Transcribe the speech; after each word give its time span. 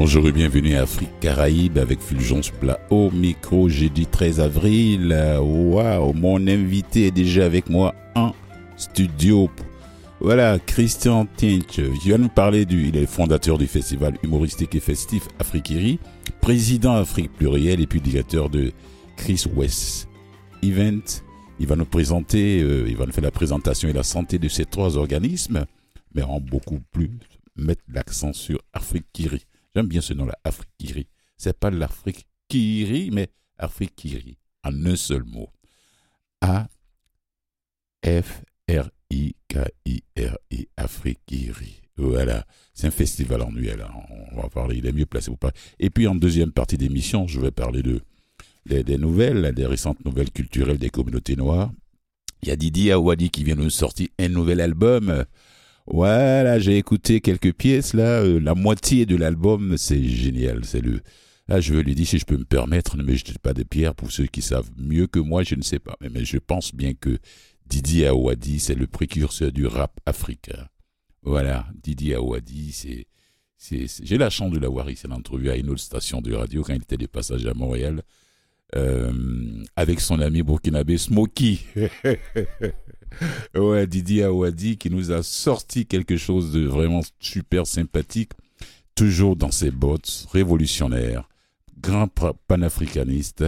bonjour 0.00 0.26
et 0.28 0.32
bienvenue 0.32 0.76
à 0.76 0.84
Afrique 0.84 1.10
Caraïbe 1.20 1.76
avec 1.76 2.00
Fulgence 2.00 2.48
Plat 2.48 2.80
au 2.88 3.10
micro 3.10 3.68
jeudi 3.68 4.06
13 4.06 4.40
avril. 4.40 5.12
Waouh, 5.42 6.14
mon 6.14 6.46
invité 6.46 7.08
est 7.08 7.10
déjà 7.10 7.44
avec 7.44 7.68
moi 7.68 7.94
en 8.14 8.32
studio. 8.78 9.50
Voilà, 10.18 10.58
Christian 10.58 11.26
Tinch, 11.26 11.76
je 11.76 12.02
viens 12.02 12.16
nous 12.16 12.30
parler 12.30 12.64
du, 12.64 12.88
il 12.88 12.96
est 12.96 13.04
fondateur 13.04 13.58
du 13.58 13.66
festival 13.66 14.16
humoristique 14.22 14.74
et 14.74 14.80
festif 14.80 15.28
Afrikiri, 15.38 15.98
président 16.40 16.94
Afrique 16.94 17.34
Plurielle 17.34 17.82
et 17.82 17.86
puis 17.86 18.00
directeur 18.00 18.48
de 18.48 18.72
Chris 19.18 19.44
West 19.54 20.08
Event. 20.62 21.20
Il 21.58 21.66
va 21.66 21.76
nous 21.76 21.84
présenter, 21.84 22.62
euh, 22.62 22.86
il 22.88 22.96
va 22.96 23.04
nous 23.04 23.12
faire 23.12 23.24
la 23.24 23.30
présentation 23.30 23.86
et 23.86 23.92
la 23.92 24.02
santé 24.02 24.38
de 24.38 24.48
ces 24.48 24.64
trois 24.64 24.96
organismes, 24.96 25.66
mais 26.14 26.22
en 26.22 26.40
beaucoup 26.40 26.80
plus 26.90 27.10
mettre 27.54 27.82
l'accent 27.92 28.32
sur 28.32 28.62
Afrikiri. 28.72 29.44
J'aime 29.74 29.86
bien 29.86 30.00
ce 30.00 30.14
nom-là, 30.14 30.36
Afrikiri. 30.44 31.06
C'est 31.36 31.58
pas 31.58 31.70
l'Afrique 31.70 32.26
qui 32.48 32.84
rit, 32.84 33.10
mais 33.10 33.28
Afrikiri, 33.58 34.36
en 34.64 34.86
un 34.86 34.96
seul 34.96 35.24
mot. 35.24 35.50
A 36.40 36.68
F 38.04 38.42
R 38.68 38.90
I 39.10 39.34
K 39.48 39.58
I 39.86 40.02
R 40.18 40.36
I 40.50 40.68
Afrikiri. 40.76 41.80
Voilà, 41.96 42.46
c'est 42.72 42.86
un 42.86 42.90
festival 42.90 43.42
annuel. 43.42 43.82
Hein. 43.82 43.92
On 44.32 44.40
va 44.40 44.48
parler, 44.48 44.78
il 44.78 44.86
est 44.86 44.92
mieux 44.92 45.06
placé 45.06 45.30
pour 45.30 45.38
parler. 45.38 45.56
Et 45.78 45.90
puis 45.90 46.06
en 46.06 46.14
deuxième 46.14 46.50
partie 46.50 46.78
d'émission, 46.78 47.26
je 47.26 47.40
vais 47.40 47.50
parler 47.50 47.82
de 47.82 48.00
des, 48.66 48.98
nouvelles, 48.98 49.52
des 49.54 49.66
récentes 49.66 50.04
nouvelles 50.04 50.30
culturelles 50.30 50.78
des 50.78 50.90
communautés 50.90 51.36
noires. 51.36 51.72
Il 52.42 52.48
y 52.48 52.52
a 52.52 52.56
Didi 52.56 52.90
Awadi 52.90 53.30
qui 53.30 53.44
vient 53.44 53.56
de 53.56 53.62
nous 53.62 53.70
sortir 53.70 54.08
un 54.18 54.28
nouvel 54.28 54.60
album. 54.60 55.24
Voilà, 55.92 56.58
j'ai 56.58 56.76
écouté 56.76 57.20
quelques 57.20 57.52
pièces 57.52 57.94
là, 57.94 58.22
euh, 58.22 58.38
la 58.38 58.54
moitié 58.54 59.06
de 59.06 59.16
l'album, 59.16 59.76
c'est 59.76 60.02
génial, 60.02 60.64
c'est 60.64 60.80
le 60.80 61.00
Là, 61.50 61.60
je 61.60 61.74
lui 61.74 61.96
dire 61.96 62.06
si 62.06 62.16
je 62.20 62.24
peux 62.24 62.36
me 62.36 62.44
permettre, 62.44 62.96
ne 62.96 63.02
me 63.02 63.12
jetez 63.12 63.34
pas 63.42 63.52
de 63.52 63.64
pierres 63.64 63.96
pour 63.96 64.12
ceux 64.12 64.26
qui 64.26 64.40
savent 64.40 64.70
mieux 64.78 65.08
que 65.08 65.18
moi, 65.18 65.42
je 65.42 65.56
ne 65.56 65.62
sais 65.62 65.80
pas. 65.80 65.96
Mais, 66.00 66.24
je 66.24 66.38
pense 66.38 66.72
bien 66.72 66.94
que 66.94 67.18
Didi 67.66 68.06
Awadi, 68.06 68.60
c'est 68.60 68.76
le 68.76 68.86
précurseur 68.86 69.50
du 69.50 69.66
rap 69.66 69.98
africain. 70.06 70.68
Voilà, 71.22 71.66
Didi 71.82 72.14
Awadi, 72.14 72.70
c'est. 72.70 73.06
J'ai 73.68 74.16
la 74.16 74.30
chance 74.30 74.52
de 74.52 74.60
l'avoir 74.60 74.88
ici 74.88 75.08
en 75.08 75.10
entrevue 75.10 75.50
à 75.50 75.56
une 75.56 75.70
autre 75.70 75.80
station 75.80 76.22
de 76.22 76.32
radio 76.32 76.62
quand 76.62 76.72
il 76.72 76.82
était 76.82 76.96
de 76.96 77.06
passage 77.06 77.44
à 77.46 77.52
Montréal. 77.52 78.02
Euh, 78.76 79.12
avec 79.74 80.00
son 80.00 80.20
ami 80.20 80.42
burkinabé 80.42 80.96
Smokey. 80.96 81.58
ouais, 83.56 83.86
Didier 83.88 84.24
Awadi 84.24 84.76
qui 84.76 84.90
nous 84.90 85.10
a 85.10 85.24
sorti 85.24 85.86
quelque 85.86 86.16
chose 86.16 86.52
de 86.52 86.66
vraiment 86.66 87.00
super 87.18 87.66
sympathique, 87.66 88.30
toujours 88.94 89.34
dans 89.34 89.50
ses 89.50 89.72
bottes, 89.72 90.28
révolutionnaire, 90.32 91.28
grand 91.80 92.08
panafricaniste. 92.46 93.44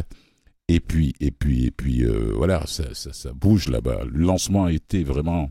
Et 0.66 0.80
puis, 0.80 1.14
et 1.20 1.30
puis, 1.30 1.66
et 1.66 1.70
puis, 1.70 2.04
euh, 2.04 2.32
voilà, 2.34 2.66
ça, 2.66 2.84
ça, 2.94 3.32
bouge 3.32 3.68
là-bas. 3.68 4.04
Le 4.10 4.24
lancement 4.24 4.64
a 4.64 4.72
été 4.72 5.04
vraiment 5.04 5.50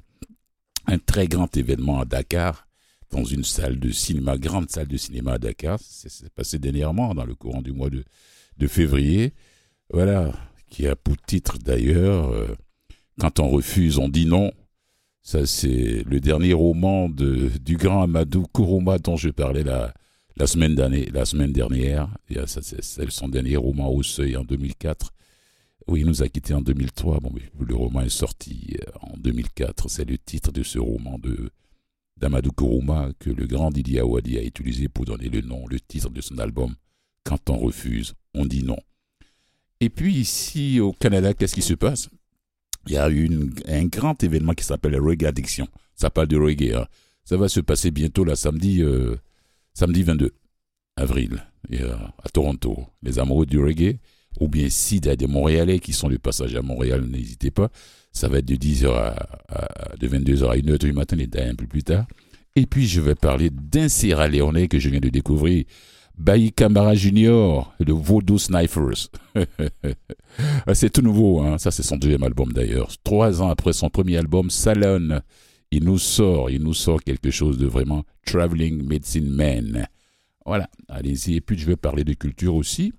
un 0.87 0.97
très 0.97 1.27
grand 1.27 1.55
événement 1.55 2.01
à 2.01 2.05
Dakar, 2.05 2.67
dans 3.11 3.23
une 3.23 3.43
salle 3.43 3.79
de 3.79 3.91
cinéma, 3.91 4.37
grande 4.37 4.69
salle 4.69 4.87
de 4.87 4.97
cinéma 4.97 5.33
à 5.33 5.37
Dakar. 5.37 5.79
C'est 5.81 6.29
passé 6.33 6.59
dernièrement, 6.59 7.13
dans 7.13 7.25
le 7.25 7.35
courant 7.35 7.61
du 7.61 7.71
mois 7.71 7.89
de 7.89 8.67
février. 8.67 9.33
Voilà, 9.93 10.31
qui 10.69 10.87
a 10.87 10.95
pour 10.95 11.17
titre 11.17 11.57
d'ailleurs 11.57 12.31
euh, 12.31 12.47
quand 13.19 13.39
on 13.39 13.49
refuse, 13.49 13.97
on 13.97 14.07
dit 14.09 14.25
non. 14.25 14.51
Ça, 15.21 15.45
c'est 15.45 16.03
le 16.05 16.19
dernier 16.19 16.53
roman 16.53 17.09
de, 17.09 17.51
du 17.63 17.77
grand 17.77 18.01
Amadou 18.01 18.45
Kourouma 18.51 18.97
dont 18.97 19.17
je 19.17 19.29
parlais 19.29 19.63
la, 19.63 19.93
la, 20.37 20.47
semaine, 20.47 20.75
la 20.75 21.25
semaine 21.25 21.53
dernière. 21.53 22.07
C'est 22.47 23.09
son 23.11 23.29
dernier 23.29 23.57
roman 23.57 23.89
au 23.89 24.01
seuil 24.01 24.35
en 24.37 24.43
2004. 24.43 25.11
Oui, 25.87 26.01
il 26.01 26.07
nous 26.07 26.23
a 26.23 26.29
quittés 26.29 26.53
en 26.53 26.61
2003. 26.61 27.19
Bon, 27.19 27.31
le 27.59 27.75
roman 27.75 28.01
est 28.01 28.09
sorti 28.09 28.77
euh, 28.81 28.91
en 29.01 29.17
2004. 29.17 29.89
C'est 29.89 30.09
le 30.09 30.17
titre 30.17 30.51
de 30.51 30.63
ce 30.63 30.79
roman 30.79 31.19
de 31.19 31.51
d'Amadou 32.17 32.51
Kourouma 32.51 33.09
que 33.19 33.29
le 33.29 33.45
grand 33.47 33.71
Didier 33.71 33.99
Awadi 33.99 34.37
a 34.37 34.43
utilisé 34.43 34.87
pour 34.87 35.05
donner 35.05 35.27
le 35.29 35.41
nom, 35.41 35.67
le 35.67 35.79
titre 35.79 36.09
de 36.09 36.21
son 36.21 36.37
album. 36.37 36.75
Quand 37.23 37.49
on 37.49 37.57
refuse, 37.57 38.13
on 38.33 38.45
dit 38.45 38.63
non. 38.63 38.77
Et 39.81 39.89
puis 39.89 40.13
ici 40.13 40.79
au 40.79 40.93
Canada, 40.93 41.33
qu'est-ce 41.33 41.55
qui 41.55 41.63
se 41.63 41.73
passe? 41.73 42.09
Il 42.87 42.93
y 42.93 42.97
a 42.97 43.09
eu 43.09 43.29
un 43.67 43.85
grand 43.85 44.23
événement 44.23 44.53
qui 44.53 44.63
s'appelle 44.63 44.95
Reggae 44.99 45.25
Addiction. 45.25 45.67
Ça 45.95 46.09
parle 46.11 46.27
de 46.27 46.37
reggae. 46.37 46.73
Hein. 46.75 46.87
Ça 47.23 47.35
va 47.35 47.49
se 47.49 47.59
passer 47.59 47.91
bientôt, 47.91 48.23
là, 48.23 48.35
samedi, 48.35 48.81
euh, 48.81 49.15
samedi 49.73 50.03
22 50.03 50.31
avril, 50.95 51.43
euh, 51.73 51.95
à 52.23 52.29
Toronto. 52.29 52.85
Les 53.01 53.19
amoureux 53.19 53.45
du 53.45 53.59
reggae, 53.59 53.97
ou 54.39 54.47
bien 54.47 54.69
s'il 54.69 55.05
y 55.05 55.09
a 55.09 55.15
des 55.15 55.27
Montréalais 55.27 55.79
qui 55.79 55.93
sont 55.93 56.09
de 56.09 56.17
passage 56.17 56.55
à 56.55 56.61
Montréal, 56.61 57.05
n'hésitez 57.07 57.51
pas. 57.51 57.69
Ça 58.11 58.27
va 58.27 58.39
être 58.39 58.45
de 58.45 58.55
10h 58.55 58.87
à, 58.87 59.95
de 59.97 60.07
22h 60.07 60.49
à 60.49 60.55
1h 60.57 60.77
du 60.77 60.93
matin, 60.93 61.17
et 61.17 61.41
un 61.41 61.55
peu 61.55 61.67
plus 61.67 61.83
tard. 61.83 62.05
Et 62.55 62.65
puis, 62.65 62.87
je 62.87 63.01
vais 63.01 63.15
parler 63.15 63.49
d'un 63.49 63.89
Sierra 63.89 64.27
Leone 64.27 64.67
que 64.67 64.79
je 64.79 64.89
viens 64.89 64.99
de 64.99 65.09
découvrir. 65.09 65.65
Bayi 66.17 66.51
Camara 66.51 66.93
Junior, 66.93 67.73
le 67.79 67.93
Voodoo 67.93 68.37
Snipers. 68.37 69.09
c'est 70.73 70.91
tout 70.91 71.01
nouveau, 71.01 71.41
hein. 71.41 71.57
ça 71.57 71.71
c'est 71.71 71.83
son 71.83 71.97
deuxième 71.97 72.23
album 72.23 72.51
d'ailleurs. 72.53 72.89
Trois 73.03 73.41
ans 73.41 73.49
après 73.49 73.73
son 73.73 73.89
premier 73.89 74.17
album, 74.17 74.49
Salon, 74.49 75.21
il 75.71 75.83
nous 75.83 75.97
sort, 75.97 76.49
il 76.49 76.61
nous 76.61 76.73
sort 76.73 77.01
quelque 77.01 77.31
chose 77.31 77.57
de 77.57 77.65
vraiment 77.65 78.03
Traveling 78.25 78.85
Medicine 78.87 79.29
Man. 79.29 79.87
Voilà, 80.45 80.69
allez-y. 80.89 81.35
Et 81.35 81.41
puis 81.41 81.57
je 81.57 81.65
vais 81.65 81.75
parler 81.75 82.03
de 82.03 82.13
culture 82.13 82.55
aussi. 82.55 82.93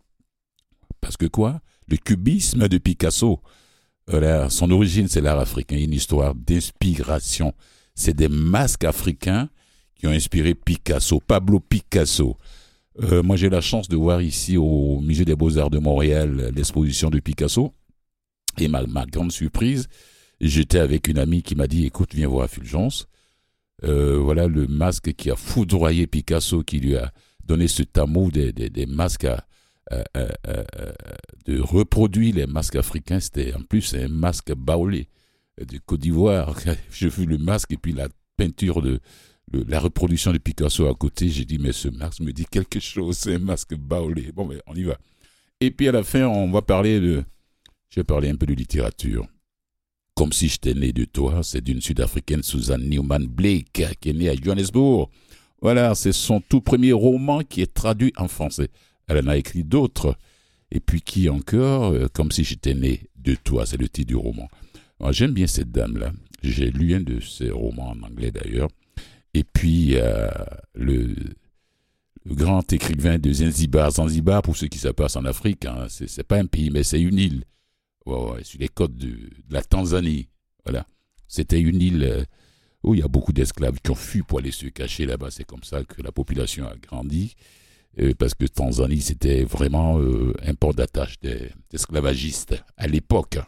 Parce 1.01 1.17
que 1.17 1.27
quoi? 1.27 1.61
Le 1.89 1.97
cubisme 1.97 2.69
de 2.69 2.79
Picasso. 2.79 3.41
Voilà, 4.07 4.51
son 4.51 4.71
origine, 4.71 5.09
c'est 5.09 5.21
l'art 5.21 5.39
africain, 5.39 5.77
une 5.77 5.93
histoire 5.93 6.35
d'inspiration. 6.35 7.53
C'est 7.95 8.15
des 8.15 8.29
masques 8.29 8.85
africains 8.85 9.49
qui 9.95 10.07
ont 10.07 10.11
inspiré 10.11 10.55
Picasso, 10.55 11.21
Pablo 11.21 11.61
Picasso. 11.61 12.37
Euh, 13.01 13.23
moi, 13.23 13.37
j'ai 13.37 13.49
la 13.49 13.61
chance 13.61 13.89
de 13.89 13.97
voir 13.97 14.21
ici 14.21 14.57
au 14.57 15.01
Musée 15.01 15.25
des 15.25 15.35
Beaux-Arts 15.35 15.71
de 15.71 15.79
Montréal 15.79 16.53
l'exposition 16.55 17.11
de 17.11 17.21
Picasso. 17.21 17.73
Et 18.59 18.69
ma, 18.69 18.87
ma 18.87 19.07
grande 19.07 19.33
surprise, 19.33 19.89
j'étais 20.41 20.79
avec 20.79 21.09
une 21.09 21.19
amie 21.19 21.43
qui 21.43 21.55
m'a 21.55 21.67
dit, 21.67 21.87
écoute, 21.87 22.15
viens 22.15 22.29
voir 22.29 22.49
Fulgence. 22.49 23.09
Euh, 23.85 24.19
voilà 24.19 24.47
le 24.47 24.67
masque 24.67 25.15
qui 25.15 25.31
a 25.31 25.37
foudroyé 25.37 26.07
Picasso, 26.07 26.63
qui 26.63 26.79
lui 26.79 26.97
a 26.97 27.13
donné 27.45 27.67
ce 27.67 27.83
amour 27.97 28.31
des, 28.31 28.71
masques 28.87 29.25
à, 29.25 29.45
de 31.47 31.61
reproduire 31.61 32.35
les 32.35 32.47
masques 32.47 32.77
africains. 32.77 33.21
C'était 33.21 33.55
en 33.55 33.63
plus 33.63 33.95
un 33.95 34.09
masque 34.09 34.53
baoulé 34.55 35.09
de 35.59 35.79
Côte 35.79 36.01
d'Ivoire. 36.01 36.55
J'ai 36.93 37.09
vu 37.09 37.25
le 37.25 37.39
masque 37.39 37.73
et 37.73 37.77
puis 37.79 37.93
la 37.93 38.09
peinture 38.37 38.83
de, 38.83 39.01
la 39.69 39.81
reproduction 39.81 40.33
de 40.33 40.39
Picasso 40.39 40.87
à 40.87 40.95
côté, 40.95 41.29
j'ai 41.29 41.45
dit, 41.45 41.59
mais 41.59 41.73
ce 41.73 41.89
masque 41.89 42.21
me 42.21 42.33
dit 42.33 42.47
quelque 42.51 42.81
chose, 42.81 43.19
c'est 43.19 43.35
un 43.35 43.39
masque 43.39 43.75
baoulé. 43.75 44.33
Bon, 44.33 44.47
mais 44.47 44.59
on 44.67 44.75
y 44.75 44.85
va. 44.85 44.99
Et 45.61 45.71
puis 45.71 45.89
à 45.89 45.93
la 45.93 46.03
fin, 46.03 46.27
on 46.27 46.51
va 46.51 46.63
parler 46.63 47.01
de. 47.01 47.25
Je 47.91 48.01
vais 48.01 48.05
parler 48.05 48.31
un 48.31 48.37
peu 48.37 48.47
de 48.47 48.55
littérature. 48.55 49.27
Comme 50.15 50.33
si 50.33 50.49
j'étais 50.49 50.75
né 50.75 50.93
de 50.93 51.05
toi, 51.05 51.43
c'est 51.43 51.63
d'une 51.63 51.81
Sud-Africaine, 51.81 52.43
Suzanne 52.43 52.89
Newman 52.89 53.27
Blake, 53.27 53.87
qui 54.01 54.11
est 54.11 54.13
née 54.13 54.29
à 54.29 54.35
Johannesburg. 54.35 55.09
Voilà, 55.61 55.95
c'est 55.95 56.13
son 56.13 56.41
tout 56.41 56.61
premier 56.61 56.93
roman 56.93 57.43
qui 57.43 57.61
est 57.61 57.73
traduit 57.73 58.13
en 58.17 58.29
français. 58.29 58.69
Elle 59.07 59.25
en 59.25 59.29
a 59.29 59.37
écrit 59.37 59.65
d'autres. 59.65 60.17
Et 60.71 60.81
puis 60.81 61.03
qui 61.03 61.29
encore, 61.29 61.93
euh, 61.93 62.09
comme 62.13 62.33
si 62.33 62.45
j'étais 62.45 62.75
né 62.75 63.03
de 63.17 63.35
toi, 63.35 63.67
c'est 63.67 63.77
le 63.77 63.89
titre 63.89 64.09
du 64.09 64.17
roman. 64.17 64.49
J'aime 65.11 65.33
bien 65.33 65.47
cette 65.47 65.71
dame-là. 65.71 66.13
J'ai 66.43 66.71
lu 66.71 66.95
un 66.95 67.01
de 67.01 67.21
ses 67.21 67.51
romans 67.51 67.91
en 67.91 68.03
anglais 68.03 68.31
d'ailleurs. 68.31 68.69
Et 69.35 69.45
puis, 69.45 69.97
euh, 69.97 70.29
le, 70.75 71.15
grand 72.27 72.71
écrivain 72.73 73.19
de 73.19 73.33
Zanzibar. 73.33 73.91
Zanzibar, 73.91 74.43
pour 74.43 74.57
ceux 74.57 74.69
qui 74.69 74.79
savent 74.79 74.93
pas, 74.93 75.17
en 75.17 75.25
Afrique. 75.25 75.65
Hein, 75.65 75.87
c'est 75.89 76.27
pas 76.27 76.39
un 76.39 76.47
pays, 76.47 76.71
mais 76.71 76.83
c'est 76.83 77.01
une 77.01 77.19
île. 77.19 77.45
Ouais, 78.05 78.43
sur 78.43 78.61
les 78.61 78.69
côtes 78.69 78.97
de, 78.97 79.31
la 79.51 79.63
Tanzanie. 79.63 80.29
Voilà. 80.65 80.87
C'était 81.29 81.61
une 81.61 81.81
île 81.81 82.05
euh, 82.05 82.25
où 82.83 82.95
il 82.95 83.01
y 83.01 83.03
a 83.03 83.09
beaucoup 83.09 83.33
d'esclaves 83.33 83.79
qui 83.83 83.91
ont 83.91 83.97
fui 83.97 84.23
pour 84.23 84.41
aller 84.41 84.51
se 84.51 84.67
cacher 84.67 85.07
là-bas. 85.07 85.31
C'est 85.31 85.45
comme 85.45 85.63
ça 85.63 85.85
que 85.85 86.03
la 86.03 86.13
population 86.13 86.67
a 86.67 86.77
grandi. 86.77 87.35
Euh, 88.01 88.13
parce 88.19 88.35
que 88.35 88.47
Tanzanie, 88.47 89.01
c'était 89.01 89.45
vraiment 89.45 89.99
un 89.99 90.55
port 90.55 90.75
d'attache 90.75 91.19
des, 91.21 91.51
esclavagistes 91.73 92.63
à 92.77 92.87
l'époque 92.87 93.39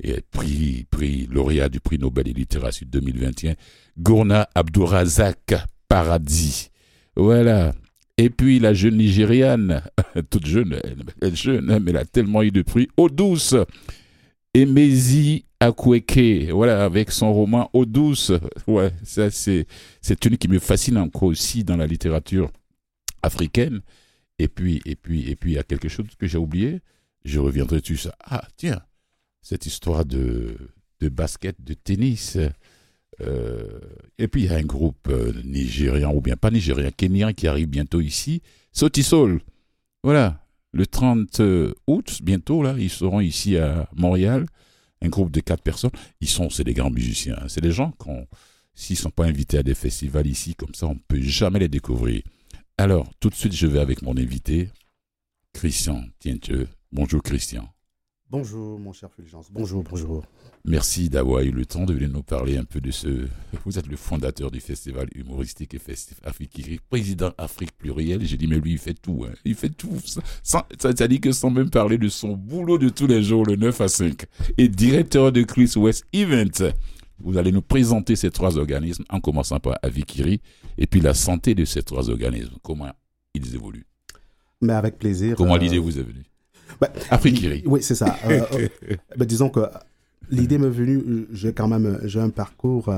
et 0.00 0.20
prix, 0.30 0.86
prix 0.90 1.26
lauréat 1.30 1.68
du 1.68 1.80
prix 1.80 1.98
Nobel 1.98 2.24
de 2.24 2.32
littérature 2.32 2.86
2021, 2.90 3.54
Gourna 3.98 4.48
Abdourazak 4.54 5.54
Paradis. 5.88 6.70
Voilà. 7.16 7.74
Et 8.16 8.30
puis 8.30 8.58
la 8.58 8.74
jeune 8.74 8.96
Nigériane, 8.96 9.82
toute 10.30 10.46
jeune, 10.46 10.78
elle 11.20 11.28
est 11.28 11.36
jeune, 11.36 11.70
hein, 11.70 11.78
mais 11.80 11.90
elle 11.90 11.98
a 11.98 12.04
tellement 12.04 12.42
eu 12.42 12.50
de 12.50 12.62
prix. 12.62 12.88
Eau 12.96 13.08
douce, 13.08 13.54
Emezi 14.52 15.44
Akweke, 15.60 16.50
voilà, 16.50 16.84
avec 16.84 17.10
son 17.10 17.32
roman 17.32 17.70
Eau 17.72 17.84
douce. 17.84 18.32
Ouais, 18.66 18.92
ça 19.02 19.30
c'est, 19.30 19.66
c'est 20.00 20.24
une 20.24 20.36
qui 20.36 20.48
me 20.48 20.58
fascine 20.58 20.98
encore 20.98 21.24
aussi 21.24 21.64
dans 21.64 21.76
la 21.76 21.86
littérature 21.86 22.50
africaine. 23.22 23.80
Et 24.38 24.48
puis, 24.48 24.80
et 24.84 24.96
puis, 24.96 25.28
et 25.30 25.36
puis, 25.36 25.52
il 25.52 25.54
y 25.54 25.58
a 25.58 25.62
quelque 25.62 25.88
chose 25.88 26.06
que 26.18 26.26
j'ai 26.26 26.38
oublié. 26.38 26.80
Je 27.24 27.38
reviendrai 27.38 27.80
dessus. 27.80 27.96
Ça. 27.96 28.14
Ah, 28.24 28.46
tiens, 28.56 28.80
cette 29.44 29.66
histoire 29.66 30.04
de, 30.06 30.56
de 31.00 31.08
basket, 31.08 31.62
de 31.62 31.74
tennis. 31.74 32.38
Euh, 33.20 33.78
et 34.18 34.26
puis, 34.26 34.44
il 34.44 34.50
y 34.50 34.54
a 34.54 34.56
un 34.56 34.62
groupe 34.62 35.06
euh, 35.08 35.32
nigérien, 35.44 36.10
ou 36.10 36.20
bien 36.20 36.34
pas 36.34 36.50
nigérien, 36.50 36.90
kenyan, 36.90 37.32
qui 37.34 37.46
arrive 37.46 37.68
bientôt 37.68 38.00
ici. 38.00 38.40
Sotisol. 38.72 39.40
Voilà. 40.02 40.40
Le 40.72 40.86
30 40.86 41.40
août, 41.86 42.18
bientôt, 42.22 42.62
là, 42.62 42.74
ils 42.76 42.90
seront 42.90 43.20
ici 43.20 43.56
à 43.58 43.88
Montréal. 43.94 44.46
Un 45.02 45.08
groupe 45.08 45.30
de 45.30 45.40
quatre 45.40 45.62
personnes. 45.62 45.92
Ils 46.20 46.28
sont, 46.28 46.50
c'est 46.50 46.64
des 46.64 46.74
grands 46.74 46.90
musiciens. 46.90 47.38
C'est 47.46 47.60
des 47.60 47.70
gens 47.70 47.92
qu'on, 47.92 48.26
s'ils 48.74 48.96
ne 48.96 49.02
sont 49.02 49.10
pas 49.10 49.26
invités 49.26 49.58
à 49.58 49.62
des 49.62 49.74
festivals 49.74 50.26
ici, 50.26 50.54
comme 50.54 50.74
ça, 50.74 50.86
on 50.86 50.94
ne 50.94 51.00
peut 51.06 51.20
jamais 51.20 51.60
les 51.60 51.68
découvrir. 51.68 52.22
Alors, 52.78 53.08
tout 53.20 53.28
de 53.28 53.34
suite, 53.34 53.54
je 53.54 53.66
vais 53.66 53.78
avec 53.78 54.02
mon 54.02 54.16
invité, 54.16 54.70
Christian 55.52 56.02
Tienteux. 56.18 56.66
Bonjour, 56.90 57.22
Christian. 57.22 57.73
Bonjour, 58.36 58.80
mon 58.80 58.92
cher 58.92 59.12
Fulgence. 59.12 59.46
Bonjour, 59.52 59.84
bonjour. 59.88 60.24
Merci 60.64 61.08
d'avoir 61.08 61.42
eu 61.42 61.52
le 61.52 61.64
temps 61.64 61.84
de 61.84 61.94
venir 61.94 62.10
nous 62.10 62.24
parler 62.24 62.56
un 62.56 62.64
peu 62.64 62.80
de 62.80 62.90
ce. 62.90 63.28
Vous 63.64 63.78
êtes 63.78 63.86
le 63.86 63.94
fondateur 63.94 64.50
du 64.50 64.58
festival 64.58 65.06
humoristique 65.14 65.72
et 65.72 65.78
festif 65.78 66.18
Afrique, 66.24 66.80
président 66.90 67.30
Afrique 67.38 67.70
plurielle. 67.78 68.26
J'ai 68.26 68.36
dit, 68.36 68.48
mais 68.48 68.58
lui, 68.58 68.72
il 68.72 68.78
fait 68.78 68.94
tout. 68.94 69.24
Hein. 69.24 69.34
Il 69.44 69.54
fait 69.54 69.68
tout. 69.68 70.00
Ça, 70.42 70.66
ça, 70.80 71.06
dit 71.06 71.20
que 71.20 71.30
sans 71.30 71.48
même 71.50 71.70
parler 71.70 71.96
de 71.96 72.08
son 72.08 72.32
boulot 72.32 72.76
de 72.76 72.88
tous 72.88 73.06
les 73.06 73.22
jours, 73.22 73.46
le 73.46 73.54
9 73.54 73.80
à 73.80 73.86
5, 73.86 74.24
et 74.58 74.66
directeur 74.66 75.30
de 75.30 75.44
Chris 75.44 75.70
West 75.76 76.04
Event. 76.12 76.72
Vous 77.20 77.38
allez 77.38 77.52
nous 77.52 77.62
présenter 77.62 78.16
ces 78.16 78.32
trois 78.32 78.58
organismes, 78.58 79.04
en 79.10 79.20
commençant 79.20 79.60
par 79.60 79.78
Avikiri, 79.84 80.40
et 80.76 80.88
puis 80.88 81.00
la 81.00 81.14
santé 81.14 81.54
de 81.54 81.64
ces 81.64 81.84
trois 81.84 82.10
organismes, 82.10 82.56
comment 82.64 82.90
ils 83.32 83.54
évoluent? 83.54 83.86
Mais 84.60 84.72
avec 84.72 84.98
plaisir. 84.98 85.36
Comment 85.36 85.54
euh, 85.54 85.58
l'idée 85.58 85.78
vous 85.78 86.00
est 86.00 86.02
venue? 86.02 86.24
Bah, 86.80 86.88
Afrikiri. 87.10 87.62
Oui, 87.66 87.82
c'est 87.82 87.94
ça. 87.94 88.16
Euh, 88.26 88.40
euh, 88.52 88.96
bah, 89.16 89.24
disons 89.24 89.48
que 89.48 89.60
l'idée 90.30 90.58
m'est 90.58 90.68
venue, 90.68 91.26
j'ai 91.32 91.52
quand 91.52 91.68
même 91.68 92.00
j'ai 92.04 92.20
un 92.20 92.30
parcours 92.30 92.92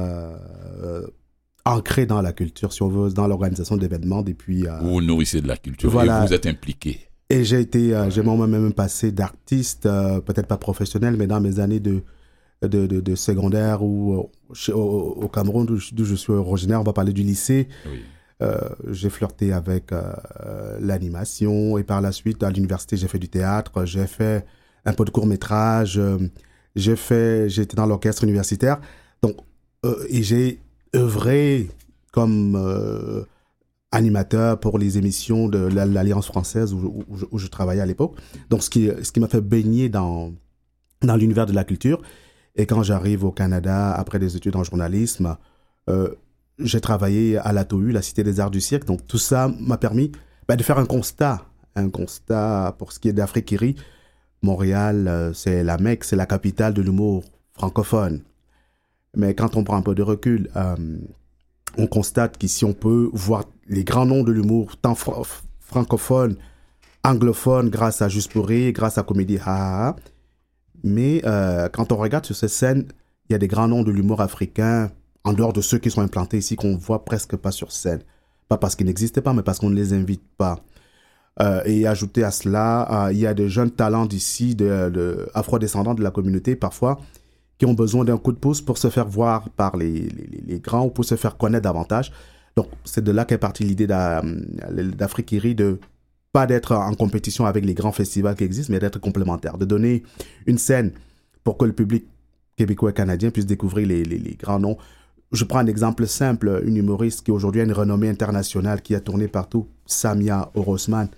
ancré 1.64 2.06
dans 2.06 2.22
la 2.22 2.32
culture, 2.32 2.72
si 2.72 2.82
on 2.82 2.88
veut, 2.88 3.10
dans 3.10 3.26
l'organisation 3.26 3.76
d'événements 3.76 4.22
depuis. 4.22 4.64
vous 4.80 4.90
vous 4.94 5.02
nourrissez 5.02 5.40
de 5.40 5.48
la 5.48 5.56
culture 5.56 5.90
voilà. 5.90 6.22
et 6.22 6.26
vous 6.26 6.34
êtes 6.34 6.46
impliqué. 6.46 7.00
Et 7.28 7.44
j'ai 7.44 7.60
été, 7.60 8.06
j'ai 8.10 8.22
moi-même 8.22 8.72
passé 8.72 9.10
d'artiste, 9.10 9.82
peut-être 9.82 10.46
pas 10.46 10.58
professionnel, 10.58 11.16
mais 11.16 11.26
dans 11.26 11.40
mes 11.40 11.58
années 11.58 11.80
de 11.80 12.02
de, 12.62 12.86
de, 12.86 13.14
secondaire 13.14 13.82
ou 13.82 14.30
euh, 14.68 14.72
au, 14.72 15.28
Cameroun, 15.28 15.66
d'où 15.66 16.04
je 16.04 16.14
suis 16.14 16.32
originaire, 16.32 16.80
on 16.80 16.84
va 16.84 16.92
parler 16.92 17.12
du 17.12 17.22
lycée. 17.22 17.68
Euh, 17.86 17.96
j'ai 18.88 19.10
flirté 19.10 19.52
avec 19.52 19.92
euh, 19.92 20.12
l'animation 20.80 21.78
et 21.78 21.84
par 21.84 22.00
la 22.00 22.12
suite 22.12 22.42
à 22.42 22.50
l'université 22.50 22.96
j'ai 22.96 23.08
fait 23.08 23.18
du 23.18 23.28
théâtre, 23.28 23.84
j'ai 23.86 24.06
fait 24.06 24.44
un 24.84 24.92
peu 24.92 25.04
de 25.04 25.10
court 25.10 25.26
métrage, 25.26 26.00
j'ai 26.76 26.96
fait, 26.96 27.48
j'étais 27.48 27.76
dans 27.76 27.86
l'orchestre 27.86 28.24
universitaire, 28.24 28.80
donc 29.22 29.36
et 30.08 30.22
j'ai 30.22 30.60
œuvré 30.94 31.68
comme 32.12 33.26
animateur 33.90 34.60
pour 34.60 34.78
les 34.78 34.98
émissions 34.98 35.48
de 35.48 35.58
l'Alliance 35.58 36.26
française 36.26 36.72
où, 36.74 37.38
je 37.38 37.46
travaillais 37.46 37.80
à 37.80 37.86
l'époque. 37.86 38.16
Donc 38.50 38.62
ce 38.62 38.70
qui, 38.70 38.90
ce 39.02 39.10
qui 39.12 39.20
m'a 39.20 39.28
fait 39.28 39.40
baigner 39.40 39.88
dans 39.88 40.32
dans 41.02 41.16
l'univers 41.16 41.46
de 41.46 41.52
la 41.52 41.64
culture. 41.64 42.02
Et 42.56 42.66
quand 42.66 42.82
j'arrive 42.82 43.24
au 43.24 43.32
Canada, 43.32 43.92
après 43.92 44.18
des 44.18 44.36
études 44.36 44.56
en 44.56 44.64
journalisme, 44.64 45.36
euh, 45.88 46.14
j'ai 46.58 46.80
travaillé 46.80 47.38
à 47.38 47.52
l'ATOU, 47.52 47.88
la 47.88 48.02
Cité 48.02 48.22
des 48.24 48.40
Arts 48.40 48.50
du 48.50 48.60
Cirque. 48.60 48.84
Donc 48.84 49.06
tout 49.06 49.18
ça 49.18 49.50
m'a 49.60 49.76
permis 49.76 50.12
bah, 50.48 50.56
de 50.56 50.62
faire 50.62 50.78
un 50.78 50.86
constat. 50.86 51.42
Un 51.74 51.90
constat 51.90 52.74
pour 52.78 52.92
ce 52.92 52.98
qui 52.98 53.08
est 53.08 53.12
d'Afrique 53.12 53.54
Montréal, 54.42 55.08
euh, 55.08 55.32
c'est 55.32 55.62
la 55.62 55.76
Mecque, 55.76 56.04
c'est 56.04 56.16
la 56.16 56.26
capitale 56.26 56.72
de 56.72 56.82
l'humour 56.82 57.24
francophone. 57.52 58.22
Mais 59.14 59.34
quand 59.34 59.56
on 59.56 59.64
prend 59.64 59.76
un 59.76 59.82
peu 59.82 59.94
de 59.94 60.02
recul, 60.02 60.50
euh, 60.56 60.98
on 61.78 61.86
constate 61.86 62.38
qu'ici 62.38 62.64
on 62.64 62.72
peut 62.72 63.10
voir 63.12 63.44
les 63.68 63.84
grands 63.84 64.06
noms 64.06 64.22
de 64.22 64.32
l'humour, 64.32 64.76
tant 64.76 64.94
francophone, 64.94 66.36
anglophone, 67.04 67.70
grâce 67.70 68.02
à 68.02 68.08
Juste 68.08 68.32
pour 68.32 68.46
grâce 68.48 68.98
à 68.98 69.02
Comédie 69.02 69.38
Ha 69.44 69.96
mais 70.84 71.20
euh, 71.24 71.68
quand 71.68 71.92
on 71.92 71.96
regarde 71.96 72.24
sur 72.24 72.36
ces 72.36 72.48
scènes, 72.48 72.86
il 73.28 73.32
y 73.32 73.34
a 73.34 73.38
des 73.38 73.48
grands 73.48 73.68
noms 73.68 73.82
de 73.82 73.90
l'humour 73.90 74.20
africain, 74.20 74.90
en 75.26 75.32
dehors 75.32 75.52
de 75.52 75.60
ceux 75.60 75.78
qui 75.78 75.90
sont 75.90 76.00
implantés 76.00 76.38
ici, 76.38 76.56
qu'on 76.56 76.76
voit 76.76 77.04
presque 77.04 77.36
pas 77.36 77.50
sur 77.50 77.72
scène. 77.72 78.00
Pas 78.48 78.56
parce 78.56 78.76
qu'ils 78.76 78.86
n'existaient 78.86 79.20
pas, 79.20 79.32
mais 79.32 79.42
parce 79.42 79.58
qu'on 79.58 79.70
ne 79.70 79.74
les 79.74 79.92
invite 79.92 80.22
pas. 80.38 80.60
Euh, 81.42 81.60
et 81.66 81.86
ajouter 81.86 82.24
à 82.24 82.30
cela, 82.30 83.06
euh, 83.08 83.12
il 83.12 83.18
y 83.18 83.26
a 83.26 83.34
des 83.34 83.48
jeunes 83.48 83.70
talents 83.70 84.06
d'ici, 84.06 84.54
de, 84.54 84.88
de 84.88 85.28
afro-descendants 85.34 85.94
de 85.94 86.02
la 86.02 86.10
communauté 86.10 86.56
parfois, 86.56 86.98
qui 87.58 87.66
ont 87.66 87.74
besoin 87.74 88.04
d'un 88.04 88.18
coup 88.18 88.32
de 88.32 88.38
pouce 88.38 88.60
pour 88.60 88.78
se 88.78 88.88
faire 88.88 89.06
voir 89.06 89.48
par 89.50 89.76
les, 89.76 90.08
grands 90.62 90.86
ou 90.86 90.90
pour 90.90 91.04
se 91.04 91.16
faire 91.16 91.36
connaître 91.36 91.64
davantage. 91.64 92.12
Donc, 92.56 92.68
c'est 92.84 93.02
de 93.02 93.12
là 93.12 93.24
qu'est 93.24 93.38
partie 93.38 93.64
l'idée 93.64 93.86
d'Afriquiri 93.86 95.54
de 95.54 95.78
pas 96.32 96.46
d'être 96.46 96.72
en 96.72 96.94
compétition 96.94 97.46
avec 97.46 97.64
les 97.64 97.74
grands 97.74 97.92
festivals 97.92 98.36
qui 98.36 98.44
existent, 98.44 98.72
mais 98.72 98.78
d'être 98.78 99.00
complémentaire, 99.00 99.58
de 99.58 99.64
donner 99.64 100.02
une 100.46 100.58
scène 100.58 100.92
pour 101.44 101.56
que 101.56 101.64
le 101.64 101.72
public 101.72 102.04
québécois 102.56 102.90
et 102.90 102.92
canadien 102.94 103.30
puisse 103.30 103.46
découvrir 103.46 103.86
les, 103.86 104.36
grands 104.38 104.58
noms. 104.58 104.76
Je 105.32 105.44
prends 105.44 105.58
un 105.58 105.66
exemple 105.66 106.06
simple, 106.06 106.62
une 106.64 106.76
humoriste 106.76 107.24
qui 107.24 107.30
aujourd'hui 107.30 107.60
a 107.60 107.64
une 107.64 107.72
renommée 107.72 108.08
internationale, 108.08 108.80
qui 108.80 108.94
a 108.94 109.00
tourné 109.00 109.28
partout, 109.28 109.66
Samia 109.84 110.50
Orosman. 110.54 111.08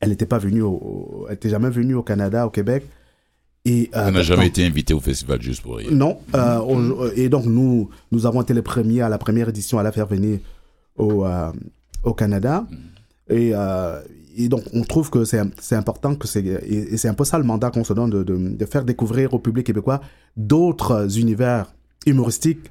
Elle 0.00 0.10
n'était 0.10 0.26
pas 0.26 0.38
venue, 0.38 0.62
au, 0.62 1.24
elle 1.28 1.34
n'était 1.34 1.48
jamais 1.48 1.70
venue 1.70 1.94
au 1.94 2.02
Canada, 2.02 2.46
au 2.46 2.50
Québec. 2.50 2.84
Et, 3.64 3.90
euh, 3.96 4.08
elle 4.08 4.14
n'a 4.14 4.22
jamais 4.22 4.46
été 4.46 4.64
invitée 4.64 4.94
au 4.94 5.00
festival 5.00 5.40
juste 5.42 5.62
pour 5.62 5.76
rien. 5.76 5.90
Non. 5.90 6.18
Euh, 6.34 7.10
et 7.16 7.28
donc 7.28 7.46
nous, 7.46 7.90
nous 8.12 8.26
avons 8.26 8.42
été 8.42 8.54
les 8.54 8.62
premiers 8.62 9.00
à 9.00 9.08
la 9.08 9.18
première 9.18 9.48
édition 9.48 9.78
à 9.78 9.82
la 9.82 9.92
faire 9.92 10.06
venir 10.06 10.38
au, 10.96 11.24
euh, 11.24 11.52
au 12.04 12.14
Canada. 12.14 12.66
Mm. 12.70 12.76
Et, 13.28 13.50
euh, 13.54 14.00
et, 14.36 14.48
donc, 14.48 14.62
on 14.72 14.82
trouve 14.82 15.10
que 15.10 15.24
c'est 15.24 15.40
important 15.72 16.14
que 16.14 16.28
c'est, 16.28 16.44
et, 16.44 16.96
c'est 16.96 17.08
un 17.08 17.14
peu 17.14 17.24
ça 17.24 17.38
le 17.38 17.44
mandat 17.44 17.70
qu'on 17.70 17.84
se 17.84 17.92
donne 17.92 18.10
de, 18.10 18.22
de, 18.22 18.36
de, 18.36 18.66
faire 18.66 18.84
découvrir 18.84 19.34
au 19.34 19.38
public 19.38 19.66
québécois 19.66 20.00
d'autres 20.36 21.18
univers 21.18 21.72
humoristiques 22.06 22.70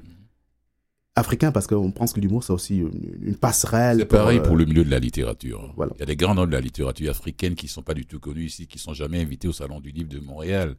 africains 1.16 1.50
parce 1.52 1.66
qu'on 1.66 1.90
pense 1.90 2.12
que 2.12 2.20
l'humour 2.20 2.44
c'est 2.44 2.52
aussi 2.52 2.78
une, 2.78 3.36
passerelle. 3.36 3.98
C'est 4.00 4.06
pareil 4.06 4.40
pour 4.40 4.54
euh, 4.54 4.58
le 4.58 4.64
milieu 4.66 4.84
de 4.84 4.90
la 4.90 4.98
littérature. 4.98 5.72
Voilà. 5.76 5.92
Il 5.96 6.00
y 6.00 6.02
a 6.02 6.06
des 6.06 6.16
grands 6.16 6.34
noms 6.34 6.46
de 6.46 6.52
la 6.52 6.60
littérature 6.60 7.10
africaine 7.10 7.54
qui 7.54 7.68
sont 7.68 7.82
pas 7.82 7.94
du 7.94 8.06
tout 8.06 8.20
connus 8.20 8.46
ici, 8.46 8.66
qui 8.66 8.78
sont 8.78 8.94
jamais 8.94 9.20
invités 9.20 9.48
au 9.48 9.52
Salon 9.52 9.80
du 9.80 9.90
Livre 9.90 10.08
de 10.08 10.20
Montréal, 10.20 10.76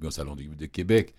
mais 0.00 0.08
au 0.08 0.10
Salon 0.10 0.36
du 0.36 0.42
Livre 0.44 0.56
de 0.56 0.66
Québec. 0.66 1.14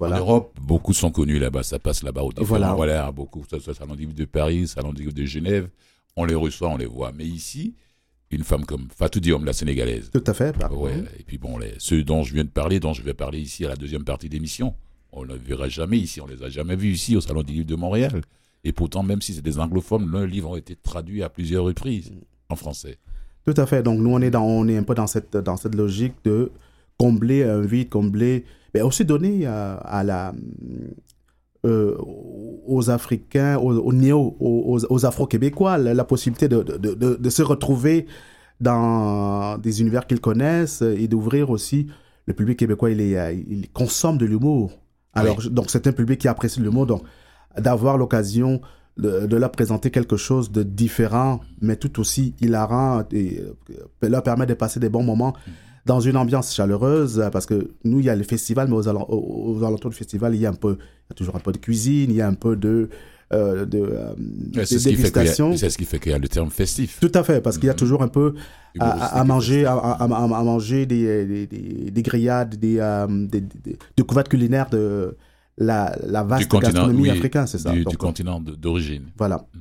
En 0.00 0.08
Europe, 0.08 0.58
beaucoup 0.60 0.92
sont 0.92 1.10
connus 1.10 1.38
là-bas, 1.38 1.62
ça 1.62 1.78
passe 1.78 2.02
là-bas 2.02 2.22
au 2.22 2.32
Voilà. 2.38 2.74
voilà, 2.74 3.10
beaucoup. 3.12 3.44
Ça, 3.50 3.60
ça, 3.60 3.74
Salon 3.74 3.94
du 3.94 4.02
Livre 4.02 4.14
de 4.14 4.24
Paris, 4.24 4.66
Salon 4.68 4.92
du 4.92 5.02
Livre 5.02 5.14
de 5.14 5.24
Genève 5.24 5.68
on 6.16 6.24
les 6.24 6.34
reçoit, 6.34 6.68
on 6.68 6.76
les 6.76 6.86
voit. 6.86 7.12
Mais 7.12 7.26
ici, 7.26 7.74
une 8.30 8.42
femme 8.42 8.64
comme 8.64 8.88
Fatou 8.96 9.20
Diom, 9.20 9.44
la 9.44 9.52
sénégalaise. 9.52 10.10
Tout 10.10 10.24
à 10.26 10.34
fait. 10.34 10.56
Ouais, 10.72 11.04
et 11.18 11.22
puis 11.22 11.38
bon, 11.38 11.58
les, 11.58 11.74
ceux 11.78 12.02
dont 12.02 12.22
je 12.22 12.34
viens 12.34 12.44
de 12.44 12.48
parler, 12.48 12.80
dont 12.80 12.92
je 12.92 13.02
vais 13.02 13.14
parler 13.14 13.40
ici 13.40 13.64
à 13.64 13.68
la 13.68 13.76
deuxième 13.76 14.04
partie 14.04 14.28
d'émission, 14.28 14.74
on 15.16 15.24
ne 15.24 15.32
les 15.32 15.38
verra 15.38 15.68
jamais 15.68 15.98
ici, 15.98 16.20
on 16.20 16.26
les 16.26 16.42
a 16.42 16.48
jamais 16.48 16.76
vus 16.76 16.92
ici 16.92 17.16
au 17.16 17.20
Salon 17.20 17.42
du 17.42 17.54
Livre 17.54 17.66
de 17.66 17.74
Montréal. 17.74 18.20
Et 18.64 18.72
pourtant, 18.72 19.02
même 19.02 19.22
si 19.22 19.32
c'est 19.32 19.42
des 19.42 19.58
anglophones, 19.58 20.08
leurs 20.10 20.26
livres 20.26 20.50
ont 20.50 20.56
été 20.56 20.76
traduits 20.76 21.22
à 21.22 21.28
plusieurs 21.28 21.64
reprises 21.64 22.12
en 22.48 22.56
français. 22.56 22.98
Tout 23.46 23.54
à 23.56 23.64
fait. 23.66 23.82
Donc 23.82 24.00
nous, 24.00 24.10
on 24.10 24.20
est, 24.20 24.30
dans, 24.30 24.68
un 24.68 24.82
peu 24.82 24.94
dans 24.94 25.06
cette, 25.06 25.74
logique 25.74 26.14
de 26.24 26.52
combler 26.98 27.44
un 27.44 27.60
vide, 27.60 27.88
combler, 27.88 28.44
mais 28.74 28.82
aussi 28.82 29.04
donner 29.04 29.46
à, 29.46 29.74
à 29.76 30.34
euh, 31.64 31.96
aux 31.98 32.90
Africains, 32.90 33.56
aux, 33.58 33.92
néo, 33.92 34.36
aux, 34.40 35.06
Afro-Québécois, 35.06 35.78
la, 35.78 36.04
possibilité 36.04 36.48
de, 36.48 37.30
se 37.30 37.42
retrouver 37.42 38.06
dans 38.60 39.56
des 39.58 39.80
univers 39.80 40.06
qu'ils 40.06 40.20
connaissent 40.20 40.82
et 40.82 41.08
d'ouvrir 41.08 41.50
aussi. 41.50 41.86
Le 42.26 42.34
public 42.34 42.58
québécois, 42.58 42.90
il, 42.90 43.00
est, 43.00 43.44
il 43.48 43.70
consomme 43.70 44.18
de 44.18 44.26
l'humour. 44.26 44.72
Alors, 45.16 45.40
donc, 45.50 45.70
c'est 45.70 45.86
un 45.86 45.92
public 45.92 46.20
qui 46.20 46.28
apprécie 46.28 46.60
l'humour. 46.60 46.86
Donc, 46.86 47.02
d'avoir 47.56 47.96
l'occasion 47.98 48.60
de, 48.96 49.36
leur 49.36 49.50
présenter 49.50 49.90
quelque 49.90 50.16
chose 50.16 50.50
de 50.50 50.62
différent, 50.62 51.40
mais 51.60 51.76
tout 51.76 52.00
aussi 52.00 52.34
hilarant, 52.40 53.04
et, 53.12 53.40
euh, 53.40 54.08
leur 54.08 54.22
permet 54.22 54.46
de 54.46 54.54
passer 54.54 54.80
des 54.80 54.88
bons 54.88 55.02
moments 55.02 55.34
dans 55.84 56.00
une 56.00 56.16
ambiance 56.16 56.54
chaleureuse, 56.54 57.28
parce 57.32 57.46
que 57.46 57.70
nous, 57.84 58.00
il 58.00 58.06
y 58.06 58.10
a 58.10 58.16
le 58.16 58.24
festival, 58.24 58.68
mais 58.68 58.74
aux, 58.74 58.88
alentours 58.88 59.90
du 59.90 59.96
festival, 59.96 60.34
il 60.34 60.40
y 60.40 60.46
a 60.46 60.50
un 60.50 60.54
peu, 60.54 60.78
il 60.80 61.10
y 61.10 61.12
a 61.12 61.14
toujours 61.14 61.36
un 61.36 61.40
peu 61.40 61.52
de 61.52 61.58
cuisine, 61.58 62.10
il 62.10 62.16
y 62.16 62.22
a 62.22 62.26
un 62.26 62.34
peu 62.34 62.56
de, 62.56 62.88
euh, 63.32 63.64
de, 63.66 63.78
euh, 63.80 64.14
c'est 64.64 64.78
ce 64.78 64.88
dégustation. 64.88 65.56
C'est 65.56 65.70
ce 65.70 65.78
qui 65.78 65.84
fait 65.84 65.98
qu'il 65.98 66.12
y 66.12 66.14
a 66.14 66.18
le 66.18 66.28
terme 66.28 66.50
festif. 66.50 67.00
Tout 67.00 67.10
à 67.14 67.24
fait, 67.24 67.40
parce 67.40 67.58
qu'il 67.58 67.66
y 67.66 67.70
a 67.70 67.72
mm-hmm. 67.72 67.76
toujours 67.76 68.02
un 68.02 68.08
peu 68.08 68.34
à, 68.78 69.24
manger, 69.24 69.64
à, 69.66 69.72
à, 69.74 70.06
manger 70.06 70.86
des, 70.86 71.46
des, 71.46 71.90
des 71.90 72.02
grillades, 72.02 72.56
des, 72.56 72.78
euh, 72.78 73.06
des, 73.08 73.40
des, 73.40 74.02
couvertes 74.06 74.28
culinaires 74.28 74.70
de 74.70 75.16
la, 75.58 75.96
la 76.04 76.22
vaste 76.22 76.50
gastronomie 76.50 77.02
oui, 77.02 77.10
africaine, 77.10 77.46
c'est 77.46 77.58
ça. 77.58 77.72
Du, 77.72 77.84
du 77.84 77.96
continent 77.96 78.40
d'origine. 78.40 79.06
Voilà. 79.16 79.46
Mm. 79.54 79.58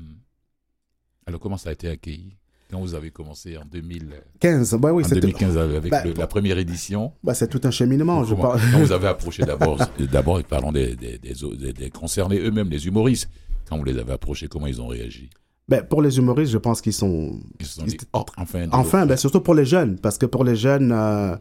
Alors, 1.28 1.40
comment 1.40 1.58
ça 1.58 1.70
a 1.70 1.74
été 1.74 1.90
accueilli? 1.90 2.36
Quand 2.70 2.80
vous 2.80 2.96
avez 2.96 3.12
commencé 3.12 3.58
en 3.58 3.64
2000, 3.66 4.08
15, 4.40 4.74
bah 4.76 4.92
oui, 4.92 5.04
en 5.04 5.08
c'était- 5.08 5.22
2015 5.22 5.58
avec 5.58 5.92
Bah, 5.92 6.04
le- 6.04 6.14
la 6.14 6.28
première 6.28 6.58
édition, 6.58 7.14
bah, 7.24 7.36
c'est 7.36 7.48
tout 7.48 7.62
un 7.64 7.72
cheminement. 7.72 8.24
Je 8.24 8.34
parle- 8.34 8.60
quand 8.72 8.80
vous 8.80 8.92
avez 8.92 9.08
approché 9.08 9.44
d'abord, 9.44 9.78
d'abord 10.12 10.44
parlons 10.44 10.72
des, 10.72 10.96
des, 10.96 11.20
des, 11.20 11.34
des- 11.58 11.74
des 11.74 11.90
concernés 11.92 12.40
eux-mêmes, 12.40 12.70
les 12.70 12.88
humoristes, 12.88 13.30
quand 13.68 13.78
vous 13.78 13.84
les 13.84 13.98
avez 13.98 14.14
approchés, 14.14 14.48
comment 14.48 14.68
ils 14.68 14.82
ont 14.82 14.88
réagi? 14.88 15.30
Ben, 15.68 15.82
pour 15.84 16.02
les 16.02 16.18
humoristes, 16.18 16.52
je 16.52 16.58
pense 16.60 16.80
qu'ils 16.82 16.94
sont. 16.94 17.40
Ils 17.60 17.66
se 17.66 17.76
sont 17.80 17.86
dit, 17.86 17.96
étaient- 17.96 18.06
oh, 18.14 18.24
enfin, 18.72 19.06
ben, 19.08 19.18
surtout 19.18 19.42
pour 19.42 19.56
les 19.56 19.66
jeunes, 19.66 19.98
parce 20.00 20.18
que 20.18 20.26
pour 20.28 20.44
les 20.44 20.56
jeunes, 20.56 20.92
euh, 20.92 21.36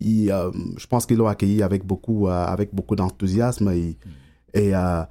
ils, 0.00 0.30
euh, 0.30 0.50
je 0.76 0.86
pense 0.86 1.06
qu'ils 1.06 1.16
l'ont 1.16 1.26
accueilli 1.26 1.62
avec 1.62 1.84
beaucoup, 1.84 2.28
euh, 2.28 2.32
avec 2.46 2.74
beaucoup 2.74 2.96
d'enthousiasme 2.96 3.70
et, 3.70 3.96
et 4.52 4.76
euh, 4.76 5.02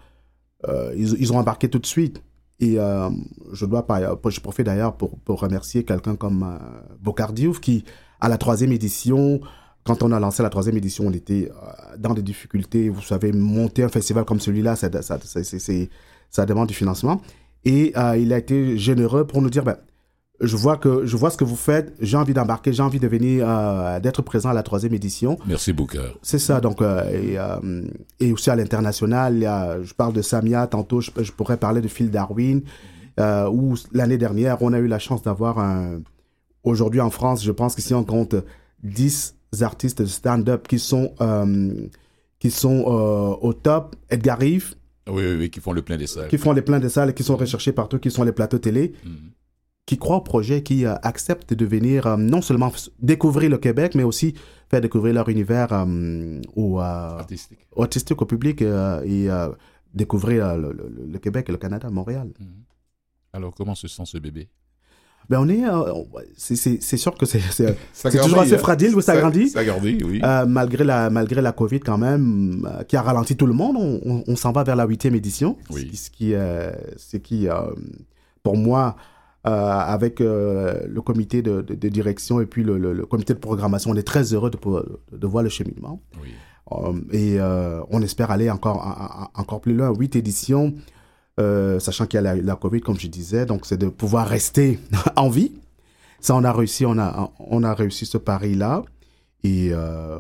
ils, 0.96 1.16
ils 1.20 1.34
ont 1.34 1.38
embarqué 1.38 1.70
tout 1.70 1.80
de 1.80 1.86
suite. 1.88 2.22
Et 2.60 2.78
je 2.78 3.66
dois 3.66 3.86
pas, 3.86 4.00
je 4.30 4.40
profite 4.40 4.66
d'ailleurs 4.66 4.96
pour, 4.96 5.20
pour 5.20 5.42
remercier 5.42 5.84
quelqu'un 5.84 6.16
comme 6.16 6.44
euh, 6.44 6.58
Bokar 7.02 7.34
Diouf 7.34 7.60
qui, 7.60 7.84
à 8.22 8.30
la 8.30 8.38
troisième 8.38 8.72
édition, 8.72 9.42
quand 9.84 10.04
on 10.04 10.12
a 10.14 10.20
lancé 10.22 10.42
la 10.42 10.50
troisième 10.50 10.78
édition, 10.78 11.06
on 11.08 11.12
était 11.12 11.52
dans 11.98 12.14
des 12.14 12.22
difficultés. 12.24 12.88
Vous 12.90 13.02
savez, 13.02 13.34
monter 13.34 13.84
un 13.84 13.90
festival 13.90 14.24
comme 14.24 14.40
celui-là, 14.40 14.76
c'est- 14.78 15.90
ça 16.36 16.46
demande 16.46 16.68
du 16.68 16.74
financement. 16.74 17.22
Et 17.64 17.94
euh, 17.98 18.18
il 18.18 18.34
a 18.34 18.38
été 18.38 18.78
généreux 18.78 19.26
pour 19.26 19.42
nous 19.42 19.50
dire, 19.50 19.64
ben, 19.64 19.78
je 20.42 20.58
vois 20.58 20.76
que 20.76 21.06
je 21.06 21.16
vois 21.16 21.30
ce 21.30 21.38
que 21.38 21.46
vous 21.46 21.56
faites, 21.56 21.94
j'ai 22.02 22.18
envie 22.18 22.34
d'embarquer, 22.34 22.74
j'ai 22.74 22.84
envie 22.84 23.00
de 23.00 23.08
venir, 23.08 23.46
euh, 23.48 24.00
d'être 24.02 24.22
présent 24.22 24.50
à 24.50 24.54
la 24.54 24.64
troisième 24.64 24.94
édition. 24.94 25.40
Merci 25.48 25.72
Booker. 25.72 26.12
C'est 26.22 26.40
ça, 26.40 26.60
donc, 26.60 26.82
euh, 26.82 27.10
et, 28.20 28.26
et 28.26 28.34
aussi 28.34 28.50
à 28.50 28.56
l'international, 28.56 29.80
je 29.82 29.94
parle 29.94 30.14
de 30.14 30.22
Samia, 30.22 30.68
tantôt 30.68 31.00
je, 31.00 31.12
je 31.18 31.32
pourrais 31.32 31.58
parler 31.58 31.82
de 31.82 31.88
Phil 31.88 32.12
Darwin, 32.12 32.62
où 33.18 33.76
l'année 33.94 34.18
dernière, 34.18 34.62
on 34.62 34.74
a 34.74 34.80
eu 34.80 34.88
la 34.88 35.00
chance 35.00 35.24
d'avoir 35.24 35.58
un... 35.60 36.02
Aujourd'hui 36.64 37.00
en 37.00 37.12
France, 37.12 37.44
je 37.44 37.52
pense 37.52 37.76
qu'ici 37.76 37.94
on 37.94 38.04
compte 38.04 38.36
10 38.84 39.36
artistes 39.62 40.02
de 40.02 40.08
stand-up 40.08 40.68
qui 40.68 40.80
sont, 40.80 41.14
qui 42.40 42.52
sont 42.52 42.84
au 43.42 43.54
top. 43.54 43.96
Edgar 44.10 44.40
Rive, 44.40 44.76
Oui, 45.08 45.24
oui, 45.24 45.36
oui, 45.40 45.50
qui 45.50 45.60
font 45.60 45.72
le 45.74 45.82
plein 45.84 45.98
des 45.98 46.08
salles. 46.08 46.30
qui 46.30 46.38
font 46.38 46.52
les 46.54 46.62
pleins 46.64 46.80
de 46.80 46.90
salles, 46.90 47.14
qui 47.14 47.24
sont 47.24 47.38
recherchés 47.38 47.72
partout, 47.72 48.00
qui 48.00 48.10
sont 48.12 48.24
les 48.24 48.32
plateaux 48.32 48.58
télé 48.60 48.94
Mhm. 49.06 49.32
qui 49.86 49.98
croient 50.00 50.18
au 50.18 50.22
projet, 50.22 50.64
qui 50.64 50.86
euh, 50.86 50.96
acceptent 51.04 51.54
de 51.54 51.66
venir 51.66 52.08
euh, 52.08 52.18
non 52.18 52.42
seulement 52.42 52.72
découvrir 53.00 53.50
le 53.52 53.58
Québec, 53.60 53.94
mais 53.94 54.02
aussi 54.04 54.34
faire 54.70 54.82
découvrir 54.82 55.14
leur 55.14 55.30
univers 55.30 55.72
euh, 55.74 56.42
au, 56.56 56.80
Artistique. 56.80 57.60
au 57.76 57.84
artistique, 57.84 58.20
au 58.22 58.26
public 58.26 58.62
et 58.64 59.28
découvrir 59.94 60.58
le, 60.58 60.74
le- 60.74 61.06
le 61.14 61.20
Québec 61.20 61.46
et 61.50 61.52
le 61.52 61.58
Canada, 61.60 61.90
Montréal. 61.90 62.32
Mhm. 62.40 62.64
Alors, 63.34 63.54
comment 63.54 63.76
se 63.76 63.88
sent 63.88 64.06
ce 64.06 64.18
bébé? 64.18 64.50
Ben 65.30 65.40
on 65.40 65.50
est, 65.50 65.64
euh, 65.68 65.92
c'est- 66.38 66.98
sûr 66.98 67.16
que 67.16 67.26
c'est 67.26 67.40
Ça 67.94 68.10
toujours 68.24 68.40
assez 68.40 68.58
fragile, 68.58 68.96
oui, 68.96 69.02
ça 69.04 69.18
grandit. 69.18 69.50
Ça 69.50 69.64
grandit, 69.66 69.98
oui. 70.06 70.22
Euh, 70.24 70.46
malgré 70.46 70.84
la 70.84 71.10
malgré 71.10 71.42
la 71.42 71.52
Covid 71.52 71.80
quand 71.80 71.98
même, 71.98 72.68
euh, 72.72 72.84
qui 72.84 72.96
a 72.96 73.02
ralenti 73.02 73.36
tout 73.36 73.48
le 73.48 73.54
monde, 73.54 73.76
on, 73.80 74.00
on- 74.06 74.24
on 74.28 74.36
s'en 74.36 74.52
va 74.52 74.64
vers 74.64 74.76
la 74.76 74.86
huitième 74.86 75.16
édition. 75.16 75.58
Oui. 75.72 75.90
Ce 75.96 76.10
qui, 76.10 76.34
euh, 76.34 76.72
ce 76.98 77.18
qui 77.18 77.48
pour 78.44 78.56
moi, 78.58 78.96
avec 79.44 80.20
le 80.20 81.00
comité 81.02 81.42
de, 81.42 81.62
de- 81.62 81.76
de 81.76 81.90
direction 81.90 82.42
et 82.42 82.46
puis 82.46 82.64
le, 82.64 82.78
le- 82.78 82.94
le 82.94 83.06
comité 83.06 83.34
de 83.34 83.40
programmation, 83.40 83.92
on 83.92 83.96
est 83.96 84.04
très 84.04 84.34
heureux 84.34 84.50
de, 84.52 84.58
de 85.18 85.28
voir 85.28 85.44
le 85.44 85.50
cheminement. 85.50 86.02
oui. 86.22 86.30
Et 87.12 87.38
on 87.92 88.02
espère 88.02 88.32
aller 88.32 88.50
encore, 88.50 88.78
en- 88.78 89.24
en- 89.38 89.42
encore 89.42 89.62
plus 89.62 89.74
loin, 89.76 89.94
huit 89.94 90.16
éditions, 90.16 90.74
euh, 91.40 91.80
sachant 91.80 92.06
qu'il 92.06 92.18
y 92.18 92.20
a 92.20 92.22
la, 92.22 92.36
la 92.36 92.56
Covid, 92.56 92.82
comme 92.82 93.00
je 93.00 93.08
disais, 93.08 93.46
donc 93.46 93.66
c'est 93.66 93.78
de 93.78 93.88
pouvoir 93.88 94.28
rester 94.28 94.80
en 95.16 95.30
vie. 95.30 95.52
Ça, 96.22 96.36
on 96.36 96.44
a 96.44 96.52
réussi, 96.52 96.86
on 96.86 96.98
a, 96.98 97.32
on 97.40 97.64
a 97.64 97.74
réussi 97.74 98.06
ce 98.06 98.18
pari-là. 98.18 98.84
Et, 99.44 99.70
euh, 99.72 100.20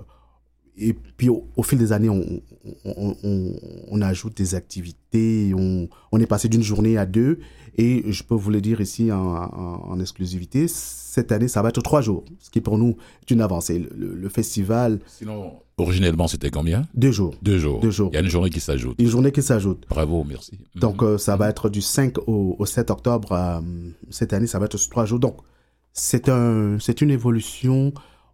et 0.78 0.94
puis, 0.94 1.30
au, 1.30 1.48
au 1.56 1.64
fil 1.64 1.78
des 1.80 1.92
années, 1.94 2.10
on, 2.10 2.42
on, 2.86 3.16
on- 3.24 3.56
on 3.90 4.02
ajoute 4.02 4.36
des 4.38 4.56
activités. 4.56 5.54
On, 5.58 5.88
on 6.12 6.20
est 6.20 6.26
passé 6.28 6.50
d'une 6.50 6.64
journée 6.64 6.98
à 6.98 7.06
deux. 7.06 7.40
Et 7.78 8.04
je 8.12 8.24
peux 8.24 8.36
vous 8.36 8.52
le 8.52 8.62
dire 8.62 8.80
ici 8.82 9.12
en, 9.12 9.18
en- 9.18 9.82
en 9.92 10.00
exclusivité, 10.00 10.68
cette 10.70 11.32
année, 11.34 11.48
ça 11.50 11.62
va 11.62 11.70
être 11.70 11.82
trois 11.82 12.02
jours, 12.02 12.24
ce 12.40 12.50
qui 12.50 12.62
pour 12.62 12.78
nous 12.78 12.96
est 13.22 13.32
une 13.32 13.42
avancée. 13.42 13.80
Le, 13.80 13.90
le- 13.96 14.16
le 14.16 14.30
festival, 14.30 15.00
Sinon, 15.08 15.54
originellement, 15.78 16.28
c'était 16.28 16.50
combien? 16.52 16.84
Deux 16.94 17.12
jours. 17.12 17.36
Deux 17.42 17.58
jours. 17.60 17.80
Deux 17.82 17.92
jours. 17.92 18.10
Il 18.12 18.16
y 18.16 18.18
a 18.18 18.22
une 18.22 18.30
journée 18.30 18.50
qui 18.50 18.62
s'ajoute. 18.62 18.96
Une 18.98 19.08
journée 19.08 19.32
qui 19.34 19.42
s'ajoute. 19.42 19.86
Bravo, 19.90 20.24
merci. 20.24 20.58
Donc, 20.76 21.04
euh, 21.04 21.18
ça 21.18 21.36
va 21.36 21.50
être 21.50 21.70
du 21.70 21.82
5 21.82 22.18
au, 22.28 22.56
au 22.60 22.66
7 22.66 22.90
octobre. 22.92 23.32
euh, 23.34 23.60
cette 24.10 24.32
année, 24.32 24.48
ça 24.48 24.58
va 24.60 24.66
être 24.66 24.78
trois 24.90 25.06
jours. 25.06 25.20
Donc, 25.20 25.38
c'est 25.92 26.30
un, 26.30 26.78
c'est 26.80 27.02
une 27.02 27.12
évolution. 27.12 27.94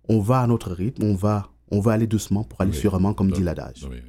On 0.09 0.19
va 0.19 0.41
à 0.41 0.47
notre 0.47 0.71
rythme. 0.71 1.03
On 1.03 1.15
va, 1.15 1.49
on 1.71 1.79
va 1.79 1.93
aller 1.93 2.07
doucement 2.07 2.43
pour 2.43 2.61
aller 2.61 2.71
Oui. 2.71 2.77
sûrement, 2.77 3.13
comme 3.13 3.31
dit 3.31 3.41
l'adage. 3.43 3.83
Oui, 3.83 3.95
oui. 3.95 4.01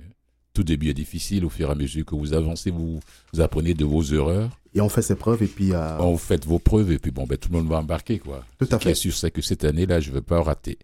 Tout 0.55 0.65
début 0.65 0.91
est 0.91 0.95
difficile. 0.95 1.45
Au 1.47 1.49
fur 1.49 1.69
et 1.69 1.73
à 1.73 1.75
mesure 1.75 2.05
que 2.05 2.15
vous 2.15 2.35
avancez, 2.35 2.71
vous, 2.71 3.01
vous 3.33 3.41
apprenez 3.41 3.73
de 3.73 3.85
vos 3.87 4.03
erreurs. 4.03 4.51
Et 4.75 4.81
on 4.83 4.89
fait 4.91 5.01
ses 5.03 5.15
preuves. 5.15 5.43
Et 5.43 5.47
puis, 5.47 5.73
euh, 5.73 5.97
vous 5.99 6.19
faites 6.19 6.45
vos 6.45 6.59
preuves 6.59 6.93
et 6.93 6.99
puis 6.99 7.11
bon, 7.11 7.25
ben, 7.27 7.39
tout 7.39 7.49
le 7.51 7.59
monde 7.59 7.69
va 7.69 7.79
embarquer, 7.79 8.19
quoi. 8.19 8.45
Tout 8.59 8.69
à 8.71 8.79
Ce 8.79 8.85
fait. 8.85 8.95
sûr, 8.95 9.15
c'est 9.15 9.31
que 9.31 9.41
cette 9.41 9.65
année-là, 9.65 10.01
je 10.01 10.11
ne 10.11 10.17
veux 10.17 10.23
pas 10.23 10.43
rater. 10.43 10.79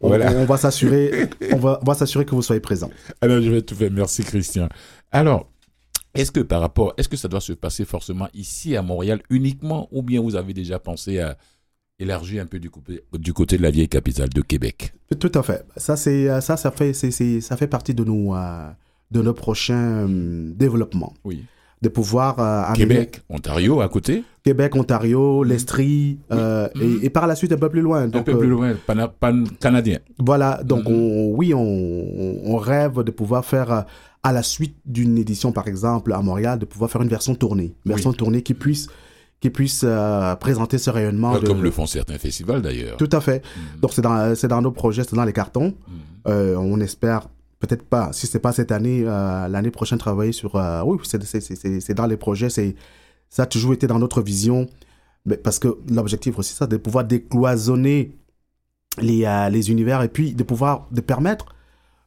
on, 0.00 0.08
Voilà. 0.08 0.30
on 0.36 0.44
va 0.44 0.56
s'assurer, 0.56 1.28
on 1.52 1.56
va, 1.56 1.80
on 1.82 1.84
va 1.84 1.94
s'assurer 1.94 2.24
que 2.24 2.34
vous 2.34 2.42
soyez 2.42 2.60
présents. 2.60 2.90
Alors, 3.20 3.42
je 3.42 3.50
vais 3.50 3.62
tout 3.62 3.74
faire. 3.74 3.90
Merci, 3.90 4.22
Christian. 4.22 4.68
Alors, 5.10 5.50
est-ce 6.14 6.30
que 6.30 6.40
par 6.40 6.60
rapport, 6.60 6.94
est-ce 6.96 7.08
que 7.08 7.16
ça 7.16 7.26
doit 7.28 7.40
se 7.40 7.52
passer 7.52 7.84
forcément 7.84 8.28
ici 8.34 8.76
à 8.76 8.82
Montréal 8.82 9.20
uniquement 9.30 9.88
ou 9.90 10.02
bien 10.02 10.20
vous 10.20 10.36
avez 10.36 10.54
déjà 10.54 10.78
pensé 10.78 11.18
à 11.18 11.36
élargir 11.98 12.42
un 12.42 12.46
peu 12.46 12.58
du 12.58 12.70
côté, 12.70 13.02
du 13.18 13.32
côté 13.32 13.56
de 13.58 13.62
la 13.62 13.70
vieille 13.70 13.88
capitale 13.88 14.28
de 14.28 14.40
Québec 14.40 14.92
Tout 15.18 15.32
à 15.34 15.42
fait. 15.42 15.64
Ça, 15.76 15.94
euh, 16.06 16.40
ça, 16.40 16.56
ça 16.56 16.70
fait, 16.70 16.92
ça 16.92 17.56
partie 17.66 17.94
de 17.94 18.04
nos, 18.04 18.34
euh, 18.34 18.68
de 19.10 19.22
nos 19.22 19.34
prochains 19.34 20.06
euh, 20.08 20.52
développements. 20.54 21.14
Oui. 21.24 21.44
De 21.80 21.88
pouvoir 21.88 22.40
euh, 22.40 22.72
Québec, 22.74 23.20
Ontario 23.28 23.80
à 23.80 23.88
côté 23.88 24.24
Québec, 24.42 24.74
Ontario, 24.74 25.44
l'Estrie, 25.44 26.18
euh, 26.32 26.68
et, 26.80 27.06
et 27.06 27.10
par 27.10 27.26
la 27.26 27.36
suite 27.36 27.52
un 27.52 27.56
peu 27.56 27.68
plus 27.68 27.82
loin. 27.82 28.02
Un 28.02 28.08
peu 28.22 28.36
plus 28.38 28.48
loin, 28.48 28.74
pan, 28.86 29.08
pan- 29.20 29.44
canadien. 29.60 29.98
Voilà, 30.18 30.60
donc 30.64 30.88
Mhm. 30.88 30.94
on, 30.94 31.34
oui, 31.36 31.52
on, 31.54 32.56
rêve 32.56 33.02
de 33.02 33.10
pouvoir 33.12 33.44
faire, 33.44 33.84
à 34.22 34.32
la 34.32 34.42
suite 34.42 34.74
d'une 34.86 35.18
édition, 35.18 35.52
par 35.52 35.68
exemple, 35.68 36.12
à 36.12 36.20
Montréal, 36.22 36.58
de 36.58 36.64
pouvoir 36.64 36.90
faire 36.90 37.02
une 37.02 37.08
version 37.08 37.34
tournée. 37.36 37.74
Une 37.84 37.92
version 37.92 38.12
tournée 38.12 38.42
qui 38.42 38.54
puisse, 38.54 38.88
qui 39.40 39.50
puisse 39.50 39.82
euh, 39.84 40.34
présenter 40.36 40.78
ce 40.78 40.90
rayonnement. 40.90 41.38
de- 41.38 41.46
Comme 41.46 41.62
le 41.62 41.70
font 41.70 41.86
certains 41.86 42.18
festivals 42.18 42.60
d'ailleurs. 42.62 42.96
Tout 42.96 43.08
à 43.12 43.20
fait. 43.20 43.44
Mhm. 43.74 43.80
Donc 43.80 43.92
c'est 43.92 44.02
dans, 44.48 44.62
nos 44.62 44.72
projets, 44.72 45.04
c'est 45.04 45.14
dans 45.16 45.24
les 45.24 45.32
cartons. 45.32 45.74
Mhm. 45.88 45.94
Euh, 46.26 46.56
on 46.56 46.80
espère, 46.80 47.28
peut-être 47.60 47.84
pas, 47.84 48.12
si 48.12 48.26
c'est 48.26 48.40
pas 48.40 48.52
cette 48.52 48.72
année, 48.72 49.04
euh, 49.06 49.46
l'année 49.48 49.70
prochaine, 49.70 49.98
travailler 49.98 50.32
sur... 50.32 50.54
oui, 50.84 50.98
c'est, 51.04 51.94
dans 51.94 52.06
les 52.06 52.16
projets, 52.16 52.48
ça 52.50 53.42
a 53.42 53.46
toujours 53.46 53.72
été 53.74 53.86
dans 53.86 53.98
notre 53.98 54.22
vision, 54.22 54.66
mais 55.24 55.36
parce 55.36 55.58
que 55.58 55.78
l'objectif 55.90 56.38
aussi, 56.38 56.54
c'est 56.54 56.68
de 56.68 56.76
pouvoir 56.76 57.04
décloisonner 57.04 58.16
les, 59.00 59.24
les 59.52 59.70
univers 59.70 60.02
et 60.02 60.08
puis 60.08 60.34
de 60.34 60.42
pouvoir 60.42 60.86
de 60.90 61.00
permettre 61.00 61.46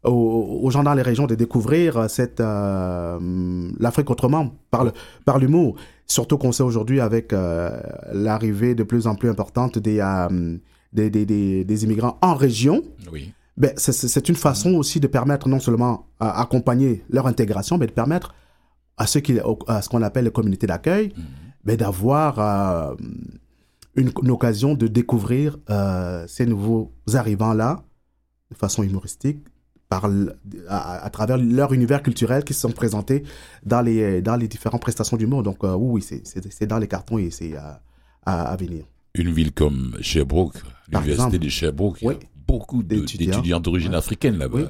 aux, 0.03 0.59
aux 0.63 0.69
gens 0.71 0.83
dans 0.83 0.93
les 0.95 1.01
régions 1.03 1.27
de 1.27 1.35
découvrir 1.35 2.09
cette 2.09 2.39
euh, 2.39 3.69
l'Afrique 3.79 4.09
autrement 4.09 4.51
par 4.71 4.83
le 4.83 4.91
par 5.25 5.37
l'humour 5.37 5.75
surtout 6.11 6.37
qu'on 6.37 6.51
sait 6.51 6.63
aujourd'hui 6.63 6.99
avec 6.99 7.33
euh, 7.33 7.71
l'arrivée 8.13 8.75
de 8.75 8.83
plus 8.83 9.07
en 9.07 9.15
plus 9.15 9.29
importante 9.29 9.77
des, 9.79 9.99
euh, 9.99 10.57
des, 10.93 11.09
des, 11.09 11.25
des, 11.25 11.63
des 11.65 11.83
immigrants 11.85 12.17
en 12.21 12.35
région 12.35 12.81
Oui. 13.11 13.33
ben, 13.57 13.71
c'est- 13.77 14.27
une 14.29 14.35
façon 14.35 14.73
aussi 14.75 14.99
de 14.99 15.07
permettre 15.07 15.47
non 15.47 15.59
seulement 15.59 16.07
à 16.19 16.41
accompagner 16.41 17.03
leur 17.09 17.27
intégration, 17.27 17.77
mais 17.77 17.87
de 17.87 17.91
permettre 17.91 18.33
à 18.97 19.07
ceux 19.07 19.19
qui, 19.21 19.39
à 19.67 19.81
ce 19.81 19.89
qu'on 19.89 20.01
appelle 20.01 20.25
les 20.25 20.31
communautés 20.31 20.67
d'accueil, 20.67 21.13
Mhm. 21.17 21.23
ben, 21.65 21.75
d'avoir 21.77 22.39
euh, 22.39 22.95
une, 23.95 24.11
une 24.23 24.31
occasion 24.31 24.73
de 24.75 24.87
découvrir 24.87 25.57
ces 26.27 26.45
nouveaux 26.45 26.91
arrivants-là 27.13 27.83
de 28.51 28.55
façon 28.55 28.83
humoristique 28.83 29.39
par, 29.91 30.05
à, 30.69 31.03
à 31.05 31.09
travers 31.09 31.37
leur 31.37 31.73
univers 31.73 32.01
culturel 32.01 32.43
qui 32.45 32.53
se 32.53 32.61
sont 32.61 32.71
présentés 32.71 33.23
dans 33.65 33.81
les, 33.81 34.21
dans 34.21 34.37
les 34.37 34.47
différentes 34.47 34.81
prestations 34.81 35.17
du 35.17 35.27
monde. 35.27 35.43
Donc 35.45 35.63
euh, 35.65 35.73
oui, 35.75 36.01
oui, 36.09 36.21
c'est- 36.23 36.65
dans 36.65 36.79
les 36.79 36.87
cartons 36.87 37.17
et 37.17 37.29
c'est 37.29 37.53
à, 37.57 37.81
à 38.25 38.55
venir. 38.55 38.85
Une 39.15 39.31
ville 39.31 39.51
comme 39.51 39.97
Sherbrooke, 39.99 40.55
l'université 40.89 41.37
de 41.39 41.49
Sherbrooke, 41.49 41.97
il 42.01 42.07
y 42.07 42.11
a 42.11 42.15
beaucoup 42.47 42.81
D'étudiants. 42.83 43.31
d'étudiants 43.35 43.59
d'origine 43.59 43.91
Ouais. 43.91 43.97
africaine 43.97 44.37
là-bas. 44.37 44.57
Oui. 44.59 44.65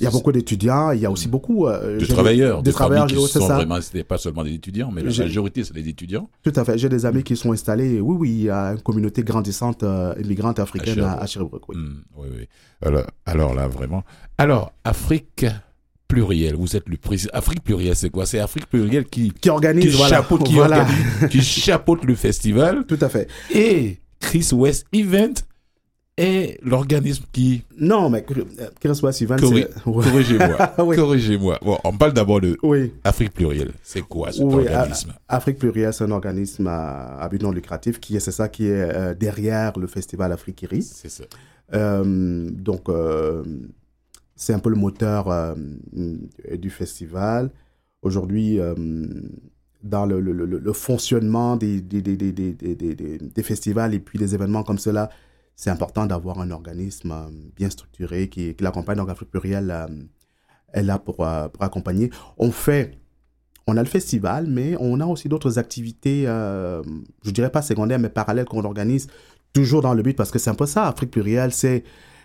Il 0.00 0.04
y 0.04 0.06
a 0.06 0.10
beaucoup 0.10 0.30
d'étudiants, 0.32 0.92
il 0.92 1.00
y 1.00 1.06
a 1.06 1.10
aussi 1.10 1.26
beaucoup... 1.28 1.66
euh, 1.66 1.98
De 1.98 2.06
travailleurs, 2.06 2.62
Des 2.62 2.72
travailleurs, 2.72 3.06
qui 3.06 3.14
sont 3.16 3.46
ça. 3.46 3.56
vraiment, 3.56 3.80
c'était 3.80 4.04
pas 4.04 4.16
seulement 4.18 4.44
des 4.44 4.54
étudiants, 4.54 4.90
mais 4.92 5.02
la 5.02 5.10
majorité, 5.12 5.64
c'est 5.64 5.74
des 5.74 5.88
étudiants. 5.88 6.28
Tout 6.42 6.52
à 6.54 6.64
fait. 6.64 6.78
J'ai 6.78 6.88
des 6.88 7.04
amis 7.04 7.22
qui 7.24 7.36
sont 7.36 7.52
installés. 7.52 8.00
Oui, 8.00 8.16
oui, 8.18 8.30
il 8.30 8.42
y 8.44 8.50
a 8.50 8.72
une 8.72 8.80
communauté 8.80 9.22
grandissante 9.24 9.82
euh, 9.82 10.14
immigrante 10.22 10.58
africaine 10.60 11.00
à, 11.00 11.26
Sherbrooke. 11.26 11.68
Oui. 11.68 11.76
Hmm, 11.76 12.02
oui, 12.16 12.28
oui. 12.38 12.48
Alors, 12.80 13.04
alors 13.26 13.54
là, 13.54 13.66
vraiment. 13.66 14.04
Alors, 14.38 14.72
Afrique 14.84 15.46
plurielle, 16.06 16.54
vous 16.56 16.76
êtes 16.76 16.88
le 16.88 16.96
président. 16.96 17.30
Afrique 17.34 17.62
plurielle, 17.62 17.96
c'est 17.96 18.10
quoi? 18.10 18.24
C'est 18.24 18.38
Afrique 18.38 18.66
plurielle 18.66 19.04
qui, 19.06 19.32
Qui 19.32 19.50
organise, 19.50 19.84
qui, 19.90 19.96
voilà. 19.96 20.16
chapeaute, 20.16 20.44
qui, 20.44 20.54
Voilà. 20.54 20.82
organise- 20.82 21.28
qui 21.30 21.42
chapeaute 21.42 22.04
le 22.04 22.14
festival 22.14 22.84
Tout 22.86 22.98
à 23.00 23.08
fait. 23.08 23.28
et 23.54 23.98
Chris 24.20 24.48
West 24.52 24.86
Event 24.92 25.34
est 26.18 26.58
l'organisme 26.62 27.24
qui. 27.32 27.62
Non, 27.78 28.10
mais 28.10 28.24
Chris 28.24 29.00
West 29.02 29.22
Event, 29.22 29.36
Corri-. 29.36 29.66
Corrigez-moi. 29.84 30.74
Oui. 30.78 30.96
Corrigez-moi. 30.96 31.58
Bon, 31.62 31.78
on 31.84 31.96
parle 31.96 32.12
d'abord 32.12 32.40
de 32.40 32.56
Oui. 32.62 32.92
Afrique 33.04 33.32
plurielle. 33.32 33.72
C'est 33.82 34.02
quoi 34.02 34.32
cet 34.32 34.42
Oui, 34.44 34.66
organisme? 34.68 35.12
Afrique 35.28 35.58
Plurielle, 35.58 35.92
c'est 35.92 36.04
un 36.04 36.10
organisme 36.10 36.66
à, 36.66 37.18
à 37.20 37.28
but 37.28 37.42
non 37.42 37.50
lucratif 37.52 38.00
qui 38.00 38.16
est, 38.16 38.20
c'est 38.20 38.32
ça 38.32 38.48
qui 38.48 38.66
est 38.66 38.72
euh, 38.94 39.14
derrière 39.14 39.78
le 39.78 39.86
festival 39.86 40.32
Afrique 40.32 40.62
Iri. 40.62 40.82
C'est 40.82 41.08
ça. 41.10 41.24
Euh, 41.74 42.48
donc, 42.50 42.88
euh, 42.88 43.42
c'est 44.36 44.52
un 44.54 44.58
peu 44.58 44.70
le 44.70 44.76
moteur 44.76 45.28
euh, 45.30 45.54
du 46.56 46.70
festival. 46.70 47.50
Aujourd'hui, 48.02 48.60
euh, 48.60 48.74
dans 49.82 50.06
le, 50.06 50.20
le- 50.20 50.32
le- 50.32 50.58
le 50.58 50.72
fonctionnement 50.72 51.56
des, 51.56 51.80
des- 51.80 52.02
des- 52.02 52.16
des- 52.16 53.18
des 53.18 53.42
festivals 53.42 53.94
et 53.94 53.98
puis 54.00 54.18
des 54.18 54.34
événements 54.34 54.62
comme 54.64 54.78
cela, 54.78 55.10
c'est 55.60 55.70
important 55.70 56.06
d'avoir 56.06 56.38
un 56.38 56.52
organisme 56.52 57.10
euh, 57.10 57.28
bien 57.56 57.68
structuré 57.68 58.28
qui, 58.28 58.54
qui 58.54 58.62
l'accompagne. 58.62 58.96
Donc, 58.96 59.10
Afrique 59.10 59.28
Plurielle 59.28 59.72
euh, 59.72 59.88
est 60.72 60.84
là 60.84 61.00
pour, 61.00 61.26
euh, 61.26 61.48
pour 61.48 61.64
accompagner. 61.64 62.10
On 62.38 62.52
fait, 62.52 62.92
on 63.66 63.76
a 63.76 63.82
le 63.82 63.88
festival, 63.88 64.46
mais 64.46 64.76
on 64.78 65.00
a 65.00 65.06
aussi 65.06 65.28
d'autres 65.28 65.58
activités, 65.58 66.22
je 66.26 67.30
dirais 67.32 67.50
pas 67.50 67.60
secondaires, 67.62 67.98
mais 67.98 68.08
parallèles 68.08 68.44
qu'on 68.44 68.64
organise 68.64 69.08
toujours 69.52 69.82
dans 69.82 69.94
le 69.94 70.02
but, 70.04 70.16
parce 70.16 70.30
que 70.30 70.38
c'est 70.38 70.48
un 70.50 70.54
peu 70.54 70.64
ça, 70.66 70.86
Afrique 70.86 71.10
Plurielle, 71.10 71.52
c'est 71.52 71.82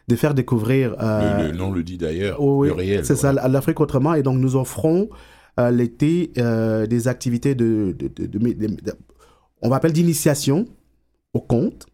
de 0.07 0.15
faire 0.15 0.35
découvrir... 0.35 0.91
le, 0.99 1.51
nom 1.53 1.71
le 1.71 1.81
dit 1.83 1.97
d'ailleurs. 1.97 2.39
oui, 2.39 2.69
pluriel. 2.69 3.03
c'est 3.03 3.15
ça, 3.15 3.33
l'Afrique 3.33 3.79
autrement. 3.79 4.13
Et 4.13 4.21
donc, 4.21 4.37
nous 4.37 4.55
offrons 4.55 5.09
l'été 5.57 6.31
des 6.35 7.07
activités 7.07 7.55
de, 7.55 7.95
de, 7.97 8.07
de- 8.09 8.27
de- 8.27 8.53
de- 8.53 8.67
de- 8.67 8.93
on 9.63 9.69
va 9.69 9.77
appeler 9.77 9.93
d'initiation 9.93 10.67
au 11.33 11.39
conte 11.41 11.87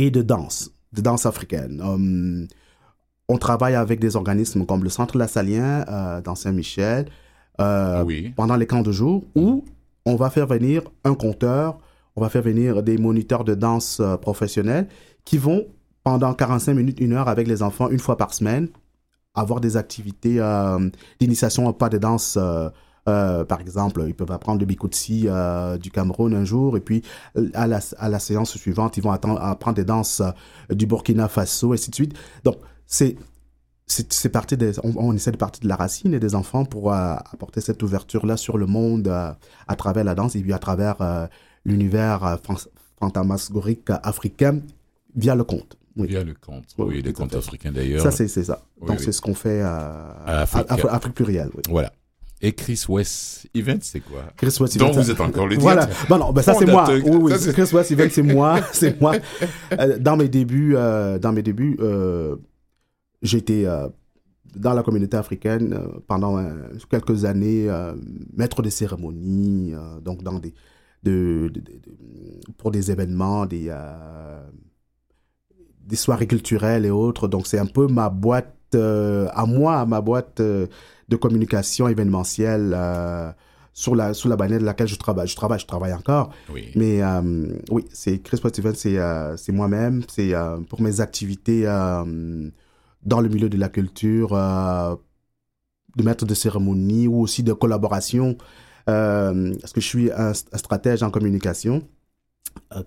et 0.00 0.10
de 0.10 0.22
danse, 0.22 0.70
de 0.94 1.02
danse 1.02 1.26
africaine. 1.26 1.80
Hum, 1.82 2.46
on 3.28 3.36
travaille 3.36 3.74
avec 3.74 4.00
des 4.00 4.16
organismes 4.16 4.64
comme 4.64 4.82
le 4.82 4.88
Centre 4.88 5.16
Lassalien 5.18 5.84
euh, 5.88 6.20
dans 6.22 6.34
Saint-Michel 6.34 7.06
euh, 7.60 8.02
Oui. 8.04 8.32
pendant 8.34 8.56
les 8.56 8.66
camps 8.66 8.80
de 8.82 8.90
jour 8.92 9.24
où 9.34 9.64
on 10.06 10.16
va 10.16 10.30
faire 10.30 10.46
venir 10.46 10.82
un 11.04 11.14
conteur, 11.14 11.78
on 12.16 12.22
va 12.22 12.30
faire 12.30 12.42
venir 12.42 12.82
des 12.82 12.96
moniteurs 12.96 13.44
de 13.44 13.54
danse 13.54 14.00
euh, 14.00 14.16
professionnels 14.16 14.88
qui 15.26 15.36
vont 15.36 15.66
pendant 16.02 16.32
45 16.32 16.72
minutes, 16.74 16.98
une 16.98 17.12
heure 17.12 17.28
avec 17.28 17.46
les 17.46 17.62
enfants 17.62 17.90
une 17.90 17.98
fois 17.98 18.16
par 18.16 18.32
semaine 18.32 18.68
avoir 19.34 19.60
des 19.60 19.76
activités 19.76 20.40
euh, 20.40 20.88
d'initiation 21.20 21.66
au 21.68 21.72
pas 21.74 21.90
de 21.90 21.98
danse. 21.98 22.38
Euh, 23.10 23.44
par 23.44 23.60
exemple, 23.60 24.02
ils 24.06 24.14
peuvent 24.14 24.30
apprendre 24.32 24.60
le 24.60 24.66
bikutsi 24.66 25.24
euh, 25.26 25.76
du 25.78 25.90
Cameroun 25.90 26.34
un 26.34 26.44
jour, 26.44 26.76
et 26.76 26.80
puis 26.80 27.02
à 27.54 27.66
la, 27.66 27.80
à 27.98 28.08
la 28.08 28.18
séance 28.18 28.56
suivante, 28.56 28.96
ils 28.96 29.02
vont 29.02 29.10
attendre- 29.12 29.40
apprendre 29.42 29.76
des 29.76 29.84
danses 29.84 30.20
euh, 30.22 30.74
du 30.74 30.86
Burkina 30.86 31.28
Faso, 31.28 31.72
et 31.72 31.74
ainsi 31.74 31.90
de 31.90 31.94
suite. 31.94 32.14
Donc, 32.44 32.56
c'est 32.86 33.16
c'est 33.86 34.28
parti 34.28 34.56
des, 34.56 34.78
on, 34.84 34.92
on 34.96 35.12
essaie 35.16 35.32
de 35.32 35.36
partir 35.36 35.62
de 35.64 35.68
la 35.68 35.74
racine 35.74 36.14
et 36.14 36.20
des 36.20 36.36
enfants 36.36 36.64
pour 36.64 36.92
apporter 36.92 37.60
cette 37.60 37.82
ouverture-là 37.82 38.36
sur 38.36 38.56
le 38.56 38.66
monde 38.66 39.08
à 39.08 39.76
travers 39.76 40.04
la 40.04 40.14
danse 40.14 40.36
et 40.36 40.40
puis 40.42 40.52
à 40.52 40.60
travers 40.60 41.28
l'univers 41.64 42.38
fan- 42.44 42.56
fantasmagorique 43.00 43.90
africain 44.04 44.60
via 45.16 45.34
le 45.34 45.42
conte. 45.42 45.76
Oui. 45.96 46.06
Via 46.06 46.22
le 46.22 46.34
conte. 46.34 46.66
Oui, 46.78 46.84
Oui, 46.88 47.02
les 47.02 47.12
contes 47.12 47.34
africains 47.34 47.72
d'ailleurs. 47.72 48.02
Ça, 48.02 48.12
c'est 48.12 48.28
ça. 48.28 48.62
Oui, 48.80 48.86
Donc, 48.86 49.00
c'est 49.00 49.10
ce 49.10 49.20
qu'on 49.20 49.34
fait 49.34 49.60
À 49.60 50.14
Afrique. 50.42 50.66
Afrique 50.88 51.14
plurielle. 51.14 51.50
Voilà. 51.68 51.92
Et 52.42 52.52
Chris 52.52 52.82
West 52.88 53.48
Event, 53.54 53.78
c'est 53.82 54.00
quoi? 54.00 54.24
Chris 54.36 54.56
West 54.60 54.76
Event, 54.76 54.92
vous 54.92 55.10
êtes 55.10 55.20
encore 55.20 55.46
le 55.46 55.56
Voilà. 55.58 55.88
Bon, 56.08 56.16
non, 56.18 56.32
ben 56.32 56.40
ça 56.40 56.54
c'est 56.54 56.64
moi. 56.66 56.86
Oui, 56.88 57.02
oui. 57.04 57.38
Ça, 57.38 57.52
Chris 57.52 57.68
West 57.74 57.90
Event, 57.90 58.08
c'est 58.10 58.22
moi. 58.22 58.60
c'est 58.72 58.98
moi. 59.00 59.16
Euh, 59.78 59.98
dans 59.98 60.16
mes 60.16 60.28
débuts, 60.28 60.74
euh, 60.74 61.18
dans 61.18 61.32
mes 61.32 61.42
débuts, 61.42 61.76
euh, 61.80 62.36
j'étais 63.20 63.66
dans 64.56 64.72
la 64.72 64.82
communauté 64.82 65.16
africaine 65.16 65.78
pendant 66.06 66.42
quelques 66.90 67.24
années, 67.26 67.68
maître 68.34 68.62
de 68.62 68.70
cérémonie, 68.70 69.74
donc 70.02 70.22
dans 70.22 70.38
des, 70.38 70.54
de, 71.02 71.50
de- 71.54 71.62
pour 72.56 72.70
des 72.70 72.90
événements, 72.90 73.44
des, 73.44 73.70
des 75.84 75.96
soirées 75.96 76.26
culturelles 76.26 76.86
et 76.86 76.90
autres. 76.90 77.28
Donc 77.28 77.46
c'est 77.46 77.58
un 77.58 77.66
peu 77.66 77.86
ma 77.86 78.08
boîte 78.08 78.56
euh, 78.74 79.28
à 79.32 79.46
moi, 79.46 79.84
ma 79.86 80.00
boîte 80.00 80.40
euh, 80.40 80.66
de 81.08 81.16
communication 81.16 81.88
événementielle. 81.88 82.72
euh, 82.74 83.30
sur 83.72 83.94
la, 83.94 84.12
sous 84.14 84.28
la 84.28 84.36
bannière 84.36 84.58
de 84.58 84.64
laquelle 84.64 84.88
je 84.88 84.96
travaille. 84.96 85.28
Je 85.28 85.36
travaille, 85.36 85.60
je 85.60 85.66
travaille 85.66 85.94
encore. 85.94 86.30
Oui. 86.52 86.70
Mais 86.74 87.02
euh, 87.02 87.46
oui, 87.70 87.84
c'est 87.92 88.18
Chris 88.18 88.40
c'est 88.74 88.98
euh, 88.98 89.36
c'est 89.36 89.52
moi-même. 89.52 90.02
C'est 90.08 90.32
pour 90.68 90.82
mes 90.82 91.00
activités 91.00 91.64
dans 91.64 93.20
le 93.20 93.28
milieu 93.28 93.48
de 93.48 93.56
la 93.56 93.68
culture, 93.68 94.30
de 95.96 96.02
maître 96.02 96.26
de 96.26 96.34
cérémonie 96.34 97.06
ou 97.06 97.20
aussi 97.20 97.42
de 97.42 97.52
collaboration. 97.52 98.36
Parce 98.86 99.72
que 99.72 99.80
je 99.80 99.86
suis 99.86 100.10
un, 100.12 100.32
un 100.32 100.58
stratège 100.58 101.02
en 101.02 101.10
communication. 101.10 101.82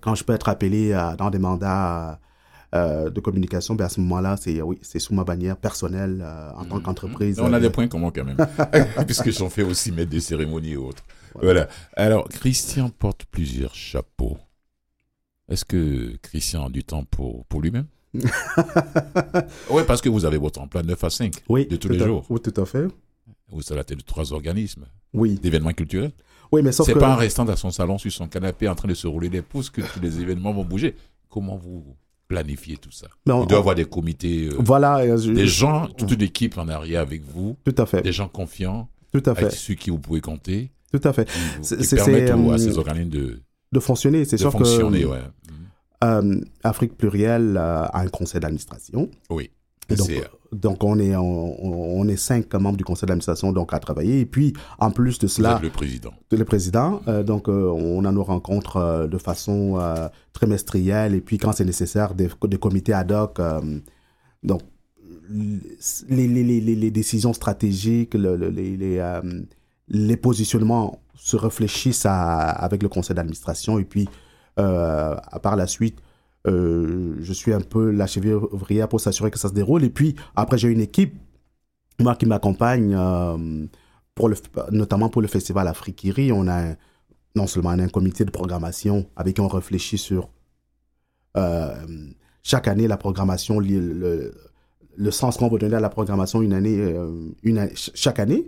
Quand 0.02 0.14
je 0.14 0.22
peux 0.22 0.34
être 0.34 0.48
appelé 0.48 0.92
dans 1.18 1.30
des 1.30 1.38
mandats 1.38 2.20
euh, 2.74 3.08
de 3.10 3.20
communication, 3.20 3.74
ben 3.74 3.84
à 3.84 3.88
ce 3.88 4.00
moment-là, 4.00 4.36
c'est 4.36 4.60
oui, 4.62 4.78
c'est 4.82 4.98
sous 4.98 5.14
ma 5.14 5.22
bannière 5.24 5.56
personnelle 5.56 6.20
euh, 6.24 6.50
en 6.56 6.64
tant 6.64 6.76
Mhm. 6.76 6.82
qu'entreprise. 6.82 7.38
On 7.40 7.52
a 7.52 7.60
des 7.60 7.70
points 7.70 7.86
communs 7.88 8.10
quand 8.10 8.24
même. 8.24 8.36
Puisque 9.06 9.30
j'en 9.30 9.48
fais 9.50 9.62
aussi 9.62 9.92
mettre 9.92 10.10
des 10.10 10.20
cérémonies 10.20 10.72
et 10.72 10.76
autres. 10.76 11.02
Voilà. 11.40 11.68
Alors, 11.96 12.28
Christian 12.28 12.90
porte 12.90 13.24
plusieurs 13.30 13.74
chapeaux. 13.74 14.38
Est-ce 15.48 15.64
que 15.64 16.16
Christian 16.22 16.66
a 16.66 16.70
du 16.70 16.84
temps 16.84 17.04
pour, 17.04 17.44
pour 17.46 17.60
lui-même? 17.60 17.86
Oui, 19.70 19.82
parce 19.86 20.00
que 20.00 20.08
vous 20.08 20.24
avez 20.24 20.38
votre 20.38 20.60
emploi 20.60 20.82
9 20.82 21.02
à 21.04 21.10
5 21.10 21.32
oui, 21.48 21.66
de 21.66 21.76
tous 21.76 21.88
les 21.88 22.02
à- 22.02 22.06
jours. 22.06 22.24
Oui, 22.30 22.40
tout 22.40 22.58
à 22.60 22.64
fait. 22.64 22.86
Vous 23.50 23.60
êtes 23.60 23.72
à 23.72 23.76
la 23.76 23.84
tête 23.84 23.98
de 23.98 24.02
trois 24.04 24.32
organismes 24.32 24.86
Oui, 25.12 25.34
d'événements 25.38 25.72
culturels. 25.72 26.12
oui, 26.52 26.62
mais 26.62 26.72
sauf 26.72 26.86
C'est 26.86 26.94
que 26.94 26.98
pas 26.98 27.12
en 27.12 27.16
restant 27.16 27.44
dans 27.44 27.56
son 27.56 27.70
salon 27.70 27.98
sur 27.98 28.12
son 28.12 28.28
canapé 28.28 28.68
en 28.68 28.74
train 28.74 28.88
de 28.88 28.94
se 28.94 29.06
rouler 29.06 29.28
les 29.28 29.42
pouces 29.42 29.70
que 29.70 29.80
tous 29.82 30.00
les 30.00 30.20
événements 30.20 30.52
vont 30.52 30.64
bouger. 30.64 30.96
Comment 31.28 31.56
vous 31.56 31.96
planifiez 32.34 32.76
tout 32.76 32.90
ça 32.90 33.06
on- 33.28 33.42
Il 33.42 33.46
doit 33.46 33.58
y 33.58 33.60
avoir 33.60 33.74
des 33.74 33.84
comités, 33.84 34.48
euh, 34.48 34.56
voilà, 34.58 34.98
euh, 34.98 35.16
je- 35.16 35.32
des 35.32 35.46
gens, 35.46 35.86
toute 35.88 36.10
une 36.12 36.22
équipe 36.22 36.58
en 36.58 36.68
arrière 36.68 37.00
avec 37.00 37.22
vous, 37.24 37.56
tout 37.64 37.74
à 37.78 37.86
fait, 37.86 38.02
des 38.02 38.12
gens 38.12 38.28
confiants, 38.28 38.88
tout 39.12 39.22
à 39.26 39.34
fait, 39.34 39.44
avec 39.46 39.54
ceux 39.56 39.74
qui 39.74 39.90
vous 39.90 39.98
pouvez 39.98 40.20
compter, 40.20 40.70
tout 40.92 41.00
à 41.04 41.12
fait. 41.12 41.26
qui, 41.62 41.76
qui 41.76 41.94
permettent 41.94 42.30
aux- 42.32 42.50
à 42.50 42.54
euh, 42.54 42.58
ces 42.58 42.76
organismes 42.78 43.10
de, 43.10 43.40
De 43.72 43.80
fonctionner, 43.80 44.24
c'est 44.24 44.36
de 44.36 44.40
sûr 44.40 44.52
fonctionner. 44.52 45.02
que 45.02 45.06
ouais. 45.06 45.18
euh, 46.04 46.40
Afrique 46.62 46.96
Plurielle 46.96 47.56
a 47.56 47.90
un 47.96 48.08
conseil 48.08 48.40
d'administration. 48.40 49.08
Oui. 49.30 49.50
Donc, 49.96 50.06
donc 50.52 50.84
on 50.84 50.98
est 50.98 51.14
on, 51.16 51.98
on 52.00 52.08
est 52.08 52.16
cinq 52.16 52.52
membres 52.54 52.76
du 52.76 52.84
conseil 52.84 53.06
d'administration 53.06 53.52
donc 53.52 53.72
à 53.74 53.78
travailler. 53.80 54.20
Et 54.20 54.26
puis 54.26 54.52
en 54.78 54.90
plus 54.90 55.18
de 55.18 55.26
cela 55.26 55.58
le 55.62 55.70
président. 55.70 56.12
le 56.30 56.44
président 56.44 57.00
euh, 57.08 57.22
donc 57.22 57.48
euh, 57.48 57.70
on 57.70 58.04
a 58.04 58.12
nos 58.12 58.22
rencontres 58.24 58.76
euh, 58.76 59.06
de 59.08 59.18
façon 59.18 59.78
euh, 59.80 60.08
trimestrielle. 60.32 61.14
Et 61.14 61.20
puis 61.20 61.38
quand 61.38 61.52
c'est 61.52 61.64
nécessaire 61.64 62.14
des, 62.14 62.28
des 62.46 62.58
comités 62.58 62.92
ad 62.92 63.10
hoc 63.12 63.40
euh, 63.40 63.60
donc 64.42 64.62
les, 65.28 66.28
les, 66.28 66.44
les, 66.44 66.60
les- 66.60 66.76
les 66.76 66.90
décisions 66.90 67.32
stratégiques 67.32 68.14
le- 68.14 68.36
le- 68.36 68.50
les, 68.50 68.98
euh, 68.98 69.22
positionnements 70.16 71.00
se 71.14 71.36
réfléchissent 71.36 72.06
à- 72.06 72.50
avec 72.50 72.82
le 72.82 72.88
conseil 72.88 73.16
d'administration. 73.16 73.78
Et 73.78 73.84
puis 73.84 74.08
euh, 74.58 75.16
par 75.42 75.56
la 75.56 75.66
suite 75.66 75.98
euh, 76.46 77.16
je 77.20 77.32
suis 77.32 77.52
un 77.52 77.60
peu 77.60 77.90
la 77.90 78.06
cheville 78.06 78.34
ouvrière 78.34 78.88
pour 78.88 79.00
s'assurer 79.00 79.30
que 79.30 79.38
ça 79.38 79.48
se 79.48 79.54
déroule. 79.54 79.84
Et 79.84 79.90
puis 79.90 80.14
après 80.36 80.58
j'ai 80.58 80.68
une 80.68 80.80
équipe 80.80 81.14
moi 82.00 82.16
qui 82.16 82.26
m'accompagne 82.26 82.94
euh, 82.94 83.66
notamment 84.70 85.08
pour 85.08 85.22
le 85.22 85.28
festival 85.28 85.68
Afrikiri, 85.68 86.32
on 86.32 86.46
a 86.48 86.74
non 87.34 87.46
seulement 87.46 87.70
un 87.70 87.88
comité 87.88 88.24
de 88.24 88.30
programmation 88.30 89.06
avec 89.16 89.36
qui 89.36 89.40
on 89.40 89.48
réfléchit 89.48 89.98
sur 89.98 90.28
euh, 91.36 91.74
chaque 92.42 92.68
année 92.68 92.86
la 92.86 92.96
programmation, 92.96 93.58
le, 93.58 94.32
le, 94.96 95.10
sens 95.10 95.36
qu'on 95.36 95.48
veut 95.48 95.58
donner 95.58 95.76
à 95.76 95.80
la 95.80 95.88
programmation 95.88 96.42
une 96.42 96.52
année, 96.52 96.94
une 97.42 97.68
chaque 97.74 98.20
année. 98.20 98.46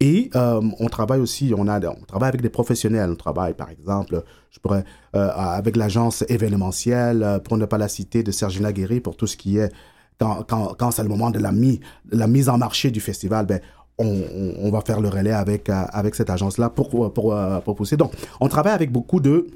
Et 0.00 0.30
euh, 0.36 0.60
on 0.78 0.86
travaille 0.88 1.18
aussi, 1.20 1.52
on, 1.56 1.66
a, 1.66 1.80
on 1.84 2.04
travaille 2.06 2.28
avec 2.28 2.40
des 2.40 2.50
professionnels. 2.50 3.10
On 3.10 3.16
travaille, 3.16 3.54
par 3.54 3.68
exemple, 3.70 4.22
je 4.50 4.60
pourrais, 4.60 4.84
euh, 5.16 5.28
avec 5.34 5.76
l'agence 5.76 6.24
événementielle, 6.28 7.22
euh, 7.24 7.38
pour 7.40 7.56
ne 7.56 7.64
pas 7.66 7.78
la 7.78 7.88
citer, 7.88 8.22
de 8.22 8.30
Sergina 8.30 8.72
Guéry, 8.72 9.00
pour 9.00 9.16
tout 9.16 9.26
ce 9.26 9.36
qui 9.36 9.58
est, 9.58 9.72
quand, 10.20 10.44
quand, 10.48 10.74
quand 10.78 10.92
c'est 10.92 11.02
le 11.02 11.08
moment 11.08 11.30
de 11.32 11.40
la, 11.40 11.50
mise 11.50 11.80
la 12.12 12.28
mise 12.28 12.48
en 12.48 12.58
marché 12.58 12.92
du 12.92 13.00
festival, 13.00 13.46
ben, 13.46 13.60
on, 13.98 14.22
on, 14.60 14.70
va 14.70 14.80
faire 14.82 15.00
le 15.00 15.08
relais 15.08 15.32
avec, 15.32 15.68
avec 15.68 16.14
cette 16.14 16.30
agence-là 16.30 16.70
pour, 16.70 17.12
pour, 17.12 17.36
pour 17.64 17.74
pousser. 17.74 17.96
Donc, 17.96 18.12
on 18.40 18.46
travaille 18.48 18.74
avec 18.74 18.92
beaucoup 18.92 19.18
de, 19.18 19.48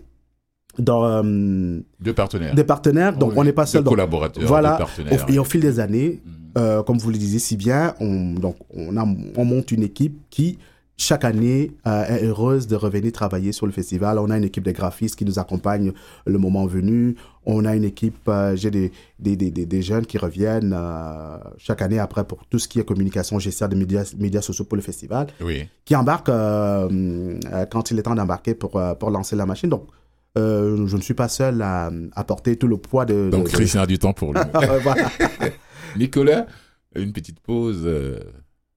dans, 0.76 1.22
Deux 1.22 2.12
partenaires. 2.14 2.52
des 2.54 2.64
partenaires, 2.64 3.16
donc 3.16 3.30
Oui, 3.32 3.38
on 3.38 3.44
n'est 3.44 3.52
pas 3.52 3.66
seul. 3.66 3.84
De 3.84 3.88
collaborateurs, 3.88 4.42
voilà, 4.44 4.72
de 4.72 4.78
partenaires. 4.78 5.24
au- 5.28 5.32
et 5.32 5.38
au 5.38 5.44
fil 5.44 5.60
des 5.60 5.78
années, 5.78 6.20
Mhm. 6.24 6.32
Euh, 6.58 6.82
comme 6.82 6.98
vous 6.98 7.10
le 7.10 7.18
disiez 7.18 7.38
si 7.38 7.56
bien, 7.56 7.94
on, 8.00 8.34
donc 8.34 8.56
on, 8.74 8.96
a, 8.96 9.06
on 9.36 9.44
monte 9.44 9.72
une 9.72 9.82
équipe 9.82 10.18
qui, 10.30 10.58
chaque 10.98 11.24
année, 11.24 11.72
euh, 11.86 12.04
est 12.04 12.24
heureuse 12.24 12.66
de 12.66 12.76
revenir 12.76 13.10
travailler 13.12 13.52
sur 13.52 13.66
le 13.66 13.72
festival. 13.72 14.18
On 14.18 14.30
a 14.30 14.36
une 14.36 14.44
équipe 14.44 14.62
de 14.62 14.70
graphistes 14.72 15.16
qui 15.16 15.24
nous 15.24 15.38
accompagne 15.38 15.92
le 16.26 16.38
moment 16.38 16.66
venu. 16.66 17.16
On 17.46 17.64
a 17.64 17.74
une 17.74 17.82
équipe, 17.84 18.28
euh, 18.28 18.54
j'ai 18.54 18.70
des, 18.70 18.92
des, 19.18 19.34
des, 19.34 19.50
des, 19.50 19.82
jeunes 19.82 20.06
qui 20.06 20.16
reviennent 20.18 20.76
chaque 21.58 21.82
année 21.82 21.98
après 21.98 22.24
pour 22.24 22.44
tout 22.46 22.58
ce 22.60 22.68
qui 22.68 22.78
est 22.78 22.84
communication, 22.84 23.38
gestion 23.38 23.66
des 23.68 23.76
médias, 23.76 24.12
médias 24.18 24.42
sociaux 24.42 24.64
pour 24.64 24.76
le 24.76 24.82
festival, 24.82 25.26
Oui. 25.42 25.66
qui 25.84 25.96
embarquent 25.96 26.30
quand 27.70 27.90
il 27.90 27.98
est 27.98 28.02
temps 28.02 28.14
d'embarquer 28.14 28.54
pour, 28.54 28.80
pour 28.98 29.10
lancer 29.10 29.34
la 29.36 29.46
machine. 29.46 29.70
Donc, 29.70 29.86
euh, 30.38 30.86
je 30.86 30.96
ne 30.96 31.02
suis 31.02 31.12
pas 31.14 31.28
seul 31.28 31.60
à, 31.60 31.90
à 32.14 32.24
porter 32.24 32.56
tout 32.56 32.66
le 32.68 32.78
poids 32.78 33.04
de... 33.04 33.28
Donc 33.30 33.44
de- 33.46 33.50
de- 33.50 33.54
Christian 33.54 33.82
a 33.82 33.86
du 33.86 33.98
temps 33.98 34.14
pour 34.14 34.32
lui. 34.32 34.40
voilà. 34.82 35.10
Nicolas, 35.96 36.46
une 36.94 37.12
petite 37.12 37.40
pause 37.40 37.82
euh, 37.84 38.20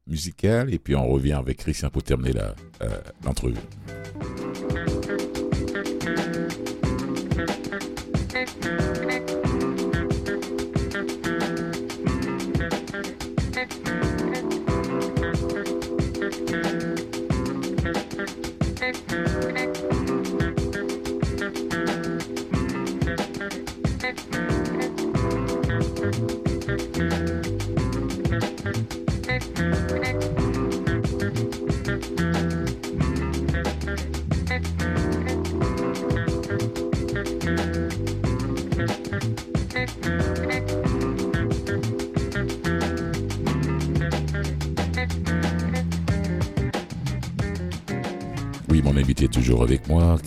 musicale 0.08 0.74
et 0.74 0.80
puis 0.80 0.96
on 0.96 1.08
revient 1.08 1.34
avec 1.34 1.58
Christian 1.58 1.90
pour 1.90 2.04
terminer 2.04 2.34
euh, 2.82 3.00
l'entrevue. 3.24 3.56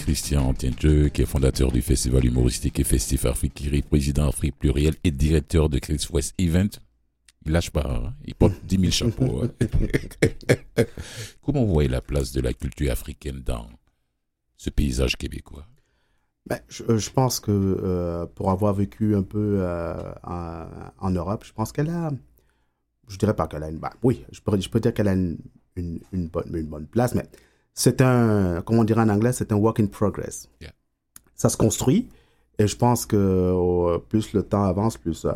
Christian 0.09 0.55
Tienjeu, 0.55 1.11
qui 1.11 1.21
est 1.21 1.27
fondateur 1.27 1.71
du 1.71 1.83
festival 1.83 2.25
humoristique 2.25 2.81
et 2.81 2.85
festif 2.85 3.27
Afrikiri, 3.27 3.83
président 3.83 4.27
Afrique 4.27 4.59
Pluriel 4.59 4.95
et 5.05 5.11
directeur 5.11 5.69
de 5.69 5.79
Chris 5.79 6.07
West 6.11 6.35
Event. 6.39 6.71
Il 7.45 7.53
lâche 7.53 7.69
pas, 7.69 7.87
hein. 7.87 8.15
il 8.25 8.35
porte 8.35 8.55
10 8.65 8.91
000 8.91 8.91
chapeaux. 8.91 9.43
hein. 9.45 9.51
Comment 11.43 11.63
vous 11.63 11.75
voyez 11.75 11.91
la 11.91 12.01
place 12.01 12.33
de 12.33 12.41
la 12.41 12.55
culture 12.55 12.91
africaine 12.91 13.43
dans 13.45 13.69
ce 14.57 14.71
paysage 14.71 15.17
québécois? 15.17 15.67
Ben, 16.47 16.61
je, 16.69 16.97
je 16.97 17.11
pense 17.11 17.39
que 17.39 17.51
euh, 17.53 18.25
pour 18.25 18.51
avoir 18.51 18.73
vécu 18.73 19.15
un 19.15 19.23
peu 19.23 19.59
euh, 19.61 19.95
en, 20.25 20.65
en 21.01 21.11
Europe, 21.11 21.45
je 21.45 21.53
pense 21.53 21.71
qu'elle 21.71 21.91
a, 21.91 22.11
je 23.09 23.19
dirais 23.19 23.37
pas 23.37 23.47
qu'elle 23.47 23.63
a 23.63 23.69
une, 23.69 23.77
bah, 23.77 23.93
oui, 24.03 24.25
je 24.33 24.41
peux, 24.41 24.59
je 24.59 24.71
peux 24.71 24.81
dire 24.81 24.95
qu'elle 24.95 25.09
a 25.09 25.13
une, 25.13 25.37
une, 25.77 26.01
une 26.13 26.29
bonne, 26.29 26.51
une 26.57 26.67
bonne 26.67 26.87
place, 26.87 27.15
mais 27.15 27.29
c'est 27.85 28.01
un, 28.03 28.61
comment 28.65 28.81
on 28.81 28.85
dirait 28.91 29.03
en 29.03 29.09
anglais, 29.09 29.33
c'est 29.33 29.53
un 29.53 29.57
work 29.57 29.79
in 29.81 29.87
progress. 29.87 30.49
Yeah. 30.61 30.73
Ça 31.35 31.49
se 31.49 31.57
construit 31.57 32.09
et 32.59 32.67
je 32.67 32.77
pense 32.77 33.07
que 33.07 33.99
plus 34.11 34.33
le 34.33 34.43
temps 34.43 34.65
avance, 34.65 34.97
plus 34.97 35.25
euh, 35.25 35.31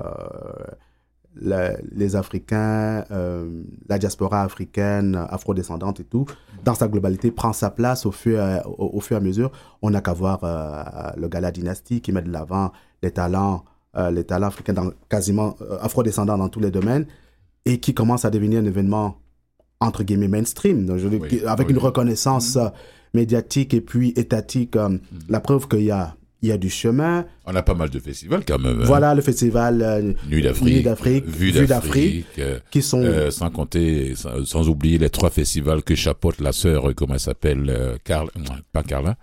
la- 1.37 1.77
les 1.93 2.17
Africains, 2.17 3.05
euh, 3.11 3.63
la 3.89 3.99
diaspora 3.99 4.43
africaine, 4.43 5.15
afrodescendante 5.31 6.01
et 6.01 6.05
tout, 6.05 6.27
dans 6.65 6.75
sa 6.75 6.89
globalité, 6.89 7.31
prend 7.31 7.53
sa 7.53 7.71
place 7.71 8.05
au 8.07 8.13
fur, 8.13 8.39
et 8.39 8.55
à- 8.59 8.69
au, 8.69 8.97
au 8.97 9.01
fur 9.01 9.17
et 9.17 9.21
à 9.21 9.23
mesure. 9.23 9.51
On 9.81 9.91
n'a 9.91 10.01
qu'à 10.01 10.13
voir 10.13 10.41
euh, 10.43 11.11
le 11.17 11.29
gala 11.29 11.51
dynastie 11.53 12.01
qui 12.01 12.11
met 12.13 12.23
de 12.23 12.31
l'avant 12.33 12.73
les 13.03 13.11
talents, 13.13 13.65
les 14.11 14.25
talents 14.25 14.47
africains 14.49 14.73
dans, 14.73 14.91
quasiment 15.09 15.55
afrodescendants 15.81 16.39
dans 16.39 16.49
tous 16.49 16.61
les 16.61 16.71
domaines 16.71 17.07
et 17.67 17.79
qui 17.79 17.93
commence 17.95 18.25
à 18.25 18.31
devenir 18.31 18.61
un 18.61 18.65
événement 18.65 19.17
entre 19.83 20.03
guillemets 20.05 20.29
mainstream, 20.29 20.87
donc 20.87 20.99
je 20.99 21.05
veux 21.05 21.11
dire, 21.11 21.21
Oui, 21.23 21.29
qui- 21.29 21.45
avec 21.45 21.67
oui. 21.69 21.73
une 21.75 21.79
reconnaissance 21.79 22.57
euh, 22.57 22.69
médiatique 23.15 23.75
et 23.75 23.81
puis 23.81 24.13
étatique. 24.17 24.77
euh, 24.77 24.99
La 25.29 25.41
preuve 25.41 25.69
qu'il 25.69 25.83
y 25.83 25.91
a, 25.91 26.17
il 26.43 26.49
y 26.49 26.53
a 26.53 26.57
du 26.59 26.71
chemin. 26.71 27.25
On 27.47 27.55
a 27.55 27.63
pas 27.63 27.75
mal 27.75 27.91
de 27.91 27.99
festivals 28.01 28.45
quand 28.47 28.59
même. 28.59 28.81
hein. 28.81 28.85
Voilà 28.85 29.15
le 29.15 29.23
festival 29.23 29.83
euh, 29.83 30.13
Nuit 30.29 30.43
d'Afrique, 30.43 30.65
Nuit 30.75 30.83
d'Afrique, 30.83 31.25
Vue 31.27 31.53
d'Afrique, 31.67 32.27
euh, 32.39 32.59
qui 32.71 32.83
sont 32.83 33.03
euh, 33.03 33.31
sans 33.31 33.51
compter, 33.51 34.15
sans, 34.17 34.45
sans 34.45 34.69
oublier 34.69 34.99
les 34.99 35.11
trois 35.11 35.31
festivals 35.31 35.83
que 35.83 35.95
chapeaute 35.95 36.41
la 36.41 36.53
sœur, 36.53 36.93
comment 36.97 37.15
elle 37.15 37.21
s'appelle, 37.21 37.67
euh, 37.69 37.97
Carl, 38.05 38.29
pas 38.73 38.83
Carla, 38.83 39.17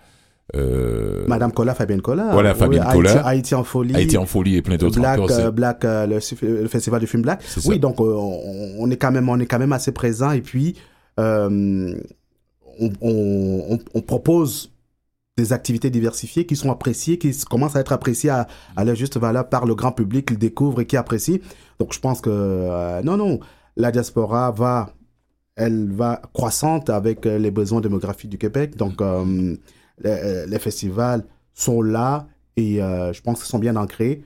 euh, 0.56 1.26
Madame 1.28 1.52
Cola, 1.52 1.74
Fabienne 1.76 2.02
Cola. 2.02 2.30
Voilà, 2.34 2.56
Fabienne 2.56 2.84
Haïti- 2.84 3.54
en 3.56 3.64
folie. 3.64 3.96
Haïti 3.96 4.18
en 4.18 4.26
folie 4.26 4.56
et 4.56 4.62
plein 4.62 4.78
d'autres 4.78 5.00
Black, 5.00 5.20
encore. 5.20 5.38
euh, 5.38 5.52
Black 5.52 5.86
euh, 5.86 6.08
le, 6.08 6.68
festival 6.68 7.00
du 7.00 7.08
film 7.08 7.22
Black. 7.24 7.44
Ça. 7.44 7.62
Oui, 7.70 7.80
donc 7.80 8.00
on, 8.02 8.40
on 8.80 8.90
est 8.92 8.98
quand 8.98 9.12
même, 9.12 9.30
on 9.30 9.40
est 9.40 9.46
quand 9.46 9.60
même 9.60 9.74
assez 9.74 9.92
présent 9.92 10.32
et 10.32 10.42
puis 10.42 10.76
euh, 11.20 11.94
on, 12.80 12.90
on, 13.02 13.74
on- 13.74 13.80
on 13.94 14.02
propose 14.02 14.72
des 15.38 15.54
activités 15.54 15.90
diversifiées 15.90 16.46
qui 16.46 16.56
sont 16.56 16.70
appréciées, 16.72 17.18
qui 17.18 17.32
commencent 17.50 17.76
à 17.76 17.80
être 17.80 17.94
appréciées 17.94 18.30
à, 18.30 18.48
à 18.76 18.84
leur 18.84 18.96
juste 18.96 19.18
valeur 19.18 19.48
par 19.48 19.66
le 19.66 19.74
grand 19.76 19.92
public, 19.94 20.28
qui 20.28 20.34
le 20.34 20.40
découvre 20.40 20.82
et 20.82 20.86
qui 20.86 20.98
apprécie. 20.98 21.42
Donc 21.80 21.94
je 21.94 22.00
pense 22.00 22.20
que 22.22 22.30
euh, 22.32 23.02
non, 23.04 23.16
non, 23.18 23.40
la 23.78 23.92
diaspora 23.92 24.52
va, 24.52 24.90
elle 25.56 25.92
va 25.94 26.22
croissante 26.34 26.90
avec 26.90 27.24
les 27.26 27.52
besoins 27.52 27.80
démographiques 27.82 28.30
du 28.32 28.38
Québec. 28.38 28.76
Donc 28.76 29.02
les, 30.00 30.46
les 30.48 30.60
festivals 30.60 31.26
sont 31.54 31.82
là 31.82 32.28
et 32.56 32.82
euh, 32.82 33.14
je 33.14 33.22
pense 33.22 33.40
qu'ils 33.40 33.50
sont 33.50 33.60
bien 33.60 33.76
ancrés. 33.76 34.24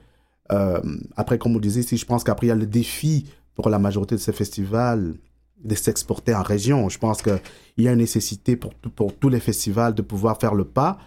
Euh, 0.52 0.82
après, 1.16 1.38
comme 1.38 1.54
vous 1.54 1.60
disiez, 1.60 1.84
si 1.84 1.98
je 1.98 2.06
pense 2.06 2.24
qu'après, 2.24 2.48
il 2.48 2.50
y 2.50 2.52
a 2.52 2.56
le 2.56 2.66
défi 2.66 3.26
pour 3.56 3.70
la 3.70 3.80
majorité 3.80 4.16
de 4.16 4.20
ces 4.20 4.34
festivals 4.34 5.16
de 5.64 5.76
s'exporter 5.76 6.36
en 6.36 6.44
région. 6.44 6.90
Je 6.90 7.00
pense 7.00 7.22
qu'il 7.22 7.40
y 7.78 7.88
a 7.88 7.94
une 7.94 8.00
nécessité 8.00 8.56
pour, 8.56 8.74
pour 8.74 9.16
tous 9.16 9.30
les 9.30 9.40
festivals 9.40 9.94
de 9.96 10.02
pouvoir 10.02 10.40
faire 10.40 10.54
le 10.54 10.66
pas. 10.66 10.98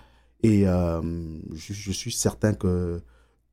Et 0.43 0.67
euh, 0.67 1.03
je, 1.55 1.73
je 1.73 1.93
suis 1.93 2.13
certain 2.13 2.55
que 2.55 3.03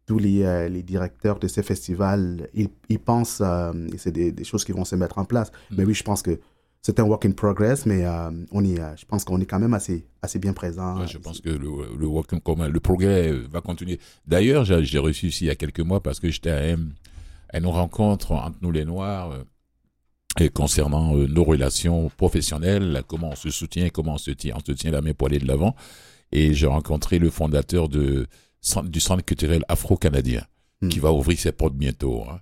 tous 0.06 0.20
les, 0.20 0.44
euh, 0.44 0.70
les 0.70 0.84
directeurs 0.84 1.40
de 1.40 1.48
ces 1.48 1.64
festivals, 1.64 2.50
ils, 2.54 2.70
ils 2.90 3.00
pensent, 3.00 3.42
euh, 3.42 3.72
et 3.94 3.98
c'est 3.98 4.12
des, 4.12 4.32
des 4.32 4.44
choses 4.44 4.64
qui 4.66 4.72
vont 4.72 4.86
se 4.86 4.96
mettre 4.96 5.18
en 5.18 5.26
place. 5.26 5.52
Mais 5.76 5.86
oui, 5.86 5.94
je 5.94 6.04
pense 6.04 6.22
que 6.22 6.40
c'est 6.84 7.00
un 7.00 7.04
work 7.04 7.26
in 7.26 7.32
progress, 7.32 7.86
mais 7.88 8.06
euh, 8.06 8.30
on 8.52 8.64
y, 8.64 8.78
euh, 8.78 8.96
je 8.96 9.06
pense 9.06 9.24
qu'on 9.24 9.40
est 9.42 9.46
quand 9.46 9.60
même 9.60 9.74
assez, 9.74 10.06
assez 10.22 10.38
bien 10.38 10.54
présent. 10.54 11.00
Ouais, 11.00 11.08
je 11.08 11.18
pense 11.18 11.40
que 11.42 11.50
le, 11.50 11.96
le 11.98 12.06
work 12.06 12.32
in 12.34 12.40
commun, 12.40 12.68
le 12.68 12.80
progrès 12.80 13.30
euh, 13.32 13.48
va 13.50 13.62
continuer. 13.62 14.00
D'ailleurs, 14.28 14.66
j'ai 14.66 15.00
reçu 15.00 15.28
ici 15.28 15.46
il 15.46 15.48
y 15.48 15.52
a 15.52 15.56
quelques 15.56 15.80
mois 15.80 16.04
parce 16.04 16.20
que 16.20 16.30
j'étais 16.30 16.52
à, 16.52 17.58
une 17.58 17.66
rencontre 17.66 18.34
entre 18.34 18.58
nous 18.62 18.72
les 18.72 18.84
Noirs 18.86 19.32
euh, 19.32 19.44
et 20.40 20.50
concernant 20.50 21.16
euh, 21.16 21.26
nos 21.28 21.44
relations 21.44 22.10
professionnelles, 22.18 23.02
comment 23.08 23.30
on 23.32 23.36
se 23.36 23.50
soutient, 23.50 23.90
comment 23.90 24.16
on 24.16 24.18
se 24.18 24.32
tient, 24.32 24.56
on 24.58 24.66
se 24.66 24.74
tient 24.74 24.92
la 24.92 25.02
main 25.02 25.14
pour 25.14 25.28
aller 25.30 25.40
de 25.40 25.48
l'avant. 25.48 25.76
Et 26.32 26.54
j'ai 26.54 26.68
rencontré 26.68 27.18
le 27.20 27.30
fondateur 27.30 27.88
de, 27.90 28.28
du 28.86 29.00
centre 29.00 29.24
culturel 29.24 29.64
afro-canadien 29.68 30.44
Hmm. 30.82 30.90
qui 30.90 31.00
va 31.00 31.14
ouvrir 31.14 31.40
ses 31.40 31.54
portes 31.54 31.76
bientôt. 31.76 32.24
hein. 32.30 32.40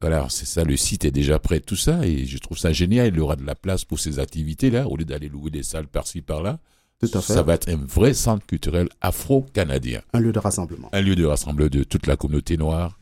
Voilà, 0.00 0.26
c'est 0.30 0.46
ça, 0.46 0.64
le 0.64 0.76
site 0.76 1.04
est 1.04 1.10
déjà 1.10 1.38
prêt, 1.38 1.60
tout 1.60 1.76
ça, 1.76 2.06
et 2.06 2.24
je 2.24 2.38
trouve 2.38 2.56
ça 2.56 2.72
génial. 2.72 3.08
Il 3.14 3.20
aura 3.20 3.36
de 3.36 3.44
la 3.44 3.54
place 3.54 3.84
pour 3.84 4.00
ces 4.00 4.18
activités-là, 4.18 4.88
au 4.88 4.96
lieu 4.96 5.04
d'aller 5.04 5.28
louer 5.28 5.50
des 5.50 5.62
salles 5.62 5.88
par-ci, 5.88 6.22
par-là. 6.22 6.58
Tout 7.00 7.10
à 7.12 7.20
fait. 7.20 7.32
Ça 7.34 7.42
va 7.42 7.54
être 7.54 7.68
un 7.68 7.76
vrai 7.76 8.14
centre 8.14 8.46
culturel 8.46 8.88
afro-canadien. 9.00 10.00
Un 10.14 10.20
lieu 10.20 10.32
de 10.32 10.38
rassemblement. 10.38 10.88
Un 10.92 11.00
lieu 11.02 11.14
de 11.16 11.24
rassemblement 11.24 11.68
de 11.70 11.82
toute 11.84 12.06
la 12.06 12.16
communauté 12.16 12.56
noire, 12.56 12.98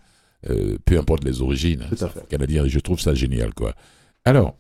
euh, 0.51 0.77
peu 0.85 0.99
importe 0.99 1.23
les 1.25 1.41
origines. 1.41 1.87
Tout 1.97 2.05
à 2.05 2.09
fait. 2.09 2.27
Canadien, 2.29 2.67
je 2.67 2.79
trouve 2.81 3.01
ça 3.01 3.15
génial, 3.15 3.55
quoi. 3.55 3.75
Alors, 4.25 4.57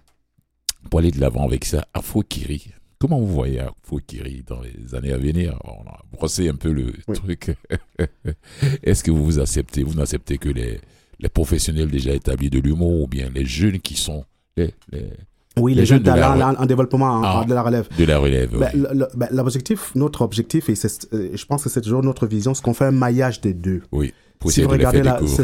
pour 0.90 1.00
aller 1.00 1.10
de 1.10 1.20
l'avant 1.20 1.44
avec 1.44 1.64
ça, 1.64 1.86
Afro-Kiri. 1.94 2.70
Comment 3.00 3.18
vous 3.20 3.28
voyez 3.32 3.60
Afro-Kiri 3.60 4.44
dans 4.46 4.60
les 4.60 4.94
années 4.94 5.12
à 5.12 5.18
venir? 5.18 5.58
On 5.64 5.88
a 5.88 6.00
brossé 6.12 6.48
un 6.48 6.56
peu 6.56 6.70
le 6.72 6.92
Oui. 7.08 7.14
truc. 7.16 7.56
Est-ce 8.82 9.02
que 9.04 9.10
vous 9.10 9.24
vous 9.24 9.38
acceptez, 9.38 9.82
vous 9.84 9.94
n'acceptez 9.94 10.38
que 10.38 10.48
les, 10.48 10.80
les 11.20 11.28
professionnels 11.28 11.90
déjà 11.90 12.12
établis 12.14 12.50
de 12.50 12.58
l'humour 12.60 13.02
ou 13.02 13.06
bien 13.08 13.28
les 13.34 13.44
jeunes 13.44 13.78
qui 13.80 13.94
sont 13.96 14.24
les, 14.56 14.72
les- 14.92 15.10
Oui, 15.56 15.74
Les 15.74 15.80
les, 15.80 15.86
jeunes 15.86 16.02
talents 16.04 16.40
en, 16.40 16.62
en 16.62 16.66
développement, 16.66 17.06
en- 17.06 17.22
Ah. 17.24 17.40
en- 17.40 17.44
de 17.44 17.52
la 17.52 17.62
relève. 17.62 17.88
de 17.98 18.04
la 18.04 18.18
relève 18.18 18.56
Ben, 18.56 18.70
oui. 18.74 18.80
le- 18.80 18.98
le- 19.00 19.08
ben, 19.16 19.28
L'objectif, 19.32 19.92
notre 19.96 20.22
objectif, 20.22 20.68
et 20.68 20.76
c'est- 20.76 21.12
euh, 21.12 21.30
je 21.34 21.44
pense 21.46 21.64
que 21.64 21.68
c'est 21.68 21.80
toujours 21.80 22.02
notre 22.04 22.26
vision, 22.28 22.54
c'est 22.54 22.62
qu'on 22.62 22.74
fait 22.74 22.84
un 22.84 22.92
maillage 22.92 23.40
des 23.40 23.54
deux. 23.54 23.82
Oui, 23.90 24.12
pour 24.38 24.52
Si 24.52 24.62
vous 24.62 24.68
regardez 24.68 25.02
la, 25.02 25.18
si, 25.26 25.42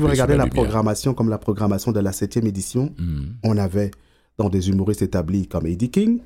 vous 0.00 0.08
regardez 0.08 0.36
la 0.36 0.48
programmation 0.48 1.14
comme 1.14 1.28
la 1.28 1.38
programmation 1.38 1.92
de 1.92 2.00
la 2.00 2.10
septième 2.10 2.46
édition, 2.48 2.92
Mhm. 2.98 3.26
on 3.44 3.56
avait 3.56 3.92
dans 4.36 4.48
des 4.48 4.68
humoristes 4.68 5.02
établis 5.02 5.46
comme 5.46 5.66
Eddie 5.66 5.90
King, 5.90 6.18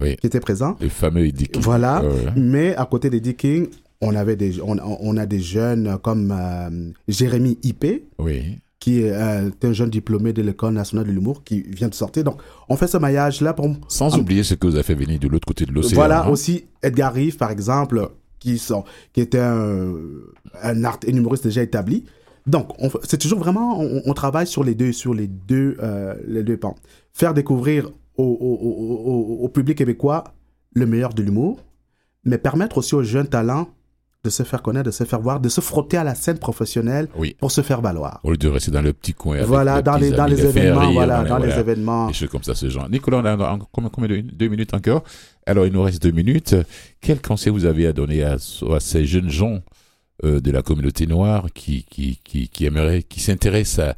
Oui. 0.00 0.16
qui 0.16 0.26
était 0.26 0.40
présent. 0.40 0.76
Le 0.80 0.90
fameux 0.90 1.24
Eddie 1.26 1.48
King. 1.48 1.62
Voilà. 1.62 2.02
Mais 2.36 2.76
à 2.76 2.84
côté 2.84 3.08
d'Eddie 3.08 3.34
King, 3.34 3.68
on, 4.00 4.14
avait 4.14 4.36
des, 4.36 4.60
on, 4.60 4.76
on 4.82 5.16
a 5.16 5.26
des 5.26 5.40
jeunes 5.40 5.98
comme 6.02 6.32
euh, 6.32 6.90
Jérémy 7.08 7.58
Ipé, 7.62 8.06
Oui. 8.18 8.58
qui 8.78 9.00
est 9.02 9.12
euh, 9.12 9.50
un 9.62 9.72
jeune 9.72 9.90
diplômé 9.90 10.32
de 10.32 10.42
l'École 10.42 10.74
nationale 10.74 11.06
de 11.06 11.12
l'humour, 11.12 11.44
qui 11.44 11.62
vient 11.62 11.88
de 11.88 11.94
sortir. 11.94 12.24
Donc, 12.24 12.40
on 12.68 12.76
fait 12.76 12.86
ce 12.86 12.96
maillage-là 12.96 13.54
pour... 13.54 13.68
Sans 13.88 14.16
oublier 14.16 14.42
ce 14.42 14.54
que 14.54 14.66
vous 14.66 14.74
avez 14.74 14.84
fait 14.84 14.94
venir 14.94 15.18
de 15.18 15.28
l'autre 15.28 15.46
côté 15.46 15.66
de 15.66 15.72
l'océan. 15.72 15.96
Voilà 15.96 16.24
hein. 16.24 16.28
aussi 16.28 16.66
Edgar 16.82 17.12
Rive, 17.12 17.36
par 17.36 17.50
exemple, 17.50 18.10
qui 18.38 18.58
sont, 18.58 18.84
qui 19.12 19.20
était 19.20 19.40
un, 19.40 19.92
un, 20.62 20.84
art, 20.84 20.98
un 21.06 21.16
humoriste 21.16 21.44
déjà 21.44 21.62
établi. 21.62 22.04
Donc, 22.46 22.70
c'est 23.04 23.18
toujours 23.18 23.40
vraiment, 23.40 23.78
on, 23.78 24.14
travaille 24.14 24.46
sur 24.46 24.64
les 24.64 24.74
deux, 24.74 24.92
sur 24.92 25.12
les 25.12 25.26
deux, 25.26 25.76
euh, 25.82 26.14
les 26.26 26.42
deux 26.42 26.56
pans. 26.56 26.76
Faire 27.12 27.34
découvrir 27.34 27.90
au, 28.16 28.24
au, 28.24 29.44
au, 29.44 29.48
public 29.48 29.76
québécois 29.76 30.24
le 30.72 30.86
meilleur 30.86 31.12
de 31.12 31.22
l'humour, 31.22 31.62
mais 32.24 32.38
permettre 32.38 32.78
aussi 32.78 32.94
aux 32.94 33.02
jeunes 33.02 33.28
talents 33.28 33.68
de 34.28 34.32
se 34.32 34.42
faire 34.42 34.62
connaître, 34.62 34.86
de 34.86 34.90
se 34.90 35.04
faire 35.04 35.20
voir, 35.20 35.40
de 35.40 35.48
se 35.48 35.60
frotter 35.60 35.96
à 35.96 36.04
la 36.04 36.14
scène 36.14 36.38
professionnelle 36.38 37.08
pour 37.38 37.50
se 37.50 37.62
faire 37.62 37.80
valoir. 37.80 38.20
Au 38.22 38.30
lieu 38.30 38.36
de 38.36 38.48
rester 38.48 38.70
dans 38.70 38.82
le 38.82 38.92
petit 38.92 39.14
coin. 39.14 39.42
Voilà, 39.42 39.82
dans 39.82 39.96
les, 39.96 40.10
dans 40.10 40.26
les 40.26 40.40
événements, 40.44 40.92
voilà, 40.92 41.24
dans 41.24 41.38
les 41.38 41.52
événements. 41.52 42.08
Des 42.08 42.14
choses 42.14 42.28
comme 42.28 42.42
ça, 42.42 42.54
ce 42.54 42.68
genre. 42.68 42.88
Nicolas, 42.88 43.18
on 43.18 43.24
a 43.24 43.58
combien, 43.72 43.90
combien 43.90 44.08
de 44.08 44.20
deux 44.20 44.48
minutes 44.48 44.74
encore? 44.74 45.02
Alors, 45.46 45.66
il 45.66 45.72
nous 45.72 45.82
reste 45.82 46.02
deux 46.02 46.10
minutes. 46.10 46.54
Quel 47.00 47.20
conseil 47.22 47.52
vous 47.52 47.64
avez 47.64 47.86
à 47.86 47.92
donner 47.92 48.22
à, 48.22 48.34
à 48.34 48.80
ces 48.80 49.04
jeunes 49.06 49.30
gens 49.30 49.60
euh, 50.24 50.40
de 50.40 50.50
la 50.50 50.62
communauté 50.62 51.06
noire 51.06 51.46
qui, 51.54 51.84
qui, 51.84 52.20
qui, 52.22 52.48
qui 52.48 52.66
aimeraient, 52.66 53.02
qui 53.02 53.20
s'intéressent 53.20 53.86
à, 53.86 53.96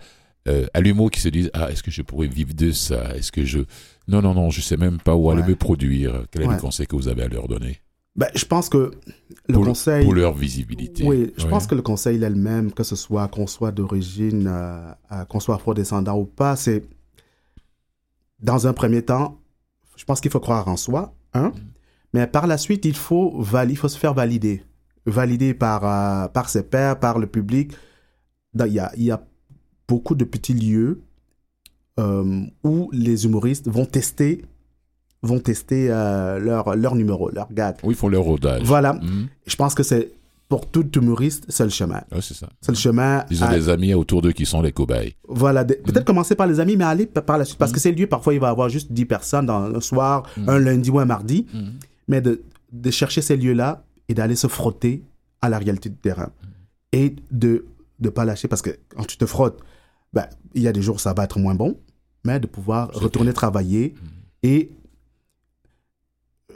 euh, 0.49 0.67
à 0.75 0.81
l'humour, 0.81 1.11
qui 1.11 1.21
se 1.21 1.29
disent, 1.29 1.51
ah, 1.55 1.71
est-ce 1.71 1.83
que 1.83 1.91
je 1.91 2.03
pourrais 2.03 2.29
vivre 2.29 2.55
de 2.55 2.71
ça? 2.71 3.17
Est-ce 3.17 3.33
que 3.33 3.45
je... 3.45 3.61
Non, 4.07 4.23
non, 4.23 4.35
non, 4.35 4.51
je 4.51 4.61
sais 4.61 4.77
même 4.77 4.99
pas 4.99 5.15
où 5.15 5.31
aller 5.31 5.43
me 5.43 5.57
produire. 5.57 6.25
Quel 6.31 6.43
est 6.43 6.47
le 6.47 6.57
conseil 6.57 6.87
que 6.87 6.95
vous 6.95 7.09
avez 7.09 7.25
à 7.25 7.29
leur 7.29 7.49
donner? 7.49 7.81
Ben, 8.17 8.29
je 8.35 8.45
pense 8.45 8.69
que 8.69 8.91
le 9.49 9.55
pour, 9.55 9.65
conseil. 9.65 10.05
Pour 10.05 10.15
leur 10.15 10.35
visibilité. 10.35 11.05
Oui, 11.05 11.33
je 11.37 11.47
pense 11.47 11.67
que 11.67 11.75
le 11.75 11.83
conseil 11.83 12.23
est 12.23 12.29
le 12.29 12.37
même, 12.37 12.73
que 12.73 12.83
ce 12.83 12.97
soit 12.97 13.29
qu'on 13.29 13.47
soit 13.47 13.73
d'origine, 13.73 14.47
euh, 14.49 14.93
euh, 15.13 15.25
qu'on 15.27 15.41
soit 15.41 15.55
afro-descendant 15.55 16.19
ou 16.19 16.25
pas. 16.25 16.57
C'est. 16.57 16.83
Dans 18.41 18.67
un 18.67 18.73
premier 18.73 19.03
temps, 19.03 19.39
je 19.97 20.05
pense 20.05 20.21
qu'il 20.21 20.31
faut 20.31 20.41
croire 20.41 20.67
en 20.69 20.77
soi, 20.77 21.15
hein. 21.35 21.49
Mm. 21.49 21.61
Mais 22.13 22.27
par 22.27 22.49
la 22.49 22.59
suite, 22.59 22.85
il 22.87 22.97
faut, 22.97 23.45
il 23.69 23.77
faut 23.77 23.89
se 23.89 23.99
faire 23.99 24.15
valider. 24.15 24.65
Valider 25.07 25.55
par, 25.55 25.85
euh, 25.85 26.29
par 26.29 26.49
ses 26.49 26.65
pairs, 26.65 26.99
par 26.99 27.21
le 27.21 27.29
public. 27.29 27.73
Il 28.59 28.73
y 28.73 28.81
a, 28.81 28.91
il 28.97 29.05
y 29.05 29.13
a 29.13 29.25
beaucoup 29.87 30.17
de 30.17 30.25
petits 30.25 30.55
lieux 30.55 31.03
où 32.65 32.89
les 32.93 33.27
humoristes 33.27 33.69
vont 33.69 33.85
tester 33.85 34.43
vont 35.23 35.39
tester 35.39 35.89
euh, 35.91 36.39
leur, 36.39 36.77
leur 36.77 36.95
numéro, 36.95 37.31
leur 37.31 37.53
gag. 37.53 37.77
Oui, 37.83 37.95
ils 37.95 37.97
font 37.97 38.09
leur 38.09 38.23
rodage. 38.23 38.63
Voilà. 38.65 38.95
Mhm. 38.95 39.29
Je 39.47 39.57
pense 39.57 39.75
que 39.75 39.83
c'est 39.83 40.13
pour 40.49 40.67
tout 40.67 40.91
humoriste, 40.99 41.45
c'est 41.49 41.63
le 41.63 41.71
chemin. 41.71 42.03
Oui, 42.11 42.19
c'est 42.23 42.35
ça. 42.35 42.49
C'est 42.61 42.73
le 42.73 42.79
chemin. 42.79 43.25
Ils 43.31 43.45
ont 43.45 43.51
des 43.51 43.69
amis 43.69 43.95
autour 43.95 44.21
d'eux 44.21 44.33
qui 44.33 44.47
sont 44.47 44.63
les 44.63 44.73
cobayes. 44.73 45.15
Voilà. 45.29 45.65
Peut-être 45.65 45.99
mhm. 46.01 46.05
commencer 46.05 46.35
par 46.35 46.47
les 46.47 46.59
amis, 46.59 46.77
mais 46.77 46.85
aller 46.85 47.07
par 47.07 47.39
la 47.39 47.45
suite. 47.45 47.59
Parce 47.59 47.71
mhm. 47.71 47.75
que 47.75 47.81
c'est 47.81 47.93
lieu, 47.93 48.07
parfois, 48.07 48.35
il 48.35 48.41
va 48.41 48.49
y 48.49 48.51
avoir 48.51 48.69
juste 48.69 48.93
10 48.93 49.05
personnes 49.05 49.47
dans 49.47 49.63
un 49.75 49.81
soir, 49.81 50.25
un 50.47 50.59
lundi 50.59 50.91
ou 50.91 50.99
un 50.99 51.05
mardi. 51.05 51.47
Mais 52.09 52.21
de, 52.21 52.43
de 52.73 52.91
chercher 52.91 53.23
ces 53.23 53.37
lieux-là 53.37 53.85
et 54.09 54.15
d'aller 54.15 54.35
se 54.35 54.49
frotter 54.49 55.05
à 55.41 55.49
la 55.49 55.59
réalité 55.59 55.89
du 55.89 55.97
terrain. 55.97 56.31
Et 56.93 57.15
de 57.31 57.67
ne 58.01 58.09
pas 58.09 58.25
lâcher, 58.25 58.49
parce 58.49 58.63
que 58.63 58.71
quand 58.89 59.05
tu 59.05 59.17
te 59.17 59.27
frottes, 59.27 59.61
ben, 60.13 60.27
il 60.55 60.63
y 60.63 60.69
a 60.69 60.73
des 60.73 60.83
jours 60.83 60.97
où 60.97 60.99
ça 60.99 61.13
va 61.13 61.25
être 61.25 61.39
moins 61.39 61.55
bon, 61.55 61.79
mais 62.25 62.41
de 62.41 62.47
pouvoir 62.47 62.91
retourner 62.93 63.33
travailler 63.33 63.95
et 64.43 64.71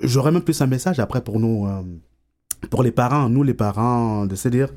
j'aurais 0.03 0.33
même 0.33 0.43
plus 0.43 0.61
un 0.61 0.67
message 0.67 0.99
après 1.01 1.23
pour 1.23 1.41
nous, 1.41 1.67
euh, 1.67 1.83
pour 2.71 2.83
les 2.83 2.93
parents, 2.93 3.29
nous 3.29 3.43
les 3.43 3.55
parents, 3.55 4.27
de 4.27 4.35
se 4.35 4.49
dire, 4.49 4.69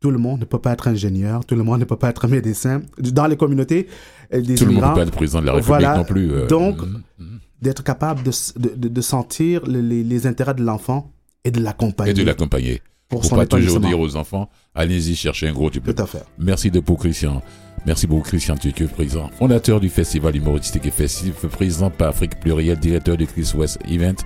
tout 0.00 0.10
le 0.10 0.18
monde 0.18 0.40
ne 0.40 0.44
peut 0.44 0.58
pas 0.58 0.72
être 0.72 0.88
ingénieur, 0.88 1.44
tout 1.46 1.54
le 1.54 1.62
monde 1.62 1.80
ne 1.80 1.84
peut 1.84 1.96
pas 1.96 2.10
être 2.10 2.28
médecin. 2.28 2.82
Dans 2.98 3.26
les 3.26 3.36
communautés, 3.36 3.88
des 4.30 4.54
tout 4.54 4.66
le 4.66 4.72
monde 4.72 4.82
ne 4.82 4.88
peut 4.88 4.94
pas 4.94 5.02
être 5.02 5.12
président 5.12 5.40
de 5.40 5.46
la 5.46 5.52
République 5.54 5.88
non 5.88 6.04
plus. 6.04 6.32
Euh, 6.32 6.46
donc, 6.46 6.82
mm, 6.82 7.02
mm. 7.18 7.38
d'être 7.62 7.82
capable 7.82 8.22
de, 8.22 8.30
de, 8.58 8.88
de 8.88 9.00
sentir 9.00 9.66
les, 9.66 10.04
les, 10.04 10.26
intérêts 10.26 10.54
de 10.54 10.62
l'enfant 10.62 11.10
et 11.44 11.50
de 11.50 11.60
l'accompagner. 11.60 12.10
Et 12.10 12.14
de 12.14 12.22
l'accompagner. 12.22 12.82
Pour, 13.08 13.20
pour 13.22 13.36
pas 13.36 13.46
toujours 13.46 13.80
dire 13.80 13.98
aux 13.98 14.16
enfants, 14.16 14.50
allez-y 14.74 15.14
chercher 15.14 15.48
un 15.48 15.52
gros 15.52 15.70
diplôme. 15.70 15.94
Tout 15.94 16.02
à 16.02 16.06
fait. 16.06 16.24
Merci 16.38 16.70
de 16.70 16.80
beaucoup, 16.80 17.02
Christian. 17.02 17.42
Merci 17.86 18.06
beaucoup, 18.06 18.22
Christian 18.22 18.56
es 18.62 18.86
président, 18.86 19.28
fondateur 19.38 19.78
du 19.78 19.90
festival 19.90 20.34
humoristique 20.34 20.86
et 20.86 20.90
festif, 20.90 21.46
président 21.48 21.90
par 21.90 22.08
Afrique 22.08 22.40
Plurielle, 22.40 22.78
directeur 22.78 23.16
de 23.16 23.26
Chris 23.26 23.52
West 23.54 23.78
Event. 23.86 24.16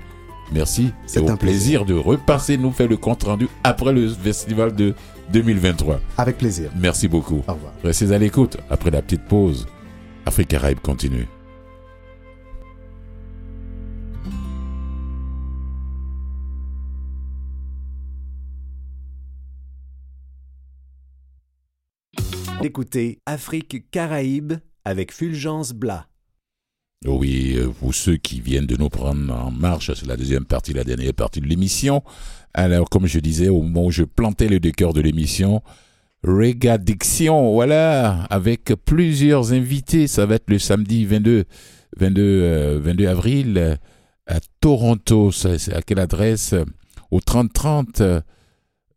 Merci. 0.53 0.93
C'est 1.07 1.29
un 1.29 1.37
plaisir. 1.37 1.85
de 1.85 1.95
repasser, 1.95 2.57
nous 2.57 2.73
faire 2.73 2.89
le 2.89 2.97
compte 2.97 3.25
rendu 3.25 3.49
après 3.65 3.93
le 3.93 4.09
festival 4.09 4.75
de 4.75 4.95
2023. 5.33 6.01
Avec 6.17 6.39
plaisir. 6.39 6.71
Merci 6.77 7.09
beaucoup. 7.09 7.43
Au 7.47 7.53
revoir. 7.53 7.73
Restez 7.85 8.13
à 8.13 8.19
l'écoute. 8.19 8.57
Après 8.71 8.91
la 8.91 9.03
petite 9.03 9.25
pause, 9.25 9.67
Afrique 10.27 10.49
Caraïbe 10.49 10.81
continue. 10.81 11.27
Écoutez 22.61 23.21
Afrique 23.25 23.89
Caraïbe 23.93 24.55
avec 24.85 25.13
Fulgence 25.13 25.73
Blas. 25.73 26.07
Oui, 27.07 27.55
euh, 27.57 27.67
vous 27.81 27.93
ceux 27.93 28.17
qui 28.17 28.41
viennent 28.41 28.67
de 28.67 28.77
nous 28.77 28.89
prendre 28.89 29.33
en 29.33 29.51
marche, 29.51 29.93
c'est 29.95 30.07
la 30.07 30.17
deuxième 30.17 30.45
partie, 30.45 30.73
la 30.73 30.85
dernière 30.85 31.15
partie 31.15 31.41
de 31.41 31.47
l'émission. 31.47 32.03
Alors, 32.55 32.91
comme 32.91 33.07
je 33.07 33.21
disais, 33.21 33.49
au 33.49 33.63
moment 33.63 33.87
où 33.87 33.91
je 33.91 34.03
plantais 34.03 34.49
le 34.49 34.59
décor 34.59 34.93
de 34.93 35.01
l'émission, 35.01 35.63
Diction, 36.25 37.53
voilà, 37.53 38.25
avec 38.25 38.73
plusieurs 38.85 39.53
invités. 39.53 40.09
Ça 40.09 40.27
va 40.27 40.35
être 40.35 40.51
le 40.51 40.59
samedi 40.59 41.07
22, 41.07 41.45
22, 41.97 42.79
22 42.79 43.07
avril 43.07 43.79
à 44.27 44.41
Toronto. 44.61 45.31
C'est 45.31 45.73
à 45.73 45.83
quelle 45.83 46.01
adresse? 46.01 46.55
Au 47.13 47.21
3030 47.21 48.03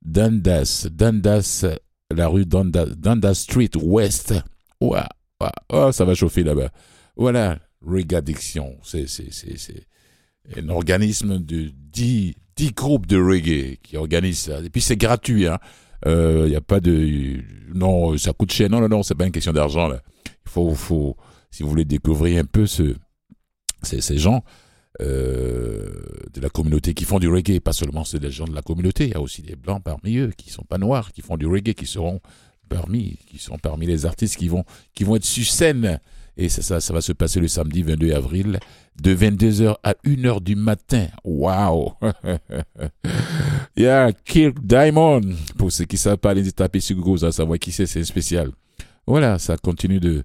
Dundas, 0.03 0.87
Dundas, 0.91 1.65
la 2.09 2.27
rue 2.27 2.45
Dundas, 2.45 2.87
Dundas 2.97 3.35
Street 3.35 3.69
West. 3.79 4.33
Wow, 4.81 5.03
Oh, 5.71 5.91
ça 5.91 6.05
va 6.05 6.13
chauffer 6.15 6.43
là-bas. 6.43 6.69
Voilà, 7.15 7.57
Reggae 7.86 8.22
C'est, 8.84 9.06
un 10.56 10.70
organisme 10.70 11.39
de 11.39 11.72
10, 11.91 12.36
10 12.56 12.72
groupes 12.74 13.06
de 13.06 13.17
reggae 13.17 13.78
qui 13.82 13.98
organisent 13.98 14.39
ça. 14.39 14.60
Et 14.60 14.70
puis 14.70 14.82
c'est 14.82 14.98
gratuit, 14.98 15.48
hein. 15.48 15.60
Il 16.06 16.12
euh, 16.12 16.50
n'y 16.50 16.56
a 16.56 16.62
pas 16.62 16.80
de... 16.80 17.41
Non, 17.76 18.17
ça 18.17 18.34
coûte 18.34 18.52
cher. 18.52 18.72
Non, 18.72 18.82
non, 18.82 18.89
non, 18.89 19.04
c'est 19.04 19.13
pas 19.13 19.26
une 19.26 19.32
question 19.32 19.54
d'argent. 19.54 19.91
Il 19.91 20.50
faut, 20.50 20.74
faut, 20.74 21.15
si 21.52 21.62
vous 21.62 21.70
voulez 21.70 21.86
découvrir 21.86 22.41
un 22.41 22.46
peu 22.46 22.65
ce, 22.65 22.96
ces, 23.84 24.02
ces 24.02 24.17
gens 24.17 24.44
euh, 25.00 25.89
de 26.34 26.41
la 26.41 26.50
communauté 26.50 26.94
qui 26.94 27.06
font 27.06 27.20
du 27.20 27.28
reggae, 27.28 27.60
pas 27.60 27.74
seulement 27.74 28.04
c'est 28.04 28.20
des 28.20 28.32
gens 28.32 28.46
de 28.46 28.54
la 28.54 28.62
communauté, 28.62 29.06
il 29.06 29.12
y 29.12 29.15
a 29.15 29.22
aussi 29.22 29.41
des 29.41 29.56
blancs 29.56 29.82
parmi 29.84 30.17
eux 30.17 30.32
qui 30.36 30.50
sont 30.50 30.63
pas 30.63 30.78
noirs, 30.78 31.12
qui 31.12 31.22
font 31.22 31.38
du 31.38 31.46
reggae, 31.46 31.74
qui 31.74 31.86
seront 31.86 32.20
parmi, 32.67 33.17
qui 33.28 33.38
sont 33.38 33.58
parmi 33.58 33.86
les 33.86 34.06
artistes 34.06 34.38
qui 34.38 34.48
vont, 34.48 34.63
qui 34.94 35.04
vont 35.04 35.15
être 35.15 35.26
sur 35.26 35.46
scène 35.46 36.00
et 36.38 36.50
ça, 36.50 36.80
ça, 36.80 36.94
va 36.94 37.02
se 37.02 37.12
passer 37.12 37.39
le 37.39 37.48
samedi 37.48 37.84
22 37.84 38.13
avril 38.13 38.60
de 39.02 39.15
22h 39.15 39.76
à 39.84 39.94
1h 40.06 40.41
du 40.41 40.56
matin. 40.56 41.08
Wow! 41.24 41.94
yeah, 43.76 44.12
Kirk 44.26 44.58
Diamond. 44.62 45.22
Pour 45.58 45.72
ceux 45.72 45.86
qui 45.86 45.98
savent 45.98 46.17
pas, 46.17 46.32
allez 46.32 46.52
taper 46.52 46.80
sur 46.80 46.96
Google, 46.96 47.20
ça 47.20 47.32
savoir 47.32 47.60
qui 47.60 47.72
c'est, 47.72 47.86
c'est 47.86 48.04
spécial. 48.04 48.52
Voilà, 49.06 49.39
ça 49.39 49.58
continue 49.58 50.00
de, 50.00 50.24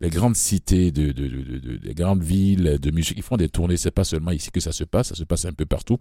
les 0.00 0.10
grandes 0.10 0.36
cités, 0.36 0.90
de, 0.90 1.12
de, 1.12 1.28
de, 1.28 1.76
de, 1.78 1.92
grandes 1.92 2.22
villes 2.22 2.78
de 2.80 2.90
musique, 2.90 3.16
ils 3.16 3.22
font 3.22 3.36
des 3.36 3.48
tournées. 3.48 3.76
C'est 3.76 3.90
pas 3.90 4.04
seulement 4.04 4.32
ici 4.32 4.50
que 4.50 4.60
ça 4.60 4.72
se 4.72 4.84
passe, 4.84 5.08
ça 5.08 5.14
se 5.14 5.24
passe 5.24 5.44
un 5.44 5.52
peu 5.52 5.66
partout. 5.66 5.98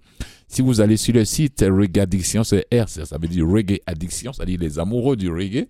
Si 0.48 0.62
vous 0.62 0.82
allez 0.82 0.98
sur 0.98 1.14
le 1.14 1.26
site 1.26 1.62
Reggae 1.62 2.06
c'est 2.44 2.66
R, 2.74 2.90
ça, 2.90 3.18
veut 3.18 3.28
dire 3.28 3.48
Reggae 3.48 3.80
Addiction, 3.86 4.34
ça 4.34 4.44
veut 4.44 4.48
dire 4.48 4.60
les 4.60 4.80
amoureux 4.80 5.16
du 5.16 5.30
reggae. 5.30 5.68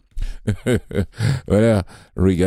voilà, 1.48 1.84
Reggae 2.16 2.44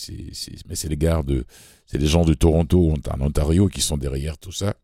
mais 0.68 0.74
c'est 0.74 0.88
les 0.88 0.96
gars 0.96 1.22
de, 1.22 1.44
c'est 1.86 1.98
les 1.98 2.06
gens 2.06 2.24
de 2.24 2.34
Toronto, 2.34 2.92
en 2.92 3.20
Ontario, 3.20 3.68
qui 3.68 3.80
sont 3.80 3.98
derrière 3.98 4.38
tout 4.38 4.52
ça. 4.52 4.74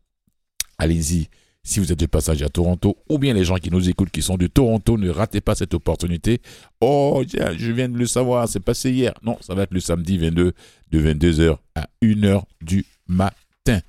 Allez-y. 0.77 1.27
Si 1.63 1.79
vous 1.79 1.91
êtes 1.91 1.99
de 1.99 2.05
passage 2.05 2.43
à 2.43 2.49
Toronto, 2.49 2.95
ou 3.09 3.17
bien 3.17 3.33
les 3.33 3.43
gens 3.43 3.55
qui 3.55 3.71
nous 3.71 3.89
écoutent 3.89 4.11
qui 4.11 4.21
sont 4.21 4.37
de 4.37 4.45
Toronto, 4.45 4.99
ne 4.99 5.09
ratez 5.09 5.41
pas 5.41 5.55
cette 5.55 5.73
opportunité. 5.73 6.39
Oh, 6.79 7.23
je 7.27 7.71
viens 7.71 7.89
de 7.89 7.97
le 7.97 8.05
savoir, 8.05 8.47
c'est 8.47 8.59
passé 8.59 8.91
hier. 8.91 9.15
Non, 9.23 9.35
ça 9.41 9.55
va 9.55 9.63
être 9.63 9.73
le 9.73 9.79
samedi 9.79 10.19
22, 10.19 10.53
de 10.91 10.99
22h 10.99 11.57
à 11.73 11.89
1h 12.03 12.43
du 12.61 12.85
matin 13.07 13.79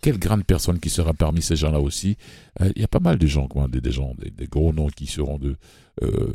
quelle 0.00 0.18
grande 0.18 0.44
personne 0.44 0.80
qui 0.80 0.88
sera 0.88 1.12
parmi 1.12 1.42
ces 1.42 1.56
gens-là 1.56 1.80
aussi. 1.80 2.16
Euh, 2.60 2.70
il 2.74 2.82
y 2.82 2.84
a 2.84 2.88
pas 2.88 3.00
mal 3.00 3.18
de 3.18 3.26
gens, 3.26 3.48
quoi, 3.48 3.68
des, 3.68 3.92
gens, 3.92 4.14
des, 4.18 4.46
gros 4.46 4.72
noms 4.72 4.88
qui 4.88 5.06
seront 5.06 5.38
de... 5.38 5.56
Euh, 6.02 6.32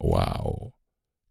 Waouh 0.00 0.72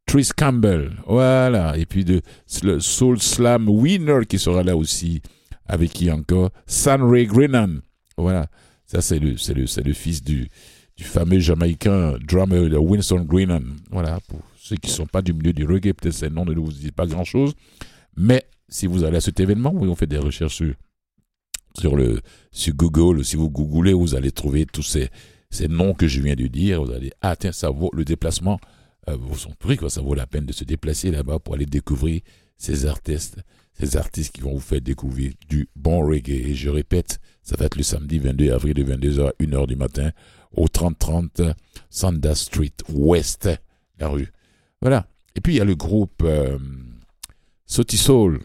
Tris 0.06 0.30
Campbell, 0.36 0.92
voilà. 1.08 1.78
Et 1.78 1.86
puis 1.86 2.04
de 2.04 2.22
le 2.64 2.80
Soul 2.80 3.22
Slam 3.22 3.70
Winner 3.70 4.26
qui 4.28 4.40
sera 4.40 4.64
là 4.64 4.76
aussi. 4.76 5.22
Avec 5.68 5.92
qui 5.92 6.12
encore 6.12 6.50
Ray 6.86 7.28
Grennan. 7.28 7.80
Voilà. 8.18 8.48
Ça, 8.86 9.02
c'est 9.02 9.20
le, 9.20 9.38
c'est 9.38 9.54
le, 9.54 9.68
c'est 9.68 9.84
le 9.84 9.94
fils 9.94 10.22
du, 10.22 10.50
du 10.98 11.04
fameux 11.06 11.40
Jamaïcain 11.40 12.18
drummer 12.28 12.78
Winston 12.82 13.24
Grennan. 13.24 13.64
Voilà. 13.90 14.20
Pour 14.28 14.42
ceux 14.58 14.76
qui 14.76 14.90
ne 14.90 14.96
sont 14.96 15.06
pas 15.06 15.22
du 15.22 15.34
milieu 15.34 15.54
du 15.54 15.66
reggae, 15.66 15.94
peut-être 15.94 16.14
ces 16.14 16.30
noms 16.30 16.44
ne 16.44 16.54
vous 16.54 16.74
disent 16.74 16.92
pas 16.92 17.06
grand-chose. 17.06 17.54
Mais 18.18 18.44
si 18.68 18.88
vous 18.88 19.06
allez 19.06 19.18
à 19.18 19.22
cet 19.22 19.40
événement, 19.40 19.72
oui, 19.74 19.88
on 19.88 19.96
fait 19.96 20.08
des 20.08 20.18
recherches 20.18 20.56
sur, 20.56 20.74
sur, 21.78 21.96
le, 21.96 22.22
sur 22.52 22.74
Google, 22.74 23.24
si 23.24 23.36
vous 23.36 23.50
googlez, 23.50 23.94
vous 23.94 24.16
allez 24.16 24.32
trouver 24.32 24.66
tous 24.66 24.84
ces, 24.84 25.10
noms 25.68 25.94
que 25.94 26.08
je 26.08 26.22
viens 26.22 26.36
de 26.36 26.48
dire. 26.48 26.84
Vous 26.84 26.92
allez, 26.92 27.12
ah 27.22 27.36
tiens, 27.36 27.52
ça 27.52 27.70
vaut 27.70 27.92
le 27.94 28.06
déplacement, 28.06 28.60
euh, 29.10 29.16
vaut 29.16 29.36
son 29.36 29.52
prix, 29.52 29.78
quoi. 29.78 29.90
Ça 29.90 30.02
vaut 30.02 30.16
la 30.16 30.28
peine 30.28 30.46
de 30.46 30.54
se 30.54 30.64
déplacer 30.64 31.12
là-bas 31.12 31.40
pour 31.40 31.56
aller 31.56 31.66
découvrir 31.66 32.22
ces 32.58 32.86
artistes, 32.86 33.38
ces 33.74 33.98
artistes 33.98 34.34
qui 34.34 34.42
vont 34.42 34.54
vous 34.54 34.60
faire 34.60 34.82
découvrir 34.82 35.34
du 35.50 35.70
bon 35.76 36.06
reggae. 36.06 36.50
Et 36.50 36.56
je 36.56 36.70
répète, 36.70 37.20
ça 37.44 37.56
va 37.58 37.66
être 37.66 37.78
le 37.78 37.84
samedi 37.84 38.20
22 38.20 38.52
avril 38.52 38.74
de 38.74 38.84
22h 38.84 39.28
à 39.28 39.34
1h 39.44 39.68
du 39.68 39.76
matin 39.76 40.12
au 40.54 40.68
3030 40.68 41.42
Sanda 41.90 42.36
Street 42.36 42.74
West, 42.90 43.50
la 44.00 44.10
rue. 44.10 44.32
Voilà. 44.82 45.08
Et 45.36 45.42
puis 45.42 45.54
il 45.54 45.58
y 45.58 45.62
a 45.62 45.66
le 45.66 45.76
groupe 45.76 46.24
euh, 46.24 46.58
Soul. 47.66 48.42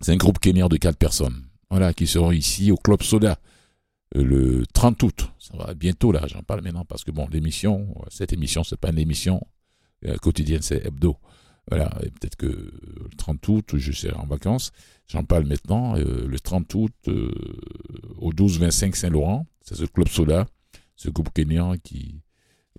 C'est 0.00 0.12
un 0.12 0.16
groupe 0.16 0.38
kenyan 0.38 0.68
de 0.68 0.76
quatre 0.76 0.98
personnes. 0.98 1.47
Voilà, 1.70 1.92
qui 1.92 2.06
seront 2.06 2.32
ici 2.32 2.72
au 2.72 2.76
Club 2.76 3.02
Soda 3.02 3.38
euh, 4.16 4.22
le 4.24 4.66
30 4.72 5.02
août. 5.02 5.28
Ça 5.38 5.56
va 5.56 5.74
bientôt 5.74 6.12
là, 6.12 6.22
j'en 6.26 6.42
parle 6.42 6.62
maintenant 6.62 6.84
parce 6.84 7.04
que 7.04 7.10
bon, 7.10 7.28
l'émission, 7.30 7.94
cette 8.08 8.32
émission, 8.32 8.64
c'est 8.64 8.78
pas 8.78 8.90
une 8.90 8.98
émission 8.98 9.46
euh, 10.06 10.16
quotidienne, 10.16 10.62
c'est 10.62 10.84
hebdo. 10.86 11.16
Voilà, 11.70 11.90
peut-être 11.90 12.36
que 12.36 12.46
le 12.46 13.08
30 13.18 13.46
août, 13.48 13.74
je 13.76 13.92
serai 13.92 14.14
en 14.14 14.26
vacances. 14.26 14.72
J'en 15.06 15.24
parle 15.24 15.44
maintenant. 15.44 15.96
Euh, 15.98 16.26
le 16.26 16.40
30 16.40 16.74
août, 16.74 16.94
au 18.18 18.32
12-25 18.32 18.94
Saint-Laurent, 18.94 19.46
c'est 19.60 19.74
ce 19.74 19.84
Club 19.84 20.08
Soda, 20.08 20.46
ce 20.96 21.10
groupe 21.10 21.30
kenyan 21.34 21.76
qui 21.76 22.22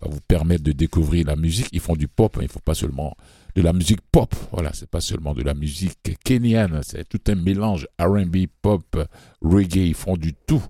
va 0.02 0.10
vous 0.10 0.22
permettre 0.22 0.64
de 0.64 0.72
découvrir 0.72 1.28
la 1.28 1.36
musique. 1.36 1.70
Ils 1.72 1.80
font 1.80 1.96
du 1.96 2.08
pop, 2.08 2.36
hein. 2.38 2.42
il 2.42 2.46
ne 2.46 2.50
faut 2.50 2.60
pas 2.60 2.74
seulement 2.74 3.16
de 3.60 3.64
la 3.66 3.74
musique 3.74 4.00
pop. 4.10 4.34
Voilà, 4.54 4.72
c'est 4.74 4.90
pas 4.90 5.02
seulement 5.02 5.34
de 5.34 5.42
la 5.42 5.54
musique 5.54 6.18
kenyane, 6.24 6.80
c'est 6.82 7.08
tout 7.08 7.20
un 7.28 7.36
mélange 7.36 7.88
R&B, 8.00 8.46
pop, 8.62 8.98
reggae. 9.42 9.88
Ils 9.88 9.94
font 9.94 10.16
du 10.16 10.34
tout. 10.34 10.64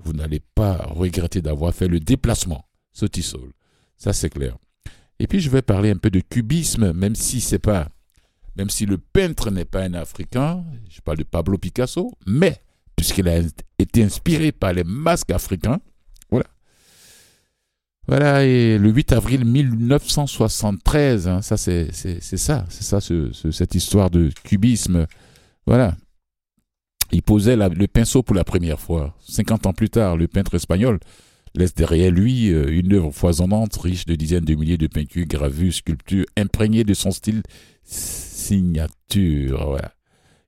Vous 0.00 0.12
n'allez 0.12 0.40
pas 0.40 0.76
regretter 0.90 1.40
d'avoir 1.40 1.72
fait 1.72 1.86
le 1.86 2.00
déplacement. 2.00 2.66
Soul. 2.92 3.52
Ça, 3.96 4.12
c'est 4.12 4.30
clair. 4.30 4.56
Et 5.20 5.28
puis, 5.28 5.38
je 5.38 5.50
vais 5.50 5.62
parler 5.62 5.90
un 5.90 5.96
peu 5.96 6.10
de 6.10 6.18
cubisme, 6.18 6.92
même 6.92 7.14
si 7.14 7.40
c'est 7.40 7.60
pas, 7.60 7.88
même 8.56 8.70
si 8.70 8.86
le 8.86 8.98
peintre 8.98 9.52
n'est 9.52 9.64
pas 9.64 9.82
un 9.82 9.94
Africain. 9.94 10.64
Je 10.90 11.00
parle 11.00 11.18
de 11.18 11.22
Pablo 11.22 11.58
Picasso, 11.58 12.10
mais 12.26 12.60
puisqu'il 12.96 13.28
a 13.28 13.40
été 13.78 14.02
inspiré 14.02 14.50
par 14.50 14.72
les 14.72 14.84
masques 14.84 15.30
africains, 15.30 15.78
voilà, 18.08 18.44
et 18.44 18.78
le 18.78 18.90
8 18.90 19.12
avril 19.12 19.44
1973, 19.44 21.28
hein, 21.28 21.40
ça 21.40 21.56
c'est 21.56 21.92
ça, 21.92 22.66
c'est 22.68 22.82
ça 22.82 22.98
cette 23.50 23.74
histoire 23.74 24.10
de 24.10 24.30
cubisme. 24.42 25.06
Voilà. 25.66 25.94
Il 27.12 27.22
posait 27.22 27.56
le 27.56 27.86
pinceau 27.86 28.22
pour 28.22 28.34
la 28.34 28.42
première 28.42 28.80
fois. 28.80 29.14
50 29.28 29.66
ans 29.66 29.72
plus 29.72 29.90
tard, 29.90 30.16
le 30.16 30.26
peintre 30.26 30.54
espagnol 30.54 30.98
laisse 31.54 31.74
derrière 31.74 32.10
lui 32.10 32.50
euh, 32.50 32.66
une 32.70 32.94
œuvre 32.94 33.10
foisonnante, 33.12 33.76
riche 33.76 34.06
de 34.06 34.14
dizaines 34.14 34.44
de 34.44 34.54
milliers 34.54 34.78
de 34.78 34.86
peintures, 34.86 35.26
gravures, 35.26 35.74
sculptures, 35.74 36.24
imprégnées 36.36 36.84
de 36.84 36.94
son 36.94 37.10
style 37.10 37.42
signature, 37.84 39.66
voilà. 39.68 39.92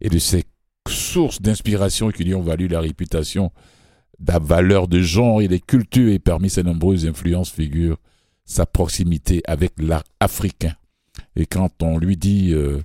et 0.01 0.09
de 0.09 0.19
ses 0.19 0.45
sources 0.89 1.43
d'inspiration 1.43 2.11
qui 2.11 2.25
lui 2.25 2.35
ont 2.35 2.41
valu 2.41 2.69
la 2.69 2.81
réputation 2.81 3.53
la 4.27 4.39
valeur 4.39 4.89
de 4.89 5.01
genre 5.01 5.43
et 5.43 5.49
des 5.49 5.61
cultures 5.61 6.13
et 6.13 6.19
parmi 6.19 6.51
ses 6.51 6.63
nombreuses 6.63 7.07
influences 7.07 7.51
figure 7.51 7.99
sa 8.45 8.67
proximité 8.67 9.43
avec 9.47 9.73
l'art 9.79 10.05
africain. 10.21 10.75
Et 11.37 11.47
quand 11.47 11.83
on 11.83 11.99
lui 11.99 12.17
dit 12.17 12.53
euh, 12.53 12.83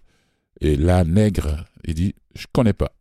et 0.62 0.76
l'art 0.76 1.06
nègre, 1.06 1.66
il 1.86 1.94
dit 1.94 2.16
je 2.36 2.46
connais 2.52 2.74
pas. 2.74 2.92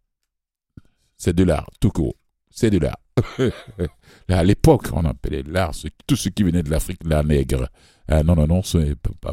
C'est 1.16 1.34
de 1.34 1.44
l'art, 1.44 1.68
tout 1.80 1.90
court. 1.90 2.14
C'est 2.50 2.70
de 2.70 2.78
l'art. 2.78 2.98
à 4.28 4.44
l'époque, 4.44 4.88
on 4.92 5.04
appelait 5.04 5.42
l'art 5.42 5.72
tout 6.06 6.16
ce 6.16 6.28
qui 6.28 6.44
venait 6.44 6.62
de 6.62 6.70
l'Afrique, 6.70 7.00
l'art 7.04 7.24
nègre. 7.24 7.68
Ah, 8.06 8.22
non, 8.22 8.36
non, 8.36 8.46
non, 8.46 8.62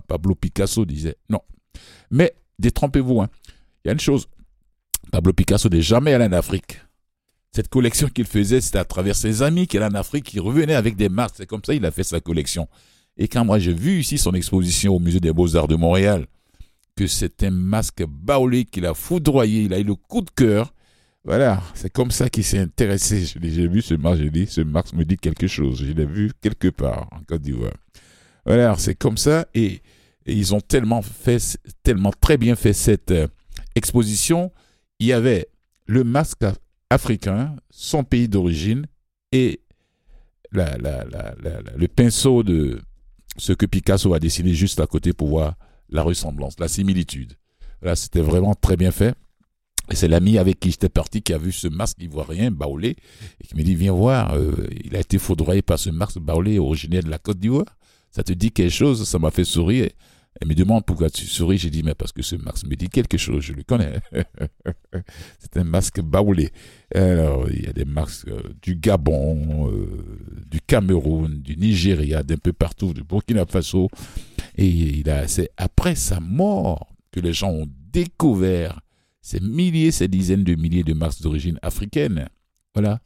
Pablo 0.07 0.35
Picasso 0.35 0.85
disait 0.85 1.15
non. 1.29 1.39
Mais 2.11 2.33
détrompez-vous, 2.59 3.21
hein. 3.21 3.29
il 3.83 3.87
y 3.87 3.89
a 3.89 3.93
une 3.93 3.99
chose. 3.99 4.27
Pablo 5.11 5.33
Picasso 5.33 5.69
n'est 5.69 5.81
jamais 5.81 6.13
allé 6.13 6.25
en 6.25 6.31
Afrique 6.31 6.79
cette 7.55 7.69
collection 7.69 8.09
qu'il 8.09 8.25
faisait, 8.25 8.59
c'était 8.59 8.79
à 8.79 8.83
travers 8.83 9.15
ses 9.15 9.41
amis 9.41 9.65
qu'il 9.65 9.81
a 9.81 9.87
en 9.87 9.93
Afrique, 9.93 10.25
qui 10.25 10.39
revenait 10.39 10.75
avec 10.75 10.97
des 10.97 11.07
marques. 11.07 11.35
C'est 11.37 11.45
comme 11.45 11.63
ça 11.63 11.73
qu'il 11.73 11.85
a 11.85 11.91
fait 11.91 12.03
sa 12.03 12.19
collection. 12.19 12.67
Et 13.17 13.29
quand 13.29 13.45
moi 13.45 13.59
j'ai 13.59 13.73
vu 13.73 13.99
ici 13.99 14.17
son 14.17 14.33
exposition 14.33 14.93
au 14.93 14.99
Musée 14.99 15.21
des 15.21 15.31
Beaux-Arts 15.31 15.69
de 15.69 15.75
Montréal, 15.75 16.25
que 16.97 17.07
c'est 17.07 17.43
un 17.43 17.51
masque 17.51 18.03
baoulé 18.05 18.65
qu'il 18.65 18.85
a 18.85 18.93
foudroyé, 18.93 19.63
il 19.63 19.73
a 19.73 19.79
eu 19.79 19.83
le 19.83 19.95
coup 19.95 20.21
de 20.21 20.29
cœur. 20.29 20.73
Voilà, 21.23 21.63
c'est 21.75 21.89
comme 21.89 22.11
ça 22.11 22.29
qu'il 22.29 22.43
s'est 22.43 22.59
intéressé. 22.59 23.25
J'ai 23.25 23.67
vu 23.69 23.81
ce 23.81 23.93
masque, 23.93 24.21
j'ai 24.21 24.29
dit, 24.29 24.47
ce 24.47 24.61
masque 24.61 24.93
me 24.93 25.05
dit 25.05 25.17
quelque 25.17 25.47
chose. 25.47 25.81
Je 25.81 25.93
l'ai 25.93 26.05
vu 26.05 26.31
quelque 26.41 26.67
part 26.67 27.07
en 27.13 27.21
Côte 27.25 27.41
d'Ivoire. 27.41 27.73
Voilà, 28.45 28.75
c'est 28.77 28.95
comme 28.95 29.17
ça. 29.17 29.47
Et, 29.55 29.81
ils 30.27 30.55
ont 30.55 30.61
tellement 30.61 31.01
fait, 31.01 31.57
tellement 31.83 32.11
très 32.11 32.37
bien 32.37 32.55
fait 32.55 32.73
cette 32.73 33.11
euh, 33.11 33.27
exposition. 33.75 34.51
Il 34.99 35.07
y 35.07 35.13
avait 35.13 35.47
le 35.85 36.03
masque 36.03 36.43
africain, 36.89 37.55
son 37.69 38.03
pays 38.03 38.27
d'origine 38.27 38.85
et 39.31 39.61
le 40.51 41.87
pinceau 41.87 42.43
de 42.43 42.81
ce 43.37 43.53
que 43.53 43.65
Picasso 43.65 44.13
a 44.13 44.19
dessiné 44.19 44.53
juste 44.53 44.79
à 44.79 44.87
côté 44.87 45.13
pour 45.13 45.27
voir 45.27 45.55
la 45.89 46.03
ressemblance, 46.03 46.59
la 46.59 46.67
similitude. 46.67 47.33
Là, 47.81 47.95
c'était 47.95 48.21
vraiment 48.21 48.55
très 48.55 48.77
bien 48.77 48.91
fait. 48.91 49.15
Et 49.91 49.95
c'est 49.95 50.07
l'ami 50.07 50.37
avec 50.39 50.59
qui 50.59 50.71
j'étais 50.71 50.89
parti 50.89 51.21
qui 51.21 51.33
a 51.33 51.37
vu 51.37 51.51
ce 51.51 51.67
masque 51.67 52.01
ivoirien 52.01 52.49
baoulé 52.49 52.95
et 53.39 53.47
qui 53.47 53.55
me 53.55 53.61
dit 53.61 53.75
Viens 53.75 53.91
voir, 53.91 54.33
euh, 54.33 54.67
il 54.83 54.95
a 54.95 54.99
été 54.99 55.19
foudroyé 55.19 55.61
par 55.61 55.77
ce 55.77 55.91
masque 55.91 56.17
baoulé 56.19 56.57
originaire 56.57 57.03
de 57.03 57.09
la 57.09 57.19
Côte 57.19 57.39
d'Ivoire. 57.39 57.77
Ça 58.09 58.23
te 58.23 58.33
dit 58.33 58.51
quelque 58.51 58.71
chose? 58.71 59.07
Ça 59.07 59.19
m'a 59.19 59.29
fait 59.29 59.43
sourire. 59.43 59.89
Elle 60.41 60.49
me 60.49 60.53
demande 60.53 60.85
pourquoi 60.85 61.09
tu 61.09 61.25
souris. 61.25 61.57
J'ai 61.57 61.69
dit, 61.69 61.83
mais 61.83 61.95
parce 61.95 62.11
que 62.11 62.21
ce 62.21 62.35
masque 62.35 62.67
me 62.67 62.75
dit 62.75 62.89
quelque 62.89 63.17
chose, 63.17 63.43
je 63.43 63.53
le 63.53 63.63
connais. 63.63 63.99
c'est 65.39 65.57
un 65.57 65.63
masque 65.63 66.01
baoulé. 66.01 66.51
Alors, 66.93 67.49
il 67.49 67.63
y 67.63 67.67
a 67.67 67.73
des 67.73 67.85
masques 67.85 68.27
euh, 68.27 68.41
du 68.61 68.75
Gabon, 68.75 69.71
euh, 69.71 70.43
du 70.45 70.59
Cameroun, 70.61 71.41
du 71.41 71.55
Nigeria, 71.55 72.23
d'un 72.23 72.37
peu 72.37 72.53
partout, 72.53 72.93
du 72.93 73.03
Burkina 73.03 73.45
Faso. 73.45 73.89
Et 74.57 75.03
c'est 75.27 75.49
après 75.57 75.95
sa 75.95 76.19
mort 76.19 76.93
que 77.11 77.19
les 77.19 77.33
gens 77.33 77.51
ont 77.51 77.67
découvert 77.91 78.81
ces 79.21 79.39
milliers, 79.39 79.91
ces 79.91 80.07
dizaines 80.07 80.43
de 80.43 80.55
milliers 80.55 80.83
de 80.83 80.93
masques 80.93 81.21
d'origine 81.21 81.57
africaine. 81.61 82.27
Voilà. 82.73 82.99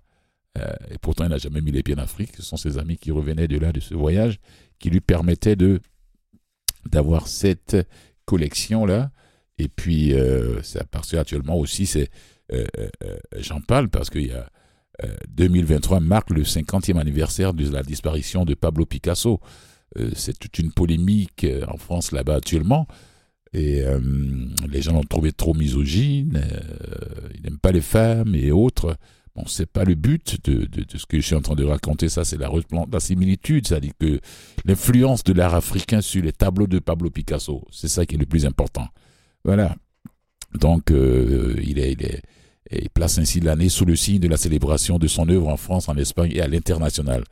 Euh, 0.57 0.73
et 0.91 0.97
pourtant, 0.97 1.25
il 1.25 1.29
n'a 1.29 1.37
jamais 1.37 1.61
mis 1.61 1.71
les 1.71 1.83
pieds 1.83 1.95
en 1.95 1.99
Afrique. 1.99 2.31
Ce 2.35 2.43
sont 2.43 2.57
ses 2.57 2.77
amis 2.77 2.97
qui 2.97 3.11
revenaient 3.11 3.47
de 3.47 3.57
là, 3.57 3.71
de 3.71 3.79
ce 3.79 3.93
voyage, 3.93 4.39
qui 4.79 4.89
lui 4.89 4.99
permettaient 4.99 5.55
de 5.55 5.79
d'avoir 6.85 7.27
cette 7.27 7.77
collection-là. 8.25 9.11
Et 9.57 9.67
puis, 9.67 10.13
euh, 10.13 10.61
ça 10.63 10.83
parce 10.89 11.13
actuellement 11.13 11.57
aussi, 11.57 11.85
c'est, 11.85 12.09
euh, 12.53 12.65
euh, 13.03 13.17
j'en 13.39 13.61
parle 13.61 13.89
parce 13.89 14.09
qu'il 14.09 14.27
y 14.27 14.31
a 14.31 14.49
2023 15.29 16.01
marque 16.01 16.29
le 16.31 16.43
50e 16.43 16.99
anniversaire 16.99 17.53
de 17.53 17.69
la 17.69 17.83
disparition 17.83 18.43
de 18.43 18.53
Pablo 18.53 18.85
Picasso. 18.85 19.39
c'est 20.13 20.37
toute 20.37 20.59
une 20.59 20.73
polémique 20.73 21.47
en 21.69 21.77
France 21.77 22.11
là-bas 22.11 22.35
actuellement. 22.35 22.85
Et 23.53 23.81
les 24.67 24.81
gens 24.81 24.91
l'ont 24.91 25.05
trouvé 25.05 25.31
trop 25.31 25.53
misogyne, 25.53 26.45
ils 27.33 27.41
n'aiment 27.43 27.59
pas 27.59 27.71
les 27.71 27.79
femmes 27.79 28.35
et 28.35 28.51
autres. 28.51 28.97
Bon, 29.35 29.43
c'est 29.45 29.67
pas 29.67 29.83
le 29.83 29.95
but 29.95 30.37
de, 30.49 30.67
ce 30.97 31.05
que 31.05 31.17
je 31.19 31.25
suis 31.25 31.35
en 31.35 31.41
train 31.41 31.55
de 31.55 31.63
raconter, 31.63 32.09
ça 32.09 32.25
c'est 32.25 32.37
la, 32.37 32.49
la 32.91 32.99
similitude, 32.99 33.67
c'est-à-dire 33.67 33.93
que 33.99 34.19
l'influence 34.65 35.23
de 35.23 35.33
l'art 35.33 35.53
africain 35.55 36.01
sur 36.01 36.23
les 36.23 36.33
tableaux 36.33 36.67
de 36.67 36.79
Pablo 36.79 37.09
Picasso, 37.09 37.65
c'est 37.71 37.87
ça 37.87 38.05
qui 38.05 38.15
est 38.15 38.17
le 38.17 38.25
plus 38.25 38.45
important. 38.45 38.87
Voilà. 39.43 39.75
Donc, 40.59 40.91
euh, 40.91 41.55
il, 41.63 41.79
est, 41.79 41.93
il, 41.93 42.03
est, 42.03 42.89
place 42.93 43.19
ainsi 43.19 43.39
l'année 43.39 43.69
sous 43.69 43.85
le 43.85 43.95
signe 43.95 44.19
de 44.19 44.27
la 44.27 44.37
célébration 44.37 44.97
de 44.97 45.07
son 45.07 45.29
œuvre 45.29 45.47
en 45.47 45.57
France, 45.57 45.89
en 45.89 45.95
Espagne 45.95 46.31
et 46.33 46.41
à 46.41 46.47
l'international. 46.47 47.23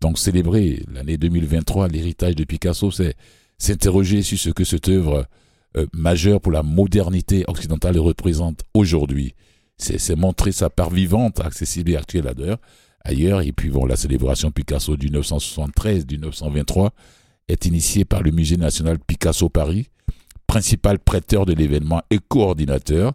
Donc, 0.00 0.18
célébrer 0.18 0.82
l'année 0.92 1.16
2023, 1.16 1.88
l'héritage 1.88 2.34
de 2.34 2.44
Picasso, 2.44 2.90
c'est 2.90 3.14
s'interroger 3.56 4.22
sur 4.22 4.38
ce 4.38 4.50
que 4.50 4.64
cette 4.64 4.88
œuvre 4.88 5.26
euh, 5.76 5.86
majeure 5.92 6.40
pour 6.40 6.52
la 6.52 6.62
modernité 6.62 7.44
occidentale 7.48 7.98
représente 7.98 8.62
aujourd'hui 8.74 9.34
c'est 9.78 10.16
montrer 10.16 10.52
sa 10.52 10.70
part 10.70 10.90
vivante, 10.90 11.40
accessible 11.40 11.92
et 11.92 11.96
actuelle 11.96 12.32
d'ailleurs, 12.36 12.58
ailleurs. 13.04 13.40
Et 13.42 13.52
puis 13.52 13.70
bon, 13.70 13.86
la 13.86 13.96
célébration 13.96 14.50
Picasso 14.50 14.96
du 14.96 15.10
973, 15.10 16.06
du 16.06 16.18
923 16.18 16.92
est 17.48 17.64
initiée 17.64 18.04
par 18.04 18.22
le 18.22 18.30
Musée 18.30 18.56
national 18.56 18.98
Picasso 18.98 19.48
Paris, 19.48 19.88
principal 20.46 20.98
prêteur 20.98 21.46
de 21.46 21.54
l'événement 21.54 22.02
et 22.10 22.18
coordinateur. 22.18 23.12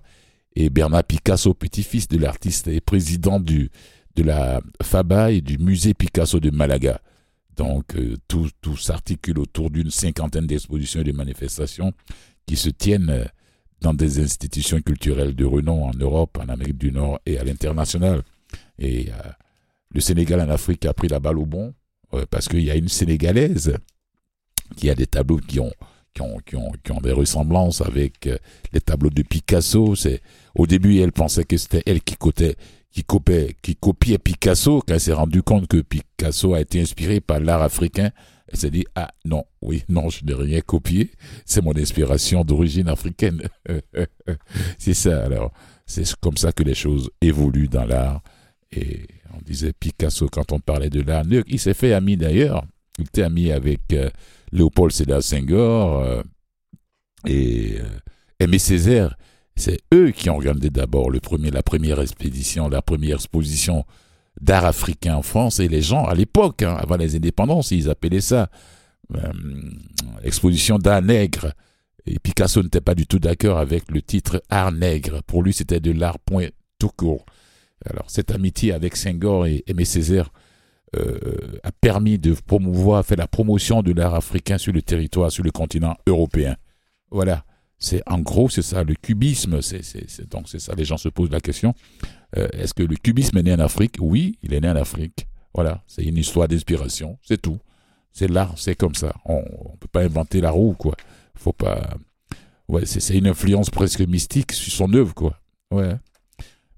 Et 0.55 0.69
Bernard 0.69 1.03
Picasso, 1.03 1.53
petit-fils 1.53 2.07
de 2.07 2.17
l'artiste 2.17 2.67
et 2.67 2.79
président 2.79 3.39
de 3.39 3.69
la 4.17 4.61
FABA 4.81 5.31
et 5.31 5.41
du 5.41 5.57
musée 5.57 5.93
Picasso 5.93 6.39
de 6.39 6.51
Malaga. 6.51 7.01
Donc 7.55 7.95
euh, 7.95 8.15
tout, 8.27 8.49
tout 8.61 8.77
s'articule 8.77 9.39
autour 9.39 9.69
d'une 9.69 9.91
cinquantaine 9.91 10.47
d'expositions 10.47 11.01
et 11.01 11.03
de 11.03 11.11
manifestations 11.11 11.93
qui 12.45 12.55
se 12.55 12.69
tiennent 12.69 13.09
euh, 13.09 13.25
dans 13.83 13.93
des 13.93 14.19
institutions 14.19 14.81
culturelles 14.81 15.35
de 15.35 15.45
renom 15.45 15.83
en 15.83 15.93
Europe, 15.93 16.39
en 16.41 16.47
Amérique 16.47 16.77
du 16.77 16.91
Nord 16.91 17.19
et 17.25 17.37
à 17.37 17.43
l'international. 17.43 18.23
Et 18.79 19.09
euh, 19.09 19.31
le 19.93 19.99
Sénégal 19.99 20.39
en 20.39 20.49
Afrique 20.49 20.85
a 20.85 20.93
pris 20.93 21.09
la 21.09 21.19
balle 21.19 21.37
au 21.37 21.45
bon 21.45 21.73
euh, 22.13 22.25
parce 22.29 22.47
qu'il 22.47 22.63
y 22.63 22.71
a 22.71 22.75
une 22.75 22.87
Sénégalaise 22.87 23.75
qui 24.77 24.89
a 24.89 24.95
des 24.95 25.05
tableaux 25.05 25.37
qui 25.37 25.59
ont 25.59 25.71
qui 26.15 26.21
ont, 26.21 26.37
qui 26.83 26.91
ont, 26.91 27.01
des 27.01 27.11
ressemblances 27.11 27.81
avec 27.81 28.27
euh, 28.27 28.37
les 28.71 28.79
tableaux 28.79 29.09
de 29.09 29.23
Picasso. 29.23 29.95
C'est 29.95 30.21
au 30.55 30.67
début 30.67 30.99
elle 30.99 31.11
pensait 31.11 31.43
que 31.43 31.57
c'était 31.57 31.81
elle 31.87 32.01
qui 32.01 32.15
copiait, 32.15 32.55
qui 32.91 33.03
copiait, 33.03 33.55
qui 33.61 33.75
copiait 33.75 34.19
Picasso. 34.19 34.81
Quand 34.87 34.93
elle 34.93 34.99
s'est 35.01 35.13
rendue 35.13 35.41
compte 35.41 35.67
que 35.67 35.81
Picasso 35.81 36.53
a 36.53 36.61
été 36.61 36.79
inspiré 36.79 37.19
par 37.19 37.39
l'art 37.39 37.63
africain, 37.63 38.11
elle 38.47 38.59
s'est 38.59 38.71
dit 38.71 38.85
ah 38.95 39.11
non 39.25 39.45
oui 39.61 39.83
non 39.89 40.09
je 40.09 40.25
n'ai 40.25 40.33
rien 40.33 40.61
copié. 40.61 41.11
C'est 41.45 41.63
mon 41.63 41.75
inspiration 41.77 42.43
d'origine 42.43 42.87
africaine. 42.87 43.41
c'est 44.77 44.93
ça 44.93 45.23
alors. 45.23 45.51
C'est 45.85 46.15
comme 46.15 46.37
ça 46.37 46.51
que 46.51 46.63
les 46.63 46.75
choses 46.75 47.09
évoluent 47.21 47.67
dans 47.67 47.85
l'art. 47.85 48.21
Et 48.71 49.05
on 49.33 49.41
disait 49.41 49.73
Picasso 49.73 50.27
quand 50.29 50.51
on 50.51 50.59
parlait 50.59 50.89
de 50.89 51.01
l'art. 51.01 51.25
Il 51.47 51.59
s'est 51.59 51.73
fait 51.73 51.93
ami 51.93 52.17
d'ailleurs. 52.17 52.65
Il 52.99 53.05
était 53.05 53.23
ami 53.23 53.51
avec 53.51 53.81
euh, 53.93 54.09
Léopold 54.51 54.91
Sédar 54.91 55.23
Senghor 55.23 55.99
euh, 55.99 56.21
et 57.27 57.77
euh, 57.79 57.99
Aimé 58.39 58.59
Césaire. 58.59 59.15
C'est 59.55 59.79
eux 59.93 60.11
qui 60.11 60.29
ont 60.29 60.37
regardé 60.37 60.69
d'abord 60.69 61.09
le 61.09 61.19
premier, 61.19 61.51
la 61.51 61.63
première 61.63 61.99
expédition, 61.99 62.69
la 62.69 62.81
première 62.81 63.15
exposition 63.15 63.85
d'art 64.43 64.65
africain 64.65 65.15
en 65.15 65.21
France. 65.21 65.59
Et 65.59 65.67
les 65.67 65.81
gens, 65.81 66.05
à 66.05 66.13
l'époque, 66.13 66.61
hein, 66.61 66.75
avant 66.79 66.97
les 66.97 67.15
indépendances, 67.15 67.71
ils 67.71 67.89
appelaient 67.89 68.21
ça 68.21 68.49
exposition 70.23 70.77
d'art 70.77 71.01
nègre. 71.01 71.53
Et 72.05 72.19
Picasso 72.19 72.61
n'était 72.61 72.81
pas 72.81 72.95
du 72.95 73.07
tout 73.07 73.19
d'accord 73.19 73.57
avec 73.57 73.89
le 73.91 74.01
titre 74.01 74.41
art 74.49 74.71
nègre. 74.71 75.23
Pour 75.23 75.43
lui, 75.43 75.53
c'était 75.53 75.79
de 75.79 75.91
l'art 75.91 76.19
point 76.19 76.47
tout 76.79 76.89
court. 76.89 77.25
Alors, 77.85 78.05
cette 78.07 78.31
amitié 78.31 78.73
avec 78.73 78.95
Senghor 78.95 79.45
et 79.45 79.63
Aimé 79.67 79.85
Césaire 79.85 80.29
euh, 80.95 81.59
a 81.63 81.71
permis 81.71 82.19
de 82.19 82.33
promouvoir, 82.33 83.05
faire 83.05 83.17
la 83.17 83.27
promotion 83.27 83.81
de 83.81 83.93
l'art 83.93 84.15
africain 84.15 84.57
sur 84.57 84.73
le 84.73 84.81
territoire, 84.81 85.31
sur 85.31 85.43
le 85.43 85.51
continent 85.51 85.95
européen. 86.07 86.55
Voilà. 87.11 87.45
C'est 87.79 88.01
en 88.07 88.19
gros, 88.19 88.49
c'est 88.49 88.61
ça, 88.61 88.83
le 88.83 88.95
cubisme. 88.95 89.61
C'est, 89.61 90.29
donc 90.29 90.47
c'est 90.47 90.59
ça. 90.59 90.73
Les 90.75 90.85
gens 90.85 90.97
se 90.97 91.09
posent 91.09 91.31
la 91.31 91.41
question 91.41 91.73
euh, 92.37 92.47
est-ce 92.53 92.73
que 92.73 92.83
le 92.83 92.95
cubisme 92.95 93.37
est 93.37 93.43
né 93.43 93.53
en 93.53 93.59
Afrique? 93.59 93.97
Oui, 93.99 94.37
il 94.41 94.53
est 94.53 94.61
né 94.61 94.69
en 94.69 94.75
Afrique. 94.75 95.27
Voilà, 95.53 95.83
c'est 95.87 96.03
une 96.03 96.17
histoire 96.17 96.47
d'inspiration, 96.47 97.19
c'est 97.21 97.41
tout. 97.41 97.59
C'est 98.11 98.27
l'art, 98.27 98.57
c'est 98.57 98.75
comme 98.75 98.95
ça. 98.95 99.13
On 99.25 99.39
ne 99.39 99.77
peut 99.79 99.87
pas 99.91 100.03
inventer 100.03 100.41
la 100.41 100.51
roue, 100.51 100.73
quoi. 100.73 100.95
Faut 101.35 101.53
pas. 101.53 101.95
Ouais, 102.67 102.85
c'est, 102.85 103.17
une 103.17 103.27
influence 103.27 103.69
presque 103.69 104.01
mystique 104.01 104.51
sur 104.51 104.71
son 104.71 104.93
œuvre, 104.93 105.13
quoi. 105.13 105.39
Ouais. 105.71 105.95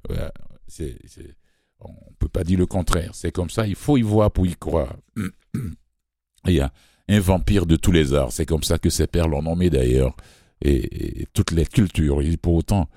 on 0.10 1.90
ne 1.90 2.16
peut 2.20 2.30
pas 2.30 2.44
dire 2.44 2.58
le 2.58 2.66
contraire. 2.66 3.12
C'est 3.14 3.32
comme 3.32 3.50
ça, 3.50 3.68
il 3.68 3.76
faut 3.76 3.98
y 3.98 4.02
voir 4.02 4.32
pour 4.32 4.46
y 4.46 4.56
croire. 4.56 4.96
Il 6.48 6.54
y 6.54 6.60
a 6.60 6.72
un 7.10 7.20
vampire 7.20 7.66
de 7.66 7.76
tous 7.76 7.92
les 7.92 8.14
arts. 8.14 8.32
C'est 8.32 8.46
comme 8.46 8.64
ça 8.64 8.78
que 8.78 8.90
ces 8.90 9.08
pères 9.08 9.28
l'ont 9.28 9.42
nommé 9.42 9.70
d'ailleurs. 9.70 10.16
Et, 10.62 11.28
toutes 11.34 11.52
les 11.52 11.66
cultures. 11.66 12.22
pour 12.42 12.56
autant, 12.56 12.88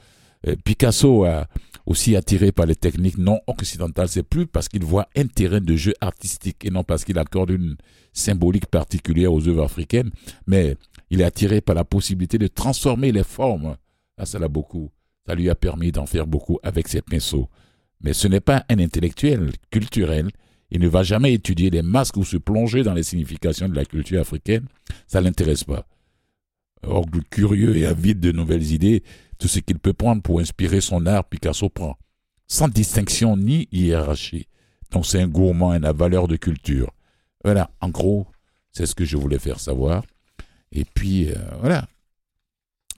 Picasso 0.65 1.25
a 1.25 1.47
aussi 1.87 2.17
attiré 2.17 2.53
par 2.53 2.67
les 2.67 2.77
techniques 2.77 3.19
non 3.19 3.41
occidentales. 3.47 4.09
C'est 4.09 4.23
plus 4.23 4.47
parce 4.47 4.69
qu'il 4.69 4.85
voit 4.85 5.09
un 5.17 5.27
terrain 5.27 5.61
de 5.61 5.75
jeu 5.75 5.95
artistique 6.01 6.65
et 6.65 6.71
non 6.71 6.85
parce 6.85 7.05
qu'il 7.05 7.19
accorde 7.19 7.51
une 7.51 7.77
symbolique 8.13 8.67
particulière 8.67 9.33
aux 9.33 9.49
œuvres 9.49 9.65
africaines. 9.65 10.11
Mais 10.47 10.77
il 11.11 11.23
est 11.23 11.25
attiré 11.25 11.61
par 11.61 11.75
la 11.75 11.85
possibilité 11.85 12.39
de 12.39 12.47
transformer 12.47 13.11
les 13.11 13.25
formes. 13.25 13.77
Ah, 14.19 14.27
ça 14.27 14.39
l'a 14.39 14.49
beaucoup. 14.49 14.91
Ça 15.27 15.35
lui 15.35 15.49
a 15.49 15.55
permis 15.55 15.93
d'en 15.93 16.07
faire 16.07 16.27
beaucoup 16.27 16.59
avec 16.63 16.89
ses 16.89 17.03
pinceaux. 17.03 17.49
Mais 18.01 18.13
ce 18.13 18.29
n'est 18.29 18.41
pas 18.41 18.65
un 18.69 18.79
intellectuel 18.79 19.51
culturel. 19.71 20.31
Il 20.71 20.81
ne 20.81 20.89
va 20.89 21.03
jamais 21.03 21.33
étudier 21.33 21.71
les 21.71 21.83
masques 21.83 22.19
ou 22.19 22.25
se 22.25 22.37
plonger 22.37 22.83
dans 22.83 22.95
les 22.95 23.03
significations 23.03 23.69
de 23.69 23.75
la 23.75 23.85
culture 23.85 24.21
africaine. 24.21 24.67
Ça 25.07 25.21
l'intéresse 25.21 25.65
pas. 25.65 25.87
Orgue 26.83 27.23
curieux 27.31 27.77
et 27.77 27.87
avide 27.87 28.21
de 28.21 28.31
nouvelles 28.31 28.73
idées, 28.73 29.03
tout 29.39 29.49
ce 29.49 29.61
qu'il 29.61 29.79
peut 29.79 29.93
prendre 29.93 30.23
pour 30.23 30.41
inspirer 30.41 30.81
son 30.81 31.07
art, 31.07 31.25
Picasso 31.25 31.69
prend. 31.69 31.97
Sans 32.47 32.69
distinction 32.69 33.37
ni 33.37 33.69
hiérarchie. 33.73 34.47
Donc 34.91 35.07
c'est 35.07 35.21
un 35.21 35.29
gourmand 35.29 35.79
la 35.79 35.93
valeur 35.93 36.29
de 36.29 36.37
culture. 36.37 36.91
Voilà, 37.45 37.71
en 37.81 37.89
gros, 37.89 38.27
c'est 38.73 38.87
ce 38.87 38.95
que 38.95 39.05
je 39.05 39.17
voulais 39.17 39.39
faire 39.39 39.61
savoir. 39.61 40.05
Et 40.73 40.85
puis, 40.85 41.31
euh, 41.31 41.35
voilà. 41.61 41.87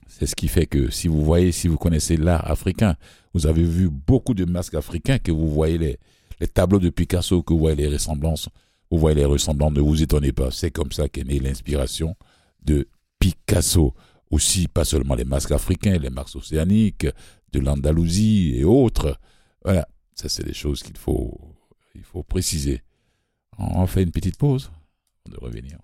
C'est 0.07 0.25
ce 0.25 0.35
qui 0.35 0.47
fait 0.47 0.65
que 0.65 0.91
si 0.91 1.07
vous 1.07 1.23
voyez, 1.23 1.51
si 1.51 1.67
vous 1.67 1.77
connaissez 1.77 2.17
l'art 2.17 2.49
africain, 2.49 2.95
vous 3.33 3.47
avez 3.47 3.63
vu 3.63 3.89
beaucoup 3.89 4.33
de 4.33 4.45
masques 4.45 4.75
africains, 4.75 5.19
que 5.19 5.31
vous 5.31 5.49
voyez 5.49 5.97
les 6.39 6.47
tableaux 6.47 6.79
de 6.79 6.89
Picasso, 6.89 7.43
que 7.43 7.53
vous 7.53 7.59
voyez 7.59 7.77
les 7.77 7.87
ressemblances, 7.87 8.49
vous 8.89 8.97
voyez 8.97 9.15
les 9.15 9.25
ressemblances, 9.25 9.71
ne 9.71 9.79
vous 9.79 10.03
étonnez 10.03 10.33
pas. 10.33 10.51
C'est 10.51 10.71
comme 10.71 10.91
ça 10.91 11.07
qu'est 11.07 11.23
née 11.23 11.39
l'inspiration 11.39 12.15
de 12.63 12.87
Picasso. 13.19 13.93
Aussi, 14.31 14.67
pas 14.67 14.85
seulement 14.85 15.15
les 15.15 15.25
masques 15.25 15.51
africains, 15.51 15.97
les 15.97 16.09
masques 16.09 16.37
océaniques, 16.37 17.07
de 17.51 17.59
l'Andalousie 17.59 18.55
et 18.55 18.63
autres. 18.63 19.19
Voilà, 19.63 19.87
ça 20.15 20.29
c'est 20.29 20.45
des 20.45 20.53
choses 20.53 20.81
qu'il 20.81 20.97
faut, 20.97 21.55
il 21.95 22.03
faut 22.03 22.23
préciser. 22.23 22.81
On 23.57 23.85
fait 23.87 24.03
une 24.03 24.11
petite 24.11 24.37
pause 24.37 24.71
de 25.29 25.37
revenir. 25.37 25.77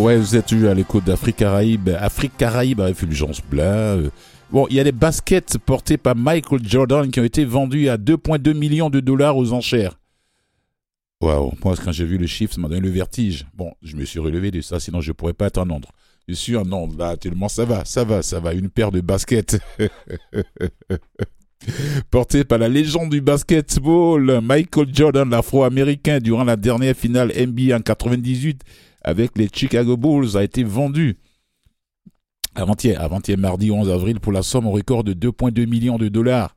Ouais, 0.00 0.16
vous 0.16 0.34
êtes 0.34 0.50
à 0.50 0.72
l'écoute 0.72 1.04
d'Afrique 1.04 1.36
Caraïbe. 1.36 1.90
Afrique 1.90 2.34
Caraïbe 2.38 2.80
Fulgence 2.94 3.42
Blanc. 3.42 4.00
Bon, 4.50 4.66
il 4.70 4.76
y 4.76 4.80
a 4.80 4.84
des 4.84 4.92
baskets 4.92 5.58
portées 5.58 5.98
par 5.98 6.16
Michael 6.16 6.66
Jordan 6.66 7.10
qui 7.10 7.20
ont 7.20 7.24
été 7.24 7.44
vendues 7.44 7.90
à 7.90 7.98
2,2 7.98 8.54
millions 8.54 8.88
de 8.88 9.00
dollars 9.00 9.36
aux 9.36 9.52
enchères. 9.52 10.00
Waouh, 11.20 11.52
moi 11.62 11.74
quand 11.76 11.92
j'ai 11.92 12.06
vu 12.06 12.16
le 12.16 12.26
chiffre, 12.26 12.54
ça 12.54 12.60
m'a 12.62 12.68
donné 12.68 12.80
le 12.80 12.88
vertige. 12.88 13.46
Bon, 13.52 13.74
je 13.82 13.94
me 13.94 14.06
suis 14.06 14.18
relevé 14.18 14.50
de 14.50 14.62
ça, 14.62 14.80
sinon 14.80 15.02
je 15.02 15.12
pourrais 15.12 15.34
pas 15.34 15.48
être 15.48 15.58
en 15.58 15.66
nombre. 15.66 15.90
Je 16.26 16.32
suis 16.32 16.56
en 16.56 16.64
nombre, 16.64 16.96
là, 16.96 17.18
tellement 17.18 17.50
ça 17.50 17.66
va, 17.66 17.84
ça 17.84 18.02
va, 18.02 18.22
ça 18.22 18.40
va. 18.40 18.54
Une 18.54 18.70
paire 18.70 18.92
de 18.92 19.02
baskets. 19.02 19.60
Portée 22.10 22.44
par 22.44 22.56
la 22.56 22.70
légende 22.70 23.10
du 23.10 23.20
basketball, 23.20 24.40
Michael 24.40 24.86
Jordan, 24.94 25.28
l'afro-américain, 25.28 26.20
durant 26.20 26.44
la 26.44 26.56
dernière 26.56 26.96
finale 26.96 27.34
NBA 27.36 27.76
en 27.76 27.80
98, 27.80 28.64
avec 29.02 29.36
les 29.36 29.48
Chicago 29.52 29.96
Bulls 29.96 30.36
a 30.36 30.42
été 30.42 30.64
vendu 30.64 31.18
avant-hier, 32.54 33.00
avant-hier 33.00 33.38
mardi 33.38 33.70
11 33.70 33.90
avril 33.90 34.20
pour 34.20 34.32
la 34.32 34.42
somme 34.42 34.66
au 34.66 34.70
record 34.70 35.04
de 35.04 35.14
2,2 35.14 35.66
millions 35.66 35.98
de 35.98 36.08
dollars. 36.08 36.56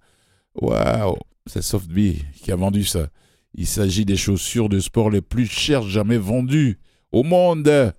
Waouh, 0.55 1.17
c'est 1.45 1.61
Softbee 1.61 2.23
qui 2.35 2.51
a 2.51 2.55
vendu 2.55 2.83
ça. 2.83 3.07
Il 3.55 3.67
s'agit 3.67 4.05
des 4.05 4.17
chaussures 4.17 4.69
de 4.69 4.79
sport 4.79 5.09
les 5.09 5.21
plus 5.21 5.45
chères 5.45 5.83
jamais 5.83 6.17
vendues 6.17 6.79
au 7.11 7.23
monde. 7.23 7.93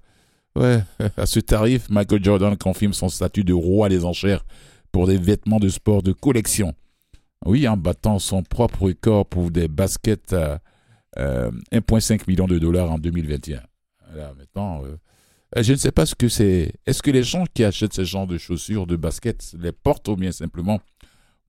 Ouais, 0.57 0.83
à 1.17 1.27
ce 1.27 1.41
tarif, 1.41 1.89
Michael 1.89 2.25
Jordan 2.25 2.57
confirme 2.57 2.93
son 2.93 3.09
statut 3.09 3.45
de 3.45 3.53
roi 3.53 3.89
des 3.89 4.05
enchères 4.05 4.45
pour 4.91 5.07
des 5.07 5.17
vêtements 5.17 5.61
de 5.61 5.69
sport 5.69 6.03
de 6.03 6.13
collection. 6.13 6.75
Oui, 7.47 7.69
en 7.69 7.77
battant 7.77 8.19
son 8.19 8.43
propre 8.43 8.83
record 8.83 9.27
pour 9.27 9.51
des 9.51 9.69
baskets 9.69 10.35
1,5 11.17 12.23
million 12.27 12.47
de 12.47 12.59
dollars 12.59 12.91
en 12.91 12.99
2021. 12.99 13.61
Voilà, 14.15 14.33
maintenant, 14.35 14.83
je 15.57 15.73
ne 15.73 15.77
sais 15.77 15.91
pas 15.91 16.07
ce 16.07 16.15
que 16.15 16.29
c'est. 16.29 16.73
Est-ce 16.87 17.03
que 17.03 17.11
les 17.11 17.25
gens 17.25 17.45
qui 17.53 17.65
achètent 17.65 17.95
ce 17.95 18.05
genre 18.05 18.29
de 18.29 18.39
chaussures, 18.39 18.87
de 18.87 18.95
baskets, 18.97 19.55
les 19.59 19.73
portent 19.73 20.09
ou 20.09 20.17
bien 20.17 20.31
simplement 20.31 20.81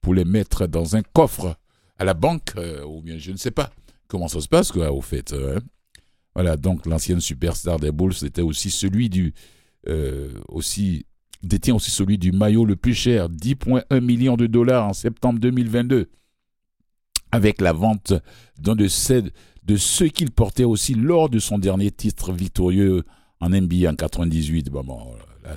pour 0.01 0.15
les 0.15 0.25
mettre 0.25 0.65
dans 0.67 0.95
un 0.95 1.03
coffre 1.03 1.55
à 1.97 2.05
la 2.05 2.13
banque, 2.13 2.53
ou 2.87 3.01
bien 3.01 3.17
je 3.19 3.31
ne 3.31 3.37
sais 3.37 3.51
pas 3.51 3.71
comment 4.07 4.27
ça 4.27 4.41
se 4.41 4.47
passe, 4.47 4.71
quoi, 4.71 4.91
au 4.91 5.01
fait. 5.01 5.33
Hein. 5.33 5.59
Voilà, 6.33 6.57
donc 6.57 6.85
l'ancienne 6.85 7.21
superstar 7.21 7.79
des 7.79 7.91
Bulls 7.91 8.23
était 8.23 8.41
aussi 8.41 8.71
celui 8.71 9.09
du. 9.09 9.33
aussi 10.47 11.05
détient 11.43 11.75
aussi 11.75 11.91
celui 11.91 12.17
du 12.17 12.31
maillot 12.31 12.65
le 12.65 12.75
plus 12.75 12.95
cher, 12.95 13.29
10,1 13.29 14.01
millions 14.01 14.37
de 14.37 14.47
dollars 14.47 14.87
en 14.87 14.93
septembre 14.93 15.39
2022, 15.39 16.09
avec 17.31 17.61
la 17.61 17.73
vente 17.73 18.13
d'un 18.57 18.75
de, 18.75 18.87
de 19.65 19.75
ceux 19.77 20.07
qu'il 20.07 20.31
portait 20.31 20.63
aussi 20.63 20.93
lors 20.93 21.29
de 21.29 21.39
son 21.39 21.57
dernier 21.57 21.91
titre 21.91 22.31
victorieux 22.31 23.03
en 23.39 23.49
NBA 23.49 23.89
en 23.89 23.95
98. 23.95 24.69
Bon, 24.69 24.83
bon 24.83 24.99
là, 25.43 25.55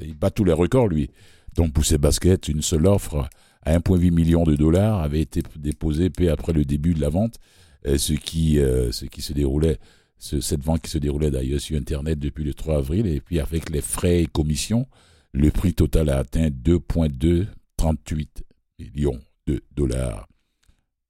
il 0.00 0.14
bat 0.14 0.30
tous 0.30 0.44
les 0.44 0.52
records, 0.52 0.88
lui. 0.88 1.10
Donc, 1.54 1.72
pour 1.72 1.84
ses 1.84 1.98
baskets, 1.98 2.48
une 2.48 2.62
seule 2.62 2.86
offre 2.86 3.28
à 3.62 3.78
1,8 3.78 4.10
million 4.10 4.44
de 4.44 4.56
dollars 4.56 5.00
avait 5.00 5.20
été 5.20 5.42
déposée 5.56 6.10
peu 6.10 6.30
après 6.30 6.52
le 6.52 6.64
début 6.64 6.94
de 6.94 7.00
la 7.00 7.08
vente, 7.08 7.38
ce 7.84 8.12
qui, 8.12 8.58
euh, 8.58 8.90
ce 8.92 9.04
qui 9.06 9.22
se 9.22 9.32
déroulait 9.32 9.78
cette 10.18 10.62
vente 10.62 10.82
qui 10.82 10.90
se 10.90 10.98
déroulait 10.98 11.30
d'ailleurs 11.30 11.60
sur 11.60 11.76
Internet 11.76 12.18
depuis 12.18 12.44
le 12.44 12.54
3 12.54 12.78
avril. 12.78 13.06
Et 13.06 13.20
puis 13.20 13.40
avec 13.40 13.70
les 13.70 13.80
frais 13.82 14.22
et 14.22 14.26
commissions, 14.26 14.86
le 15.32 15.50
prix 15.50 15.74
total 15.74 16.08
a 16.08 16.18
atteint 16.18 16.48
2,238 16.50 18.44
millions 18.78 19.20
de 19.46 19.62
dollars. 19.72 20.26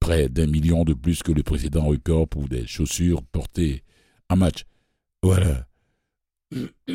Près 0.05 0.29
d'un 0.29 0.45
million 0.45 0.83
de 0.83 0.93
plus 0.93 1.23
que 1.23 1.31
le 1.31 1.41
précédent 1.41 1.85
record 1.85 2.27
pour 2.27 2.47
des 2.47 2.67
chaussures 2.67 3.23
portées 3.23 3.81
en 4.29 4.35
match. 4.35 4.65
Voilà. 5.23 5.65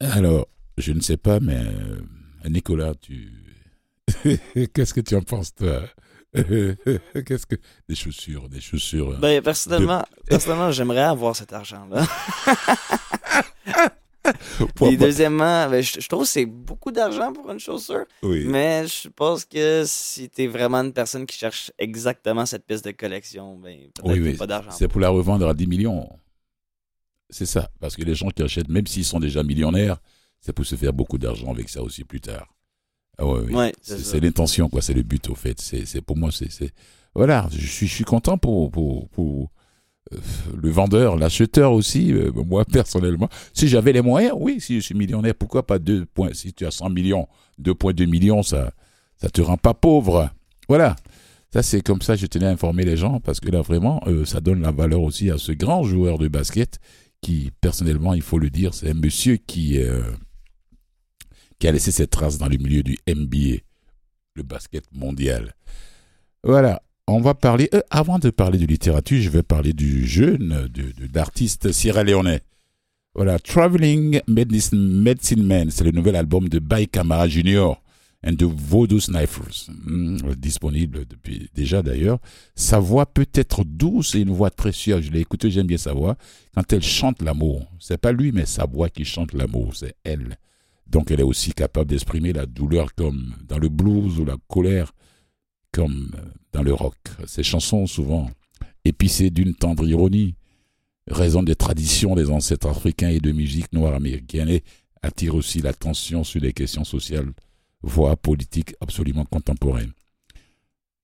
Alors, 0.00 0.48
je 0.78 0.92
ne 0.92 1.00
sais 1.00 1.18
pas, 1.18 1.38
mais 1.38 1.60
euh, 1.66 2.00
Nicolas, 2.48 2.94
tu... 2.94 3.30
Qu'est-ce 4.72 4.94
que 4.94 5.02
tu 5.02 5.14
en 5.16 5.20
penses, 5.20 5.54
toi? 5.54 5.82
Qu'est-ce 6.32 7.44
que 7.44 7.56
des 7.86 7.94
chaussures, 7.94 8.48
des 8.48 8.62
chaussures. 8.62 9.18
Ben 9.18 9.42
personnellement, 9.42 10.02
personnellement, 10.26 10.70
j'aimerais 10.70 11.02
avoir 11.02 11.36
cet 11.36 11.52
argent-là. 11.52 12.06
Et 14.82 14.96
deuxièmement, 14.96 15.68
ben, 15.68 15.82
je, 15.82 16.06
trouve 16.08 16.22
que 16.22 16.28
c'est 16.28 16.46
beaucoup 16.46 16.92
d'argent 16.92 17.32
pour 17.32 17.50
une 17.50 17.58
chaussure. 17.58 18.04
Mais 18.22 18.86
je 18.86 19.08
pense 19.08 19.44
que 19.44 19.84
si 19.86 20.28
tu 20.30 20.42
es 20.42 20.46
vraiment 20.46 20.78
une 20.78 20.92
personne 20.92 21.26
qui 21.26 21.36
cherche 21.36 21.72
exactement 21.78 22.46
cette 22.46 22.64
pièce 22.64 22.82
de 22.82 22.92
collection, 22.92 23.56
ben, 23.58 23.78
peut-être 23.94 24.38
pas 24.38 24.46
d'argent. 24.46 24.70
C'est 24.70 24.88
pour 24.88 25.00
la 25.00 25.08
revendre 25.08 25.48
à 25.48 25.54
10 25.54 25.66
millions. 25.66 26.08
C'est 27.30 27.46
ça. 27.46 27.70
Parce 27.80 27.96
que 27.96 28.02
les 28.02 28.14
gens 28.14 28.28
qui 28.28 28.42
achètent, 28.42 28.68
même 28.68 28.86
s'ils 28.86 29.04
sont 29.04 29.18
déjà 29.18 29.42
millionnaires, 29.42 29.98
c'est 30.40 30.52
pour 30.52 30.66
se 30.66 30.76
faire 30.76 30.92
beaucoup 30.92 31.18
d'argent 31.18 31.50
avec 31.50 31.68
ça 31.68 31.82
aussi 31.82 32.04
plus 32.04 32.20
tard. 32.20 32.48
Ah 33.18 33.26
ouais, 33.26 33.72
c'est 33.82 34.20
l'intention, 34.20 34.68
quoi. 34.68 34.82
C'est 34.82 34.94
le 34.94 35.02
but, 35.02 35.28
au 35.28 35.34
fait. 35.34 35.60
C'est 35.60 36.00
pour 36.00 36.16
moi, 36.16 36.30
c'est 36.32 36.72
voilà. 37.14 37.48
Je 37.52 37.66
suis, 37.66 37.86
je 37.86 37.94
suis 37.94 38.04
content 38.04 38.38
pour 38.38 38.70
pour, 38.70 39.08
pour 39.10 39.50
le 40.60 40.70
vendeur, 40.70 41.16
l'acheteur 41.16 41.72
aussi. 41.72 42.12
Euh, 42.12 42.30
moi 42.32 42.64
personnellement, 42.64 43.28
si 43.52 43.68
j'avais 43.68 43.92
les 43.92 44.02
moyens, 44.02 44.34
oui. 44.36 44.60
Si 44.60 44.76
je 44.76 44.80
suis 44.80 44.94
millionnaire, 44.94 45.34
pourquoi 45.34 45.66
pas 45.66 45.78
deux 45.78 46.06
points? 46.06 46.32
Si 46.32 46.52
tu 46.52 46.66
as 46.66 46.70
100 46.70 46.90
millions, 46.90 47.28
2,2 47.60 48.06
millions, 48.06 48.42
ça 48.42 48.72
ça 49.16 49.30
te 49.30 49.40
rend 49.40 49.56
pas 49.56 49.74
pauvre. 49.74 50.30
Voilà. 50.68 50.96
Ça, 51.52 51.62
c'est 51.62 51.82
comme 51.82 52.00
ça, 52.00 52.16
je 52.16 52.26
tenais 52.26 52.46
à 52.46 52.50
informer 52.50 52.84
les 52.84 52.96
gens 52.96 53.20
parce 53.20 53.38
que 53.38 53.50
là, 53.50 53.60
vraiment, 53.60 54.02
euh, 54.06 54.24
ça 54.24 54.40
donne 54.40 54.62
la 54.62 54.72
valeur 54.72 55.02
aussi 55.02 55.30
à 55.30 55.38
ce 55.38 55.52
grand 55.52 55.84
joueur 55.84 56.18
de 56.18 56.26
basket 56.26 56.78
qui, 57.20 57.52
personnellement, 57.60 58.14
il 58.14 58.22
faut 58.22 58.38
le 58.38 58.50
dire, 58.50 58.74
c'est 58.74 58.90
un 58.90 58.94
monsieur 58.94 59.36
qui, 59.36 59.78
qui 61.60 61.68
a 61.68 61.72
laissé 61.72 61.92
ses 61.92 62.08
traces 62.08 62.38
dans 62.38 62.48
le 62.48 62.56
milieu 62.56 62.82
du 62.82 62.98
NBA, 63.06 63.60
le 64.34 64.42
basket 64.42 64.84
mondial. 64.92 65.54
Voilà, 66.42 66.82
on 67.06 67.20
va 67.20 67.34
parler, 67.34 67.68
euh, 67.74 67.80
avant 67.90 68.18
de 68.18 68.30
parler 68.30 68.58
de 68.58 68.66
littérature, 68.66 69.20
je 69.20 69.28
vais 69.28 69.42
parler 69.42 69.72
du 69.72 70.06
jeune, 70.06 70.68
d'artiste 71.12 71.72
Sierra 71.72 72.04
Leone. 72.04 72.38
Voilà, 73.14 73.38
Traveling 73.38 74.20
Medicine, 74.26 75.02
Man, 75.42 75.70
c'est 75.70 75.84
le 75.84 75.90
nouvel 75.90 76.16
album 76.16 76.48
de 76.48 76.58
Bay 76.58 76.86
Camara 76.86 77.28
Jr. 77.28 77.74
and 78.24 78.36
the 78.36 78.44
Voodoo 78.44 79.00
Snipers, 79.00 79.68
hmm, 79.84 80.32
disponible 80.36 81.04
depuis 81.06 81.50
déjà 81.54 81.82
d'ailleurs. 81.82 82.18
Sa 82.54 82.78
voix 82.78 83.04
peut 83.04 83.28
être 83.34 83.64
douce 83.64 84.14
et 84.14 84.20
une 84.20 84.30
voix 84.30 84.50
très 84.50 84.72
sûre. 84.72 85.02
Je 85.02 85.10
l'ai 85.10 85.20
écouté, 85.20 85.50
j'aime 85.50 85.66
bien 85.66 85.76
sa 85.76 85.92
voix. 85.92 86.16
Quand 86.54 86.72
elle 86.72 86.82
chante 86.82 87.20
l'amour, 87.20 87.66
c'est 87.80 87.98
pas 87.98 88.12
lui, 88.12 88.32
mais 88.32 88.46
sa 88.46 88.64
voix 88.64 88.88
qui 88.88 89.04
chante 89.04 89.34
l'amour, 89.34 89.74
c'est 89.74 89.94
elle. 90.04 90.38
Donc 90.86 91.10
elle 91.10 91.20
est 91.20 91.24
aussi 91.24 91.52
capable 91.52 91.90
d'exprimer 91.90 92.32
la 92.32 92.46
douleur 92.46 92.94
comme 92.94 93.34
dans 93.46 93.58
le 93.58 93.68
blues 93.68 94.18
ou 94.20 94.24
la 94.24 94.36
colère 94.48 94.92
comme 95.72 96.10
dans 96.52 96.62
le 96.62 96.72
rock. 96.72 96.96
Ces 97.26 97.42
chansons 97.42 97.86
souvent 97.86 98.30
épicées 98.84 99.30
d'une 99.30 99.54
tendre 99.54 99.86
ironie, 99.88 100.34
raison 101.08 101.42
des 101.42 101.56
traditions 101.56 102.14
des 102.14 102.30
ancêtres 102.30 102.68
africains 102.68 103.08
et 103.08 103.20
de 103.20 103.32
musique 103.32 103.72
noire 103.72 103.94
américaine 103.94 104.60
attirent 105.02 105.34
aussi 105.34 105.60
l'attention 105.60 106.24
sur 106.24 106.40
des 106.40 106.52
questions 106.52 106.84
sociales, 106.84 107.32
voire 107.82 108.16
politiques 108.16 108.74
absolument 108.80 109.24
contemporaines. 109.24 109.92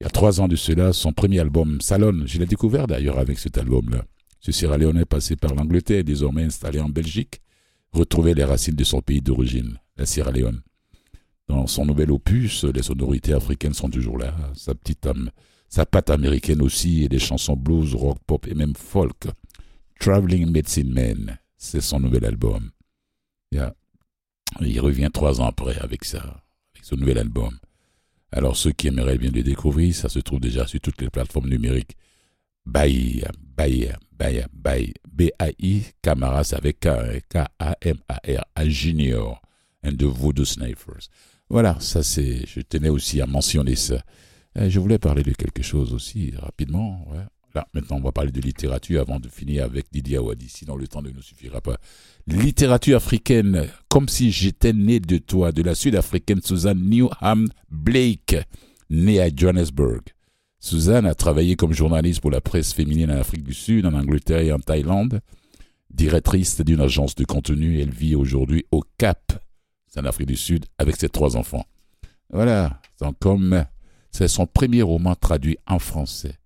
Il 0.01 0.05
y 0.05 0.07
a 0.07 0.11
trois 0.11 0.41
ans 0.41 0.47
de 0.47 0.55
cela, 0.55 0.93
son 0.93 1.13
premier 1.13 1.41
album, 1.41 1.81
Salon, 1.81 2.23
je 2.25 2.39
l'ai 2.39 2.47
découvert 2.47 2.87
d'ailleurs 2.87 3.19
avec 3.19 3.39
cet 3.39 3.59
album-là. 3.59 4.05
Ce 4.39 4.53
Sierra 4.53 4.79
Leone 4.79 5.05
passé 5.05 5.35
par 5.35 5.55
l'Angleterre, 5.55 6.05
désormais 6.05 6.45
installé 6.45 6.79
en 6.79 6.89
Belgique, 6.89 7.41
retrouver 7.91 8.35
les 8.35 8.45
racines 8.45 8.77
de 8.77 8.85
son 8.85 9.01
pays 9.01 9.21
d'origine, 9.21 9.79
la 9.97 10.07
Sierra 10.07 10.31
Leone. 10.31 10.61
Dans 11.49 11.67
son 11.67 11.87
nouvel 11.87 12.11
opus, 12.13 12.65
les 12.65 12.83
sonorités 12.83 13.33
africaines 13.33 13.73
sont 13.75 13.89
toujours 13.89 14.19
là, 14.19 14.35
sa 14.55 14.75
petite 14.75 15.07
âme, 15.07 15.31
sa 15.69 15.87
patte 15.87 16.11
américaine 16.11 16.61
aussi, 16.63 17.05
et 17.05 17.09
des 17.09 17.19
chansons 17.19 17.57
blues, 17.57 17.95
rock, 17.95 18.19
pop 18.27 18.47
et 18.47 18.55
même 18.55 18.75
folk. 18.75 19.27
Traveling 19.99 20.51
Medicine 20.51 20.93
Man, 20.93 21.39
c'est 21.57 21.81
son 21.81 22.01
nouvel 22.01 22.25
album. 22.27 22.71
Il 24.61 24.81
revient 24.81 25.11
trois 25.13 25.41
ans 25.41 25.47
après 25.47 25.79
avec 25.79 26.05
ça, 26.05 26.19
avec 26.75 26.85
son 26.85 26.97
nouvel 26.97 27.19
album. 27.19 27.59
Alors 28.31 28.57
ceux 28.57 28.73
qui 28.73 28.89
aimeraient 28.89 29.17
bien 29.19 29.31
le 29.31 29.43
découvrir, 29.43 29.95
ça 29.95 30.11
se 30.11 30.19
trouve 30.19 30.41
déjà 30.41 30.67
sur 30.67 30.81
toutes 30.81 31.01
les 31.01 31.09
plateformes 31.09 31.49
numériques. 31.49 31.97
Bye, 32.67 33.25
bye, 33.57 33.95
bye, 34.13 34.45
bye. 34.53 34.93
B-A-I, 35.11 35.85
Camaras 36.03 36.53
avec 36.55 36.81
K-A-M-A-R, 36.81 38.45
Junior, 38.67 39.41
and 39.83 39.97
the 39.97 40.05
Voodoo 40.05 40.45
Snipers. 40.45 41.09
Voilà, 41.51 41.77
ça 41.81 42.03
c'est, 42.03 42.47
je 42.47 42.61
tenais 42.61 42.91
aussi 42.91 43.21
à 43.21 43.27
mentionner 43.27 43.75
ça. 43.75 44.03
Euh, 44.59 44.69
je 44.69 44.81
voulais 44.81 44.99
parler 44.99 45.23
de 45.23 45.33
quelque 45.33 45.63
chose 45.63 45.93
aussi 45.95 46.33
rapidement. 46.37 47.07
Là, 47.55 47.67
maintenant, 47.73 47.97
on 47.97 48.03
va 48.03 48.13
parler 48.13 48.31
de 48.31 48.41
littérature 48.41 49.01
avant 49.01 49.19
de 49.19 49.29
finir 49.29 49.65
avec 49.65 49.87
Didier 49.91 50.19
Awadi, 50.19 50.49
sinon 50.49 50.77
le 50.77 50.87
temps 50.87 51.03
ne 51.03 51.11
nous 51.11 51.23
suffira 51.23 51.61
pas. 51.61 51.79
Littérature 52.27 52.97
africaine, 52.97 53.67
comme 53.89 54.09
si 54.09 54.31
j'étais 54.31 54.75
né 54.75 55.01
de 55.01 55.17
toi, 55.17 55.51
de 55.51 55.63
la 55.63 55.75
sud-africaine 55.75 56.43
Suzanne 56.43 56.81
Newham 56.81 57.49
Blake, 57.71 58.37
née 58.91 59.21
à 59.21 59.35
Johannesburg. 59.35 60.03
Suzanne 60.61 61.07
a 61.07 61.15
travaillé 61.15 61.57
comme 61.57 61.73
journaliste 61.73 62.21
pour 62.21 62.31
la 62.31 62.41
presse 62.41 62.75
féminine 62.75 63.11
en 63.11 63.19
Afrique 63.19 63.45
du 63.45 63.55
Sud, 63.55 63.87
en 63.87 63.95
Angleterre 63.95 64.41
et 64.41 64.53
en 64.53 64.59
Thaïlande. 64.59 65.21
Directrice 65.91 66.61
d'une 66.61 66.81
agence 66.81 67.15
de 67.15 67.25
contenu, 67.25 67.81
elle 67.81 67.91
vit 67.91 68.15
aujourd'hui 68.15 68.67
au 68.73 68.83
Cap, 68.99 69.33
en 69.97 70.05
Afrique 70.05 70.29
du 70.29 70.37
Sud, 70.37 70.67
avec 70.79 70.97
ses 70.97 71.09
trois 71.09 71.37
enfants. 71.37 71.65
Voilà, 72.31 72.81
donc 73.01 73.19
comme 73.19 73.65
c'est 74.11 74.29
son 74.29 74.47
premier 74.47 74.83
roman 74.83 75.15
traduit 75.15 75.59
en 75.67 75.79
français. 75.79 76.37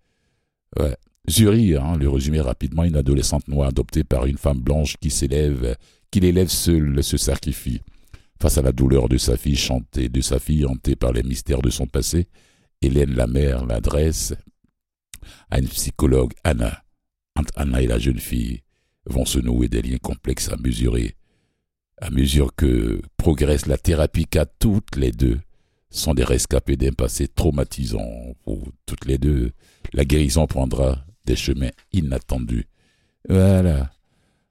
Ouais. 0.78 0.96
Zuri, 1.30 1.76
hein, 1.76 1.96
le 1.96 2.08
résumé 2.08 2.40
rapidement, 2.40 2.84
une 2.84 2.96
adolescente 2.96 3.46
noire 3.46 3.68
adoptée 3.68 4.04
par 4.04 4.26
une 4.26 4.38
femme 4.38 4.60
blanche 4.60 4.96
qui 5.00 5.10
s'élève, 5.10 5.76
qui 6.10 6.20
l'élève 6.20 6.48
seule, 6.48 7.02
se 7.02 7.16
sacrifie. 7.16 7.80
Face 8.40 8.58
à 8.58 8.62
la 8.62 8.72
douleur 8.72 9.08
de 9.08 9.18
sa 9.18 9.36
fille 9.36 9.56
chantée, 9.56 10.08
de 10.08 10.20
sa 10.20 10.40
fille 10.40 10.66
hantée 10.66 10.96
par 10.96 11.12
les 11.12 11.22
mystères 11.22 11.62
de 11.62 11.70
son 11.70 11.86
passé, 11.86 12.26
Hélène 12.80 13.14
la 13.14 13.28
mère 13.28 13.64
l'adresse 13.64 14.34
à 15.50 15.60
une 15.60 15.68
psychologue, 15.68 16.32
Anna. 16.42 16.82
Entre 17.36 17.52
Anna 17.54 17.80
et 17.80 17.86
la 17.86 17.98
jeune 17.98 18.18
fille 18.18 18.62
vont 19.06 19.24
se 19.24 19.38
nouer 19.38 19.68
des 19.68 19.82
liens 19.82 19.98
complexes 19.98 20.48
à 20.48 20.56
mesurer. 20.56 21.14
À 22.02 22.10
mesure 22.10 22.52
que 22.56 23.00
progresse 23.16 23.66
la 23.66 23.78
thérapie 23.78 24.26
car 24.26 24.46
toutes 24.58 24.96
les 24.96 25.12
deux 25.12 25.38
sont 25.88 26.14
des 26.14 26.24
rescapés 26.24 26.76
d'un 26.76 26.90
passé 26.90 27.28
traumatisant. 27.28 28.34
Pour 28.42 28.60
toutes 28.86 29.04
les 29.04 29.18
deux, 29.18 29.52
la 29.92 30.04
guérison 30.04 30.48
prendra 30.48 31.06
des 31.24 31.36
chemins 31.36 31.70
inattendus. 31.92 32.66
Voilà. 33.28 33.92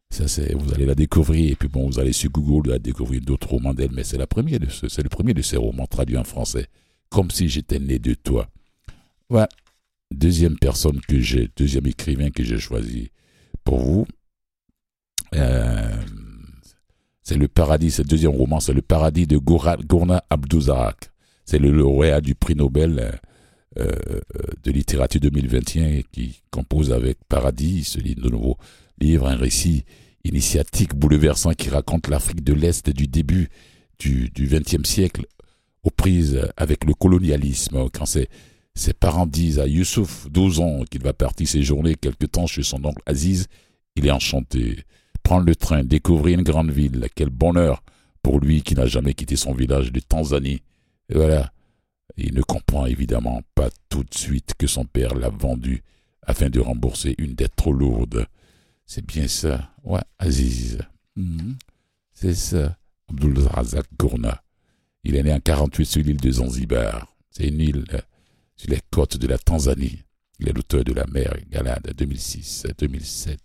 Ça, 0.10 0.30
c'est, 0.30 0.54
vous 0.54 0.74
allez 0.74 0.86
la 0.86 0.96
découvrir, 0.96 1.52
et 1.52 1.56
puis 1.56 1.68
bon, 1.68 1.90
vous 1.90 2.00
allez 2.00 2.14
sur 2.14 2.32
Google, 2.32 2.72
allez 2.72 2.80
découvrir 2.80 3.20
d'autres 3.20 3.50
romans 3.50 3.74
d'elle, 3.74 3.92
mais 3.92 4.06
c'est 4.06 4.18
la 4.18 4.28
première 4.28 4.62
de 4.62 4.68
c'est 4.70 5.04
le 5.04 5.10
premier 5.10 5.34
de 5.34 5.42
ces 5.42 5.58
romans 5.58 5.88
traduits 5.88 6.18
en 6.18 6.24
français 6.24 6.68
comme 7.10 7.32
si 7.32 7.50
j'étais 7.50 7.80
né 7.80 8.00
de 8.00 8.14
toi. 8.14 8.48
Ouais. 9.30 9.48
Deuxième 10.10 10.58
personne 10.58 11.02
que 11.02 11.20
j'ai, 11.20 11.50
deuxième 11.58 11.88
écrivain 11.88 12.30
que 12.30 12.46
j'ai 12.46 12.60
choisi 12.60 13.12
pour 13.66 13.80
vous, 13.80 14.08
euh, 15.36 15.98
c'est 17.32 17.38
le 17.38 17.48
paradis, 17.48 17.92
c'est 17.92 18.04
le 18.04 18.10
deuxième 18.10 18.36
roman, 18.36 18.60
c'est 18.60 18.74
le 18.74 18.82
paradis 18.82 19.26
de 19.26 19.38
Gourna 19.38 20.22
Abdouzarak. 20.30 21.12
C'est 21.46 21.60
le 21.60 21.72
lauréat 21.72 22.20
du 22.20 22.36
prix 22.36 22.56
Nobel 22.56 23.22
euh, 23.80 23.86
euh, 23.86 24.20
de 24.62 24.72
littérature 24.72 25.22
2021 25.22 26.02
qui 26.12 26.42
compose 26.50 26.92
avec 26.92 27.20
Paradis, 27.30 27.86
ce 27.86 28.00
livre 28.00 28.24
de 28.24 28.30
nouveau 28.30 28.58
livre, 29.00 29.28
un 29.30 29.38
récit 29.38 29.86
initiatique 30.26 30.94
bouleversant 30.94 31.54
qui 31.54 31.70
raconte 31.70 32.10
l'Afrique 32.10 32.44
de 32.44 32.52
l'Est 32.52 32.90
du 32.90 33.08
début 33.08 33.48
du 33.98 34.30
XXe 34.38 34.84
siècle 34.84 35.26
aux 35.84 35.90
prises 35.90 36.50
avec 36.58 36.84
le 36.84 36.94
colonialisme, 36.94 37.88
quand 37.94 38.06
ses, 38.06 38.28
parents 39.00 39.26
disent 39.26 39.60
à 39.60 39.68
Youssouf, 39.68 40.28
12 40.30 40.60
ans, 40.60 40.84
qu'il 40.84 41.02
va 41.02 41.14
partir 41.14 41.48
séjourner 41.48 41.96
quelque 41.96 42.26
temps 42.26 42.46
chez 42.46 42.64
son 42.64 42.84
oncle 42.84 43.02
Aziz, 43.06 43.48
il 43.96 44.06
est 44.06 44.12
enchanté. 44.12 44.84
Prendre 45.24 45.46
le 45.46 45.56
train, 45.56 45.84
découvrir 45.84 46.38
une 46.40 46.44
grande 46.44 46.72
ville, 46.72 47.08
quel 47.16 47.30
bonheur 47.30 47.84
pour 48.22 48.40
lui 48.40 48.62
qui 48.62 48.76
n'a 48.76 48.86
jamais 48.86 49.14
quitté 49.14 49.36
son 49.36 49.54
village 49.54 49.92
de 49.92 50.00
Tanzanie. 50.00 50.62
Et 51.10 51.16
voilà. 51.16 51.52
Il 52.18 52.34
ne 52.34 52.42
comprend 52.42 52.86
évidemment 52.86 53.42
pas 53.56 53.70
tout 53.90 54.04
de 54.04 54.14
suite 54.14 54.54
que 54.58 54.68
son 54.68 54.86
père 54.86 55.16
l'a 55.16 55.30
vendu 55.30 55.82
afin 56.24 56.50
de 56.50 56.60
rembourser 56.60 57.16
une 57.18 57.34
dette 57.34 57.56
trop 57.56 57.74
lourde. 57.74 58.28
C'est 58.86 59.06
bien 59.06 59.28
ça. 59.28 59.72
Ouais, 59.84 60.02
Aziz. 60.20 60.80
Mhm. 61.16 61.56
C'est 62.14 62.34
ça. 62.34 62.78
Abdul 63.10 63.40
Razak 63.40 63.86
Gourna. 63.98 64.44
Il 65.04 65.16
est 65.16 65.24
né 65.24 65.34
en 65.34 65.40
48 65.40 65.86
sur 65.86 66.04
l'île 66.04 66.18
de 66.18 66.32
Zanzibar. 66.32 67.08
C'est 67.32 67.48
une 67.48 67.60
île 67.60 67.86
sur 68.56 68.70
les 68.70 68.80
côtes 68.92 69.18
de 69.18 69.28
la 69.28 69.38
Tanzanie. 69.38 70.04
Il 70.42 70.50
est 70.50 70.54
l'auteur 70.54 70.84
de 70.84 70.94
La 70.94 71.06
mer 71.06 71.36
Galade 71.52 71.94
2006-2007, 71.96 73.38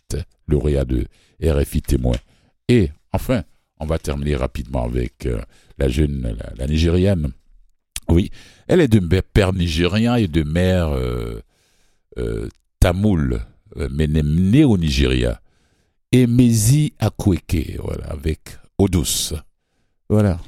lauréat 0.48 0.86
de 0.86 1.06
RFI 1.42 1.82
témoin. 1.82 2.16
Et 2.68 2.90
enfin, 3.12 3.44
on 3.78 3.86
va 3.86 3.98
terminer 3.98 4.34
rapidement 4.34 4.84
avec 4.84 5.26
euh, 5.26 5.40
la 5.78 5.88
jeune, 5.88 6.36
la, 6.56 6.66
Nigériane. 6.66 7.32
Oui, 8.08 8.30
elle 8.66 8.80
est 8.80 8.88
de 8.88 9.20
père 9.20 9.52
nigérien 9.52 10.16
et 10.16 10.26
de 10.26 10.42
mère 10.42 10.88
euh, 10.88 11.40
euh, 12.18 12.48
tamoul, 12.80 13.42
mais 13.90 14.06
née 14.06 14.64
au 14.64 14.78
Nigeria. 14.78 15.40
Et 16.12 16.26
Mezi 16.26 16.94
Akweke, 16.98 17.78
voilà, 17.82 18.06
avec 18.06 18.40
Odus. 18.78 19.34
Voilà. 20.08 20.40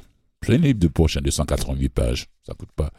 C'est 0.43 0.53
un 0.53 0.57
livre 0.57 0.79
de 0.79 0.87
poche, 0.87 1.17
288 1.17 1.89
pages. 1.89 2.27
Ça 2.43 2.53
coûte 2.53 2.71
pas. 2.75 2.91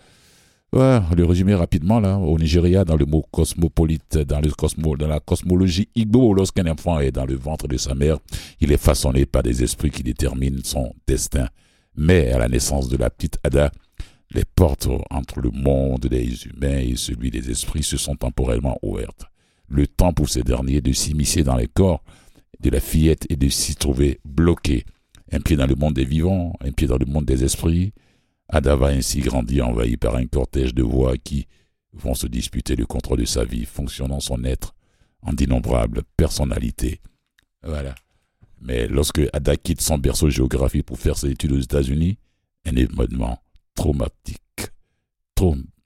Ouais, 0.73 1.01
le 1.17 1.25
résumé 1.25 1.55
rapidement 1.55 1.99
là. 1.99 2.17
Au 2.17 2.39
Nigeria, 2.39 2.85
dans 2.85 2.97
le 2.97 3.05
mot 3.05 3.25
cosmopolite, 3.33 4.19
dans 4.19 4.41
le 4.41 4.51
la 5.07 5.19
cosmologie 5.19 5.89
Igbo, 5.97 6.33
lorsqu'un 6.33 6.67
enfant 6.69 7.01
est 7.01 7.11
dans 7.11 7.25
le 7.27 7.35
ventre 7.35 7.67
de 7.67 7.77
sa 7.77 7.97
mère, 7.97 8.19
il 8.61 8.71
est 8.71 8.77
façonné 8.77 9.27
par 9.27 9.43
des 9.43 9.65
esprits 9.65 9.91
qui 9.91 10.05
déterminent 10.05 10.61
son 10.63 10.95
destin. 11.09 11.49
Mais 11.97 12.31
à 12.31 12.39
la 12.39 12.47
naissance 12.47 12.89
de 12.89 12.97
la 12.97 13.11
petite 13.11 13.39
Ada, 13.43 13.73
les 14.33 14.45
portes 14.45 14.87
entre 15.11 15.41
le 15.41 15.51
monde 15.51 16.07
des 16.07 16.47
humains 16.47 16.79
et 16.79 16.95
celui 16.95 17.33
des 17.33 17.51
esprits 17.51 17.83
se 17.83 17.97
sont 17.97 18.15
temporellement 18.15 18.79
ouvertes. 18.83 19.27
Le 19.69 19.89
temps 19.89 20.13
pour 20.13 20.29
ces 20.29 20.45
derniers 20.45 20.81
de 20.81 20.93
s'immiscer 20.93 21.43
dans 21.43 21.57
les 21.57 21.67
corps 21.67 22.05
de 22.61 22.71
la 22.71 22.79
fillette 22.79 23.27
et 23.29 23.35
de 23.37 23.49
s'y 23.49 23.75
trouver 23.75 24.21
bloqué. 24.25 24.85
Un 25.33 25.41
pied 25.41 25.57
dans 25.57 25.67
le 25.67 25.75
monde 25.75 25.95
des 25.95 26.05
vivants, 26.05 26.53
un 26.61 26.71
pied 26.71 26.87
dans 26.87 26.99
le 26.99 27.07
monde 27.07 27.25
des 27.25 27.43
esprits, 27.43 27.93
Ada 28.53 28.77
va 28.77 28.89
ainsi 28.89 29.21
grandir 29.21 29.69
envahi 29.69 29.97
par 29.97 30.17
un 30.17 30.27
cortège 30.27 30.75
de 30.75 30.83
voix 30.83 31.17
qui 31.17 31.47
vont 31.93 32.15
se 32.15 32.27
disputer 32.27 32.77
le 32.77 32.87
contrôle 32.87 33.21
de 33.21 33.25
sa 33.25 33.45
vie, 33.45 33.65
fonctionnant 33.65 34.21
son 34.21 34.45
être 34.45 34.75
en 35.23 35.33
d'innombrables 35.33 36.03
personnalités. 36.17 37.01
Voilà. 37.63 37.95
Mais 38.61 38.89
lorsque 38.89 39.23
Ada 39.33 39.57
quitte 39.57 39.81
son 39.81 39.99
berceau 39.99 40.31
géographique 40.31 40.85
pour 40.85 40.99
faire 40.99 41.17
ses 41.17 41.31
études 41.31 41.53
aux 41.53 41.61
États-Unis, 41.61 42.19
un 42.67 42.77
événement 42.77 43.39
traumatique, 43.75 44.41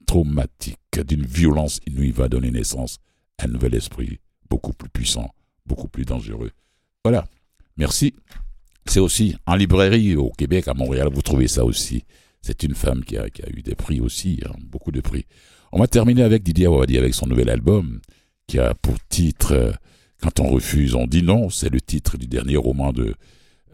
traumatique, 0.05 0.79
d'une 1.07 1.25
violence 1.25 1.79
inouïe 1.87 2.11
va 2.11 2.29
donner 2.29 2.51
naissance 2.51 2.99
à 3.37 3.45
un 3.45 3.47
nouvel 3.47 3.75
esprit, 3.75 4.19
beaucoup 4.49 4.73
plus 4.73 4.89
puissant, 4.89 5.29
beaucoup 5.65 5.87
plus 5.87 6.05
dangereux. 6.05 6.51
Voilà. 7.03 7.25
Merci. 7.77 8.13
C'est 8.85 8.99
aussi 8.99 9.35
en 9.45 9.55
librairie 9.55 10.15
au 10.15 10.29
Québec, 10.31 10.67
à 10.67 10.73
Montréal, 10.73 11.09
vous 11.11 11.21
trouvez 11.21 11.47
ça 11.47 11.65
aussi. 11.65 12.03
C'est 12.45 12.61
une 12.61 12.75
femme 12.75 13.03
qui 13.03 13.17
a, 13.17 13.25
eu 13.25 13.63
des 13.63 13.73
prix 13.73 13.99
aussi, 13.99 14.39
hein, 14.45 14.51
beaucoup 14.69 14.91
de 14.91 15.01
prix. 15.01 15.25
On 15.71 15.79
va 15.79 15.87
terminer 15.87 16.21
avec 16.21 16.43
Didier 16.43 16.67
Awadi 16.67 16.95
avec 16.95 17.15
son 17.15 17.25
nouvel 17.25 17.49
album 17.49 18.01
qui 18.45 18.59
a 18.59 18.75
pour 18.75 18.93
titre 19.09 19.53
euh, 19.53 19.71
Quand 20.21 20.39
on 20.39 20.49
refuse, 20.49 20.93
on 20.93 21.07
dit 21.07 21.23
non. 21.23 21.49
C'est 21.49 21.71
le 21.71 21.81
titre 21.81 22.19
du 22.19 22.27
dernier 22.27 22.57
roman 22.57 22.93
de 22.93 23.15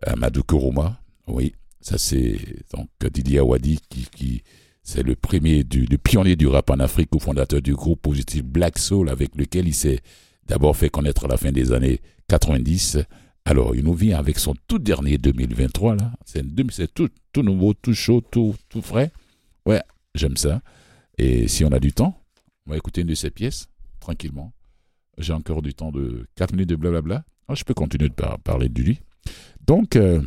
Amadou 0.04 0.44
Koroma. 0.44 1.02
Oui, 1.28 1.54
ça 1.82 1.98
c'est 1.98 2.38
donc 2.74 2.88
Didier 3.12 3.40
Awadi 3.40 3.80
qui, 3.90 4.42
c'est 4.84 5.04
le 5.04 5.18
premier 5.18 5.66
du 5.66 5.86
le 5.86 5.98
pionnier 5.98 6.38
du 6.38 6.48
rap 6.48 6.70
en 6.70 6.80
Afrique, 6.80 7.10
fondateur 7.20 7.62
du 7.62 7.74
groupe 7.74 8.02
positif 8.02 8.42
Black 8.46 8.80
Soul 8.80 9.10
avec 9.10 9.36
lequel 9.36 9.68
il 9.68 9.76
s'est 9.76 10.00
d'abord 10.48 10.78
fait 10.78 10.90
connaître 10.90 11.26
à 11.26 11.28
la 11.28 11.36
fin 11.36 11.52
des 11.52 11.74
années 11.74 12.00
90 12.30 13.00
alors, 13.46 13.76
il 13.76 13.84
nous 13.84 13.94
vient 13.94 14.20
avec 14.20 14.38
son 14.38 14.54
tout 14.68 14.80
dernier 14.80 15.18
2023, 15.18 15.96
là. 15.96 16.12
C'est 16.26 16.94
tout, 16.94 17.10
tout 17.34 17.42
nouveau, 17.42 17.74
tout 17.74 17.94
chaud, 17.94 18.22
tout, 18.22 18.56
tout 18.70 18.82
frais. 18.82 19.12
Ouais, 19.66 19.82
j'aime 20.14 20.38
ça. 20.38 20.62
Et 21.18 21.48
si 21.48 21.66
on 21.66 21.72
a 21.72 21.80
du 21.80 21.92
temps, 21.92 22.22
on 22.68 22.72
va 22.72 22.78
écouter 22.78 23.02
une 23.02 23.08
de 23.08 23.16
ses 23.16 23.32
pièces, 23.32 23.68
tranquillement. 24.00 24.54
J'ai 25.18 25.34
encore 25.34 25.62
du 25.62 25.74
temps 25.74 25.92
de 25.92 26.28
4 26.36 26.54
minutes 26.54 26.70
de 26.70 26.76
blablabla. 26.76 27.24
Oh, 27.48 27.56
je 27.56 27.64
peux 27.64 27.74
continuer 27.74 28.10
de 28.10 28.16
parler 28.44 28.70
de 28.70 28.82
lui. 28.82 29.00
Donc, 29.66 29.96
euh, 29.96 30.22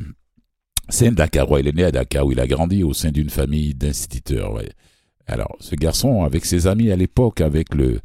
c'est 0.88 1.08
un 1.08 1.12
Dakarois. 1.12 1.60
Il 1.60 1.68
est 1.68 1.72
né 1.72 1.84
à 1.84 1.92
Dakar 1.92 2.26
où 2.26 2.32
il 2.32 2.40
a 2.40 2.46
grandi 2.46 2.82
au 2.82 2.92
sein 2.92 3.10
d'une 3.10 3.30
famille 3.30 3.74
d'instituteurs. 3.74 4.60
Alors, 5.26 5.56
ce 5.60 5.74
garçon, 5.76 6.24
avec 6.24 6.44
ses 6.44 6.66
amis 6.66 6.90
à 6.90 6.96
l'époque, 6.96 7.40
avec 7.40 7.74
le 7.74 8.00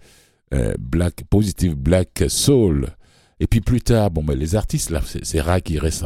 euh, 0.53 0.73
Black 0.79 1.23
Positive 1.29 1.75
Black 1.75 2.23
Soul, 2.27 2.87
et 3.39 3.47
puis 3.47 3.61
plus 3.61 3.81
tard, 3.81 4.11
bon, 4.11 4.23
mais 4.23 4.35
les 4.35 4.55
artistes, 4.55 4.89
là, 4.89 5.01
c'est 5.23 5.41
rare 5.41 5.61
qu'ils 5.61 5.79
restent 5.79 6.05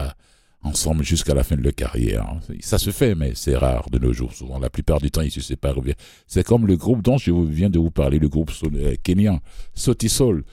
ensemble 0.64 1.04
jusqu'à 1.04 1.34
la 1.34 1.44
fin 1.44 1.56
de 1.56 1.62
leur 1.62 1.74
carrière. 1.74 2.24
Hein. 2.24 2.40
Ça 2.62 2.78
se 2.78 2.92
fait, 2.92 3.16
mais 3.16 3.34
c'est 3.36 3.56
rare 3.56 3.90
de 3.90 4.00
nos 4.00 4.14
jours. 4.14 4.34
Souvent, 4.34 4.60
la 4.60 4.70
plupart 4.70 5.00
du 5.00 5.12
temps, 5.12 5.22
ils 5.22 5.32
se 5.32 5.42
séparent. 5.42 5.80
C'est 6.28 6.46
comme 6.46 6.68
le 6.68 6.78
groupe 6.78 7.02
dont 7.02 7.18
je 7.18 7.32
viens 7.32 7.70
de 7.70 7.80
vous 7.80 7.92
parler, 7.92 8.20
le 8.20 8.30
groupe 8.30 8.52
euh, 8.64 8.96
kenyan, 9.04 9.40
Sotisol. 9.74 10.44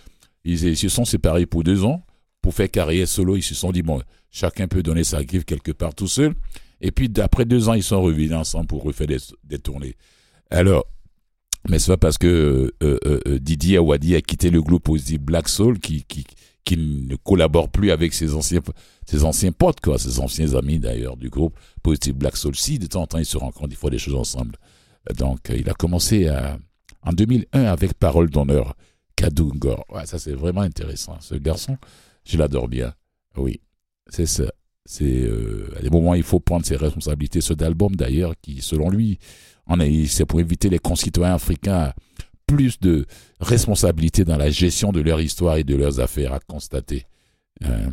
Ils, 0.44 0.64
ils 0.64 0.76
se 0.76 0.88
sont 0.88 1.04
séparés 1.04 1.46
pour 1.46 1.62
deux 1.62 1.84
ans. 1.84 2.02
Pour 2.42 2.54
faire 2.54 2.70
carrière 2.70 3.06
solo, 3.06 3.36
ils 3.36 3.42
se 3.42 3.54
sont 3.54 3.70
dit, 3.70 3.82
bon, 3.82 4.02
chacun 4.30 4.66
peut 4.66 4.82
donner 4.82 5.04
sa 5.04 5.22
griffe 5.22 5.44
quelque 5.44 5.72
part 5.72 5.94
tout 5.94 6.08
seul. 6.08 6.34
Et 6.80 6.90
puis, 6.90 7.10
d'après 7.10 7.44
deux 7.44 7.68
ans, 7.68 7.74
ils 7.74 7.82
sont 7.82 8.00
revenus 8.00 8.32
ensemble 8.32 8.66
pour 8.66 8.82
refaire 8.82 9.06
des, 9.06 9.58
tournées. 9.58 9.94
Alors, 10.48 10.86
mais 11.68 11.78
c'est 11.78 11.92
pas 11.92 11.98
parce 11.98 12.16
que 12.16 12.72
euh, 12.82 12.98
euh, 13.04 13.38
Didier 13.38 13.76
Awadi 13.76 14.16
a 14.16 14.22
quitté 14.22 14.48
le 14.48 14.62
groupe 14.62 14.88
aussi 14.88 15.18
Black 15.18 15.50
Soul 15.50 15.78
qui, 15.78 16.04
qui, 16.04 16.24
qui 16.64 16.76
ne 16.76 17.16
collabore 17.16 17.68
plus 17.68 17.90
avec 17.90 18.12
ses 18.12 18.34
anciens, 18.34 18.60
ses 19.06 19.24
anciens 19.24 19.52
potes, 19.52 19.80
quoi, 19.80 19.98
ses 19.98 20.20
anciens 20.20 20.54
amis 20.54 20.78
d'ailleurs 20.78 21.16
du 21.16 21.28
groupe 21.28 21.58
Positive 21.82 22.14
Black 22.14 22.36
Soul. 22.36 22.54
Si 22.56 22.78
de 22.78 22.86
temps 22.86 23.02
en 23.02 23.06
temps 23.06 23.18
ils 23.18 23.26
se 23.26 23.36
rencontrent, 23.36 23.72
ils 23.72 23.76
font 23.76 23.88
des 23.88 23.98
choses 23.98 24.14
ensemble. 24.14 24.56
Donc 25.16 25.52
il 25.54 25.68
a 25.68 25.74
commencé 25.74 26.28
à, 26.28 26.58
en 27.02 27.12
2001 27.12 27.64
avec 27.64 27.94
Parole 27.94 28.30
d'honneur, 28.30 28.74
Kadungor. 29.16 29.84
Ouais, 29.90 30.06
ça 30.06 30.18
c'est 30.18 30.34
vraiment 30.34 30.62
intéressant. 30.62 31.16
Ce 31.20 31.34
garçon, 31.34 31.76
je 32.24 32.38
l'adore 32.38 32.68
bien. 32.68 32.94
Oui, 33.36 33.60
c'est 34.08 34.26
ça. 34.26 34.44
C'est 34.86 35.22
euh, 35.22 35.72
à 35.78 35.82
des 35.82 35.90
moments 35.90 36.14
il 36.14 36.22
faut 36.22 36.40
prendre 36.40 36.66
ses 36.66 36.76
responsabilités. 36.76 37.40
Ce 37.40 37.52
d'album 37.54 37.94
d'ailleurs 37.94 38.34
qui, 38.40 38.60
selon 38.60 38.90
lui, 38.90 39.18
c'est 40.08 40.24
pour 40.24 40.40
éviter 40.40 40.68
les 40.68 40.78
concitoyens 40.78 41.34
africains 41.34 41.92
plus 42.50 42.80
de 42.80 43.06
responsabilité 43.40 44.24
dans 44.24 44.36
la 44.36 44.50
gestion 44.50 44.90
de 44.90 45.00
leur 45.00 45.20
histoire 45.20 45.56
et 45.56 45.64
de 45.64 45.76
leurs 45.76 46.00
affaires 46.00 46.32
à 46.32 46.40
constater. 46.40 47.06
Euh, 47.64 47.86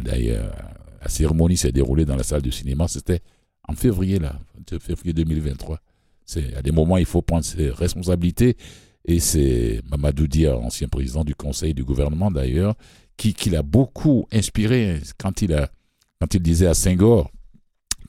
d'ailleurs, 0.00 0.54
la 1.02 1.08
cérémonie 1.08 1.56
s'est 1.56 1.72
déroulée 1.72 2.04
dans 2.04 2.14
la 2.14 2.22
salle 2.22 2.42
de 2.42 2.50
cinéma. 2.50 2.86
C'était 2.86 3.20
en 3.66 3.74
février, 3.74 4.20
là, 4.20 4.38
février 4.80 5.12
2023. 5.12 5.80
C'est, 6.24 6.54
à 6.54 6.62
des 6.62 6.70
moments, 6.70 6.96
il 6.96 7.06
faut 7.06 7.22
prendre 7.22 7.44
ses 7.44 7.70
responsabilités. 7.70 8.56
Et 9.04 9.18
c'est 9.18 9.82
Mamadou 9.90 10.28
Dia, 10.28 10.56
ancien 10.56 10.86
président 10.86 11.24
du 11.24 11.34
conseil 11.34 11.74
du 11.74 11.82
gouvernement 11.82 12.30
d'ailleurs, 12.30 12.74
qui, 13.16 13.34
l'a 13.50 13.62
beaucoup 13.62 14.28
inspiré 14.30 15.00
quand 15.18 15.42
il, 15.42 15.68
quand 16.20 16.34
il 16.34 16.40
disait 16.40 16.68
à 16.68 16.74
Senghor, 16.74 17.32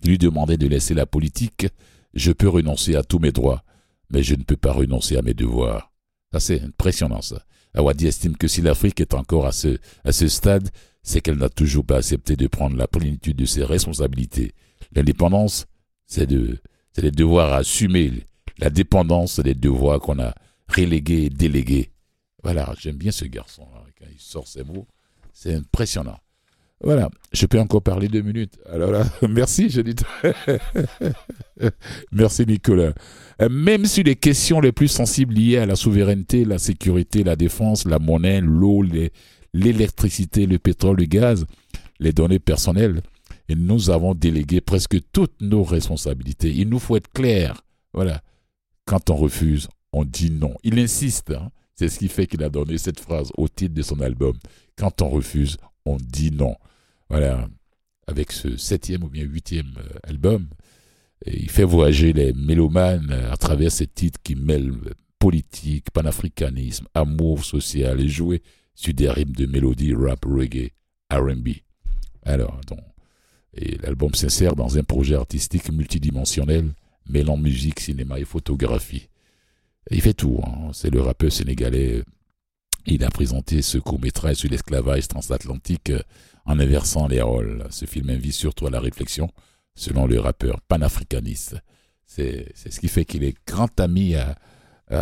il 0.04 0.12
lui 0.12 0.18
demandait 0.20 0.58
de 0.58 0.68
laisser 0.68 0.94
la 0.94 1.08
politique, 1.08 1.68
je 2.14 2.32
peux 2.32 2.48
renoncer 2.48 2.96
à 2.96 3.02
tous 3.02 3.18
mes 3.18 3.32
droits 3.32 3.64
mais 4.12 4.24
je 4.24 4.36
ne 4.36 4.44
peux 4.44 4.58
pas 4.58 4.72
renoncer 4.72 5.18
à 5.18 5.22
mes 5.22 5.34
devoirs. 5.34 5.92
Ça, 6.32 6.40
c'est 6.40 6.62
impressionnant, 6.62 7.22
ça. 7.22 7.44
Awadi 7.74 8.08
estime 8.08 8.36
que 8.36 8.48
si 8.48 8.62
l'Afrique 8.62 9.00
est 9.00 9.14
encore 9.14 9.46
à 9.46 9.52
ce, 9.52 9.78
à 10.04 10.12
ce 10.12 10.28
stade, 10.28 10.70
c'est 11.04 11.22
qu'elle 11.22 11.38
n'a 11.38 11.50
toujours 11.50 11.86
pas 11.86 11.98
accepté 11.98 12.36
de 12.36 12.48
prendre 12.48 12.76
la 12.76 12.88
plénitude 12.88 13.38
de 13.38 13.46
ses 13.46 13.64
responsabilités. 13.64 14.54
L'indépendance, 14.92 15.68
c'est 16.06 16.26
de, 16.26 16.60
c'est 16.94 17.02
des 17.02 17.12
devoirs 17.12 17.54
à 17.54 17.58
assumer. 17.58 18.28
La 18.58 18.70
dépendance, 18.70 19.34
c'est 19.34 19.44
des 19.44 19.56
devoirs 19.56 20.00
qu'on 20.00 20.20
a 20.20 20.34
relégué, 20.68 21.30
délégué. 21.30 21.92
Voilà, 22.44 22.74
j'aime 22.80 22.98
bien 22.98 23.12
ce 23.12 23.26
garçon. 23.26 23.68
Quand 23.98 24.06
il 24.12 24.20
sort 24.20 24.48
ses 24.48 24.64
mots, 24.64 24.88
c'est 25.34 25.56
impressionnant. 25.56 26.20
Voilà, 26.82 27.10
je 27.34 27.46
peux 27.46 27.60
encore 27.60 27.82
parler 27.82 28.08
deux 28.08 28.22
minutes. 28.22 28.58
Alors 28.72 28.92
là, 28.92 29.04
merci, 29.30 29.70
je 29.70 29.82
dis. 29.82 29.96
merci 32.12 32.46
Nicolas. 32.46 32.94
Euh, 33.42 33.50
même 33.50 33.86
sur 33.86 34.04
les 34.04 34.16
questions 34.16 34.62
les 34.62 34.72
plus 34.72 34.88
sensibles 34.88 35.34
liées 35.34 35.58
à 35.58 35.66
la 35.66 35.76
souveraineté, 35.76 36.46
la 36.46 36.58
sécurité, 36.58 37.24
la 37.24 37.36
défense, 37.36 37.86
la 37.86 38.00
monnaie, 38.00 38.40
l'eau, 38.42 38.84
l'électricité, 39.54 40.46
le 40.46 40.58
pétrole, 40.58 40.98
le 40.98 41.06
gaz, 41.06 41.46
les 42.00 42.14
données 42.14 42.40
personnelles, 42.40 43.02
nous 43.56 43.90
avons 43.90 44.14
délégué 44.14 44.62
presque 44.62 44.98
toutes 45.12 45.42
nos 45.42 45.64
responsabilités. 45.64 46.52
Il 46.52 46.70
nous 46.70 46.80
faut 46.80 46.96
être 46.96 47.12
clair. 47.12 47.62
Voilà. 47.94 48.22
Quand 48.86 49.10
on 49.10 49.16
refuse, 49.16 49.68
on 49.92 50.06
dit 50.06 50.32
non. 50.32 50.56
Il 50.64 50.80
insiste. 50.80 51.32
Hein. 51.32 51.50
C'est 51.76 51.90
ce 51.90 52.00
qui 52.00 52.08
fait 52.08 52.28
qu'il 52.28 52.44
a 52.44 52.50
donné 52.50 52.78
cette 52.78 53.00
phrase 53.00 53.32
au 53.38 53.48
titre 53.48 53.74
de 53.74 53.82
son 53.82 54.00
album. 54.02 54.34
Quand 54.78 55.02
on 55.02 55.10
refuse, 55.10 55.58
on 55.86 55.98
dit 55.98 56.32
non. 56.32 56.56
Voilà. 57.10 57.48
Avec 58.08 58.32
ce 58.32 58.58
septième 58.58 59.04
ou 59.04 59.10
bien 59.10 59.24
huitième 59.24 59.74
euh, 59.78 60.00
album, 60.04 60.48
il 61.26 61.50
fait 61.50 61.64
voyager 61.64 62.14
les 62.14 62.34
mélomanes 62.34 63.12
à 63.12 63.38
travers 63.38 63.72
ces 63.72 63.88
titres 63.88 64.20
qui 64.24 64.36
mêlent 64.36 64.74
politique, 65.20 65.92
panafricanisme, 65.92 66.88
amour 66.94 67.44
social 67.44 68.00
et 68.00 68.08
jouer 68.08 68.42
sur 68.74 68.94
des 68.94 69.10
rimes 69.10 69.36
de 69.36 69.46
mélodie 69.46 69.94
rap, 69.94 70.24
reggae, 70.26 70.72
RB. 71.12 71.50
Alors, 72.24 72.62
donc, 72.68 72.80
et 73.54 73.78
l'album 73.78 74.14
s'insère 74.14 74.56
dans 74.56 74.78
un 74.78 74.84
projet 74.84 75.16
artistique 75.16 75.72
multidimensionnel 75.72 76.72
mêlant 77.10 77.38
musique, 77.38 77.80
cinéma 77.80 78.20
et 78.20 78.26
photographie. 78.26 79.10
il 79.90 80.02
fait 80.02 80.14
tout, 80.14 80.40
hein. 80.44 80.70
c'est 80.74 80.92
le 80.92 81.02
rappeur 81.02 81.32
sénégalais. 81.32 82.04
Il 82.86 83.04
a 83.04 83.10
présenté 83.10 83.62
ce 83.62 83.78
court-métrage 83.78 84.38
sur 84.38 84.50
l'esclavage 84.50 85.08
transatlantique 85.08 85.90
euh, 85.90 86.02
en 86.46 86.60
inversant 86.60 87.08
les 87.08 87.22
rôles. 87.22 87.66
Ce 87.70 87.86
film 87.86 88.10
invite 88.10 88.34
surtout 88.34 88.68
à 88.68 88.70
la 88.70 88.80
réflexion, 88.80 89.30
selon 89.76 90.08
le 90.08 90.20
rappeur 90.20 90.62
panafricaniste. 90.62 91.58
C'est 92.06 92.52
ce 92.56 92.80
qui 92.80 92.88
fait 92.88 93.06
qu'il 93.06 93.24
est 93.24 93.36
grand 93.46 93.80
ami 93.80 94.16
à, 94.16 94.36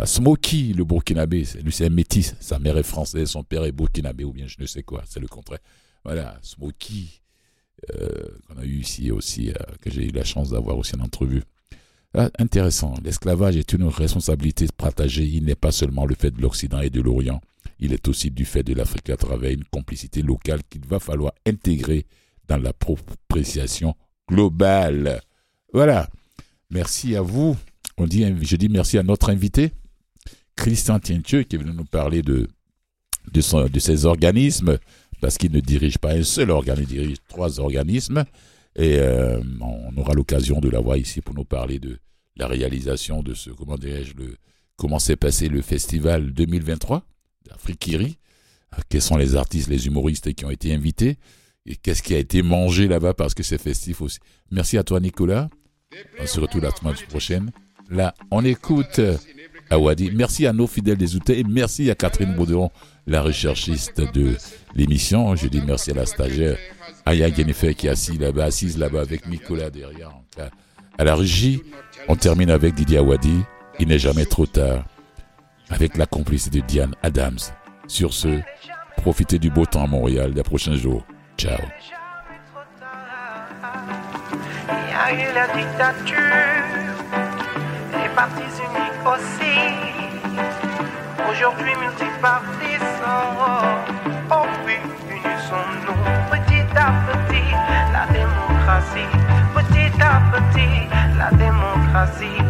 Smokey, 0.06 0.74
le 0.76 0.84
burkinabé. 0.84 1.46
Lui, 1.64 1.72
c'est 1.72 1.86
un 1.86 1.90
métis. 1.90 2.36
Sa 2.42 2.60
mère 2.60 2.78
est 2.78 2.84
française, 2.84 3.30
son 3.30 3.44
père 3.44 3.64
est 3.64 3.72
burkinabé, 3.72 4.26
ou 4.26 4.34
bien 4.34 4.46
je 4.46 4.58
ne 4.60 4.66
sais 4.66 4.84
quoi. 4.84 5.04
C'est 5.06 5.22
le 5.22 5.28
contraire. 5.28 5.60
Voilà, 6.04 6.38
Smokey, 6.42 7.06
euh, 7.96 8.28
qu'on 8.48 8.58
a 8.58 8.66
eu 8.66 8.80
ici 8.80 9.12
aussi, 9.12 9.50
euh, 9.50 9.54
que 9.82 9.90
j'ai 9.90 10.06
eu 10.06 10.12
la 10.12 10.26
chance 10.26 10.50
d'avoir 10.50 10.78
aussi 10.78 10.96
en 10.98 11.00
entrevue. 11.00 11.44
Ah, 12.14 12.30
intéressant, 12.40 12.96
l'esclavage 13.04 13.56
est 13.56 13.74
une 13.74 13.84
responsabilité 13.84 14.68
partagée. 14.76 15.26
Il 15.26 15.46
n'est 15.46 15.56
pas 15.56 15.72
seulement 15.72 16.06
le 16.06 16.16
fait 16.16 16.32
de 16.32 16.42
l'Occident 16.42 16.82
et 16.82 16.90
de 16.90 17.00
l'Orient, 17.00 17.40
il 17.80 17.94
est 17.94 18.08
aussi 18.08 18.32
du 18.32 18.46
fait 18.46 18.64
de 18.64 18.74
l'Afrique 18.74 19.10
à 19.10 19.18
travers 19.18 19.52
une 19.52 19.64
complicité 19.66 20.22
locale 20.22 20.62
qu'il 20.70 20.86
va 20.86 21.00
falloir 21.00 21.34
intégrer 21.46 22.06
dans 22.48 22.58
la 22.58 22.74
propréciation 22.74 23.96
globale. 24.30 25.22
Voilà. 25.74 26.10
Merci 26.70 27.16
à 27.16 27.22
vous. 27.22 27.56
On 27.98 28.06
dit, 28.06 28.26
je 28.42 28.56
dis 28.56 28.70
merci 28.70 28.98
à 28.98 29.04
notre 29.04 29.30
invité, 29.30 29.72
Christian 30.56 31.00
Tientieux, 31.00 31.44
qui 31.44 31.56
est 31.56 31.60
venu 31.60 31.74
nous 31.74 31.86
parler 31.86 32.22
de, 32.22 32.48
ces 33.80 34.06
organismes 34.06 34.78
parce 35.22 35.38
qu'il 35.38 35.52
ne 35.52 35.60
dirige 35.60 35.98
pas 35.98 36.14
un 36.14 36.24
seul 36.24 36.52
organe, 36.52 36.80
il 36.80 36.88
dirige 36.88 37.18
trois 37.28 37.60
organismes. 37.60 38.24
Et 38.76 39.00
euh, 39.00 39.42
on 39.62 39.98
aura 39.98 40.14
l'occasion 40.14 40.60
de 40.60 40.70
l'avoir 40.70 40.98
ici 40.98 41.22
pour 41.22 41.34
nous 41.34 41.46
parler 41.46 41.80
de 41.80 41.98
la 42.36 42.46
réalisation 42.46 43.24
de 43.24 43.34
ce, 43.34 43.50
comment 43.50 43.76
dirais-je, 43.78 44.14
comment 44.76 45.00
s'est 45.00 45.16
passé 45.16 45.50
le 45.50 45.64
festival 45.64 46.32
2023 46.32 47.04
d'Afrikiri, 47.48 48.18
quels 48.90 49.02
sont 49.02 49.18
les 49.18 49.36
artistes, 49.36 49.70
les 49.70 49.88
humoristes 49.88 50.34
qui 50.34 50.46
ont 50.46 50.52
été 50.52 50.74
invités, 50.74 51.18
et 51.66 51.76
qu'est-ce 51.76 52.02
qui 52.02 52.16
a 52.16 52.20
été 52.20 52.42
mangé 52.42 52.88
là-bas 52.88 53.14
parce 53.14 53.34
que 53.34 53.44
c'est 53.44 53.58
festif 53.58 54.02
aussi. 54.02 54.20
Merci 54.52 54.78
à 54.78 54.84
toi 54.84 55.00
Nicolas, 55.00 55.50
on 56.20 56.26
se 56.26 56.40
retrouve 56.40 56.62
la 56.62 56.72
semaine 56.72 56.96
prochaine. 57.10 57.52
Là, 57.90 58.14
on 58.32 58.44
écoute 58.44 59.00
Awadi. 59.70 60.12
Merci 60.12 60.46
à 60.46 60.54
nos 60.54 60.68
fidèles 60.68 60.98
des 60.98 61.16
outils 61.16 61.34
et 61.34 61.44
merci 61.44 61.90
à 61.90 61.96
Catherine 61.96 62.34
Bauderon 62.36 62.72
la 63.06 63.22
recherchiste 63.22 64.02
de 64.14 64.36
l'émission. 64.76 65.36
Je 65.36 65.48
dis 65.48 65.62
merci 65.66 65.92
à 65.92 65.96
la 65.96 66.06
stagiaire 66.06 66.58
Aya 67.06 67.34
Jennifer 67.34 67.74
qui 67.74 67.88
est 67.88 67.92
assise 67.92 68.20
là-bas, 68.20 68.46
assise 68.46 68.78
là-bas 68.78 69.02
avec 69.02 69.28
Nicolas 69.28 69.70
derrière. 69.70 70.12
À 70.98 71.04
la 71.04 71.16
régie, 71.16 71.62
on 72.08 72.16
termine 72.16 72.50
avec 72.50 72.76
Didier 72.76 72.98
Awadi. 72.98 73.40
Il 73.80 73.88
n'est 73.88 74.00
jamais 74.00 74.26
trop 74.26 74.46
tard. 74.46 74.86
Avec 75.70 75.98
la 75.98 76.06
complicité 76.06 76.62
de 76.62 76.66
Diane 76.66 76.96
Adams. 77.04 77.40
Sur 77.88 78.14
ce, 78.14 78.40
profitez 78.98 79.38
du 79.40 79.50
beau 79.50 79.66
temps 79.66 79.84
à 79.84 79.88
Montréal 79.88 80.34
des 80.34 80.44
prochains 80.44 80.76
jours. 80.76 81.06
Ciao. 81.38 81.60
Il 84.70 84.76
y 84.90 84.94
a 84.94 85.14
eu 85.14 85.34
la 85.34 85.48
dictature, 85.48 86.18
les 87.94 88.10
partis 88.16 88.42
uniques 88.60 89.06
aussi. 89.06 89.58
Aujourd'hui 91.30 91.74
multipartisans, 91.76 93.38
oh 94.32 94.46
oui, 94.66 94.78
unissons-nous 95.10 96.02
petit 96.32 96.78
à 96.78 96.94
petit, 97.08 97.50
la 97.92 98.06
démocratie, 98.14 99.12
petit 99.56 100.02
à 100.02 100.22
petit, 100.32 100.76
la 101.18 101.30
démocratie, 101.32 102.42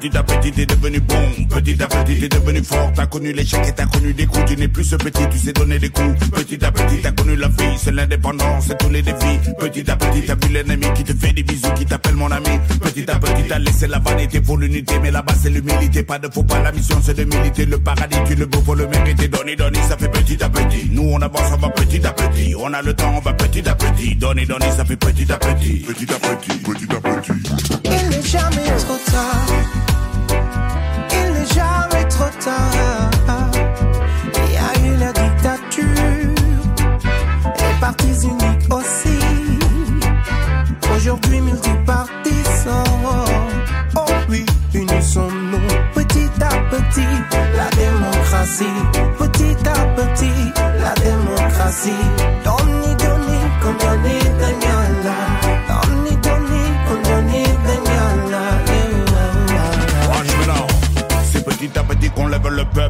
Petit 0.00 0.16
à 0.16 0.22
petit, 0.22 0.50
t'es 0.50 0.64
devenu 0.64 0.98
bon. 1.00 1.44
Petit 1.50 1.82
à 1.82 1.86
petit, 1.86 2.18
t'es 2.18 2.28
devenu 2.30 2.62
fort. 2.64 2.90
T'as 2.94 3.04
connu 3.04 3.34
l'échec 3.34 3.60
et 3.68 3.72
t'as 3.72 3.84
connu 3.84 4.14
des 4.14 4.24
coups. 4.24 4.46
Tu 4.46 4.56
n'es 4.56 4.66
plus 4.66 4.84
ce 4.84 4.96
petit, 4.96 5.28
tu 5.30 5.36
sais 5.36 5.52
donner 5.52 5.78
des 5.78 5.90
coups. 5.90 6.30
Petit 6.30 6.64
à 6.64 6.72
petit, 6.72 7.02
t'as 7.02 7.12
connu 7.12 7.36
la 7.36 7.48
vie. 7.48 7.76
C'est 7.76 7.90
l'indépendance, 7.90 8.64
c'est 8.68 8.78
tous 8.78 8.88
les 8.88 9.02
défis. 9.02 9.38
Petit 9.58 9.90
à 9.90 9.96
petit, 9.96 10.22
t'as 10.22 10.36
vu 10.36 10.54
l'ennemi 10.54 10.86
qui 10.94 11.04
te 11.04 11.12
fait 11.12 11.34
des 11.34 11.42
bisous, 11.42 11.70
qui 11.76 11.84
t'appelle 11.84 12.14
mon 12.14 12.30
ami. 12.30 12.48
Petit 12.80 13.10
à 13.10 13.18
petit, 13.18 13.42
t'as 13.46 13.58
laissé 13.58 13.88
la 13.88 13.98
vanité 13.98 14.40
pour 14.40 14.56
l'unité. 14.56 14.98
Mais 15.02 15.10
là-bas, 15.10 15.34
c'est 15.38 15.50
l'humilité. 15.50 16.02
Pas 16.02 16.18
de 16.18 16.32
faux 16.32 16.44
pas. 16.44 16.60
La 16.60 16.72
mission, 16.72 16.96
c'est 17.02 17.12
de 17.12 17.24
militer. 17.24 17.66
Le 17.66 17.76
paradis, 17.76 18.16
tu 18.26 18.36
le 18.36 18.46
beau 18.46 18.60
pour 18.62 18.76
le 18.76 18.86
mériter. 18.86 19.28
Donner, 19.28 19.54
donner, 19.54 19.80
ça 19.86 19.98
fait 19.98 20.08
petit 20.08 20.42
à 20.42 20.48
petit. 20.48 20.88
Nous, 20.90 21.10
on 21.12 21.20
avance, 21.20 21.52
on 21.52 21.58
va 21.58 21.68
petit 21.68 22.06
à 22.06 22.12
petit. 22.12 22.54
On 22.58 22.72
a 22.72 22.80
le 22.80 22.94
temps, 22.94 23.12
on 23.18 23.20
va 23.20 23.34
petit 23.34 23.68
à 23.68 23.74
petit. 23.74 24.16
Donner, 24.16 24.46
donner, 24.46 24.70
ça 24.74 24.82
fait 24.86 24.96
petit 24.96 25.30
à 25.30 25.36
petit. 25.36 25.84
Petit 25.86 26.10
à 26.10 26.16
petit, 26.16 26.58
petit 26.58 26.96
à 26.96 27.00
petit. 27.00 27.32
Il 27.84 28.08
n'est 28.08 28.22
jamais 28.22 28.78
trop 28.78 28.96
tard 29.12 29.89
Il 32.42 32.46
y 34.50 34.56
a 34.56 34.72
eu 34.86 34.96
la 34.96 35.12
dictature, 35.12 35.84
les 37.44 37.80
partis 37.80 38.24
uniques 38.24 38.72
aussi. 38.72 39.18
Aujourd'hui, 40.96 41.40
multipartisans. 41.42 42.84
Oh 43.94 44.06
oui, 44.30 44.46
unissons-nous 44.72 45.68
petit 45.94 46.30
à 46.40 46.48
petit. 46.70 47.14
La 47.56 47.68
démocratie, 47.76 48.64
petit 49.18 49.56
à 49.68 49.84
petit, 49.96 50.52
la 50.78 50.94
démocratie. 50.94 51.90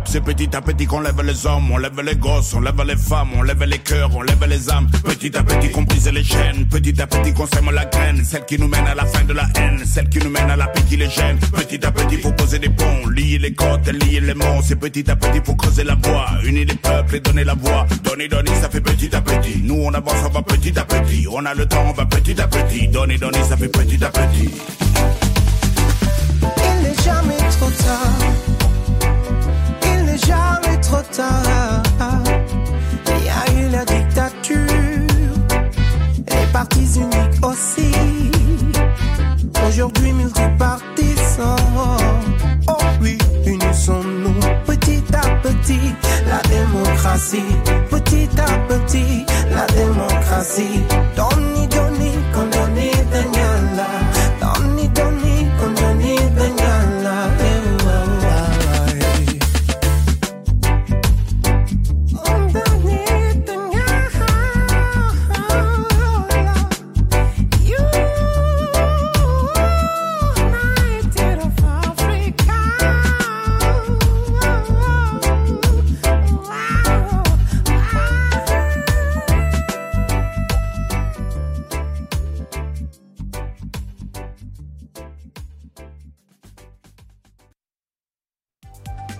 C'est 0.04 0.20
petit 0.20 0.54
à 0.54 0.60
petit 0.60 0.86
qu'on 0.86 1.00
lève 1.00 1.20
les 1.22 1.46
hommes, 1.46 1.70
on 1.70 1.78
lève 1.78 2.00
les 2.00 2.16
gosses, 2.16 2.54
on 2.54 2.60
lève 2.60 2.82
les 2.86 2.96
femmes, 2.96 3.30
on 3.36 3.42
lève 3.42 3.62
les 3.64 3.78
cœurs, 3.78 4.10
on 4.14 4.22
lève 4.22 4.44
les 4.48 4.70
âmes. 4.70 4.88
Petit 5.04 5.36
à 5.36 5.42
petit 5.42 5.70
qu'on 5.70 5.82
brise 5.82 6.10
les 6.12 6.24
chaînes, 6.24 6.66
petit 6.66 7.00
à 7.00 7.06
petit 7.06 7.32
qu'on 7.32 7.46
sème 7.46 7.70
la 7.72 7.84
graine, 7.84 8.24
celle 8.24 8.44
qui 8.44 8.58
nous 8.58 8.68
mène 8.68 8.86
à 8.86 8.94
la 8.94 9.04
fin 9.06 9.24
de 9.24 9.32
la 9.32 9.46
haine, 9.56 9.82
celle 9.84 10.08
qui 10.08 10.18
nous 10.18 10.30
mène 10.30 10.50
à 10.50 10.56
la 10.56 10.66
paix 10.66 10.82
qui 10.88 10.96
les 10.96 11.08
gêne. 11.08 11.38
Petit 11.52 11.84
à 11.84 11.90
petit 11.92 12.16
faut 12.16 12.32
poser 12.32 12.58
des 12.58 12.68
ponts, 12.68 13.08
lier 13.08 13.38
les 13.38 13.54
côtes, 13.54 13.86
lier 13.88 14.20
les 14.20 14.34
monts, 14.34 14.62
c'est 14.62 14.76
petit 14.76 15.10
à 15.10 15.16
petit 15.16 15.40
faut 15.44 15.54
creuser 15.54 15.84
la 15.84 15.94
voie, 15.94 16.26
unir 16.44 16.66
les 16.66 16.74
peuples 16.74 17.16
et 17.16 17.20
donner 17.20 17.44
la 17.44 17.54
voix. 17.54 17.86
Donner, 18.02 18.28
donner, 18.28 18.54
ça 18.60 18.68
fait 18.68 18.80
petit 18.80 19.14
à 19.14 19.20
petit. 19.20 19.60
Nous 19.62 19.82
on 19.82 19.92
avance, 19.94 20.14
on 20.26 20.30
va 20.30 20.42
petit 20.42 20.78
à 20.78 20.84
petit. 20.84 21.26
On 21.30 21.44
a 21.44 21.54
le 21.54 21.66
temps, 21.66 21.84
on 21.88 21.92
va 21.92 22.06
petit 22.06 22.40
à 22.40 22.46
petit. 22.46 22.88
Donner, 22.88 23.18
donner, 23.18 23.42
ça 23.48 23.56
fait 23.56 23.68
petit 23.68 24.02
à 24.04 24.08
petit. 24.10 24.50
Il 26.42 26.82
n'est 26.82 27.02
jamais 27.02 27.36
trop 27.58 27.70
tard 27.70 28.39
il 31.12 31.18
y 33.24 33.28
a 33.28 33.44
eu 33.52 33.68
la 33.70 33.84
dictature, 33.84 34.56
les 36.28 36.46
partis 36.52 36.88
uniques 37.00 37.44
aussi. 37.44 37.90
Aujourd'hui, 39.66 40.12
multipartissants. 40.12 41.56
Oh 42.68 42.76
oui, 43.02 43.18
unissons-nous 43.44 44.40
petit 44.66 45.02
à 45.12 45.30
petit. 45.42 45.94
La 46.28 46.40
démocratie, 46.48 47.56
petit 47.90 48.28
à 48.38 48.58
petit, 48.68 49.26
la 49.52 49.66
démocratie. 49.66 50.84
Donne 51.16 51.59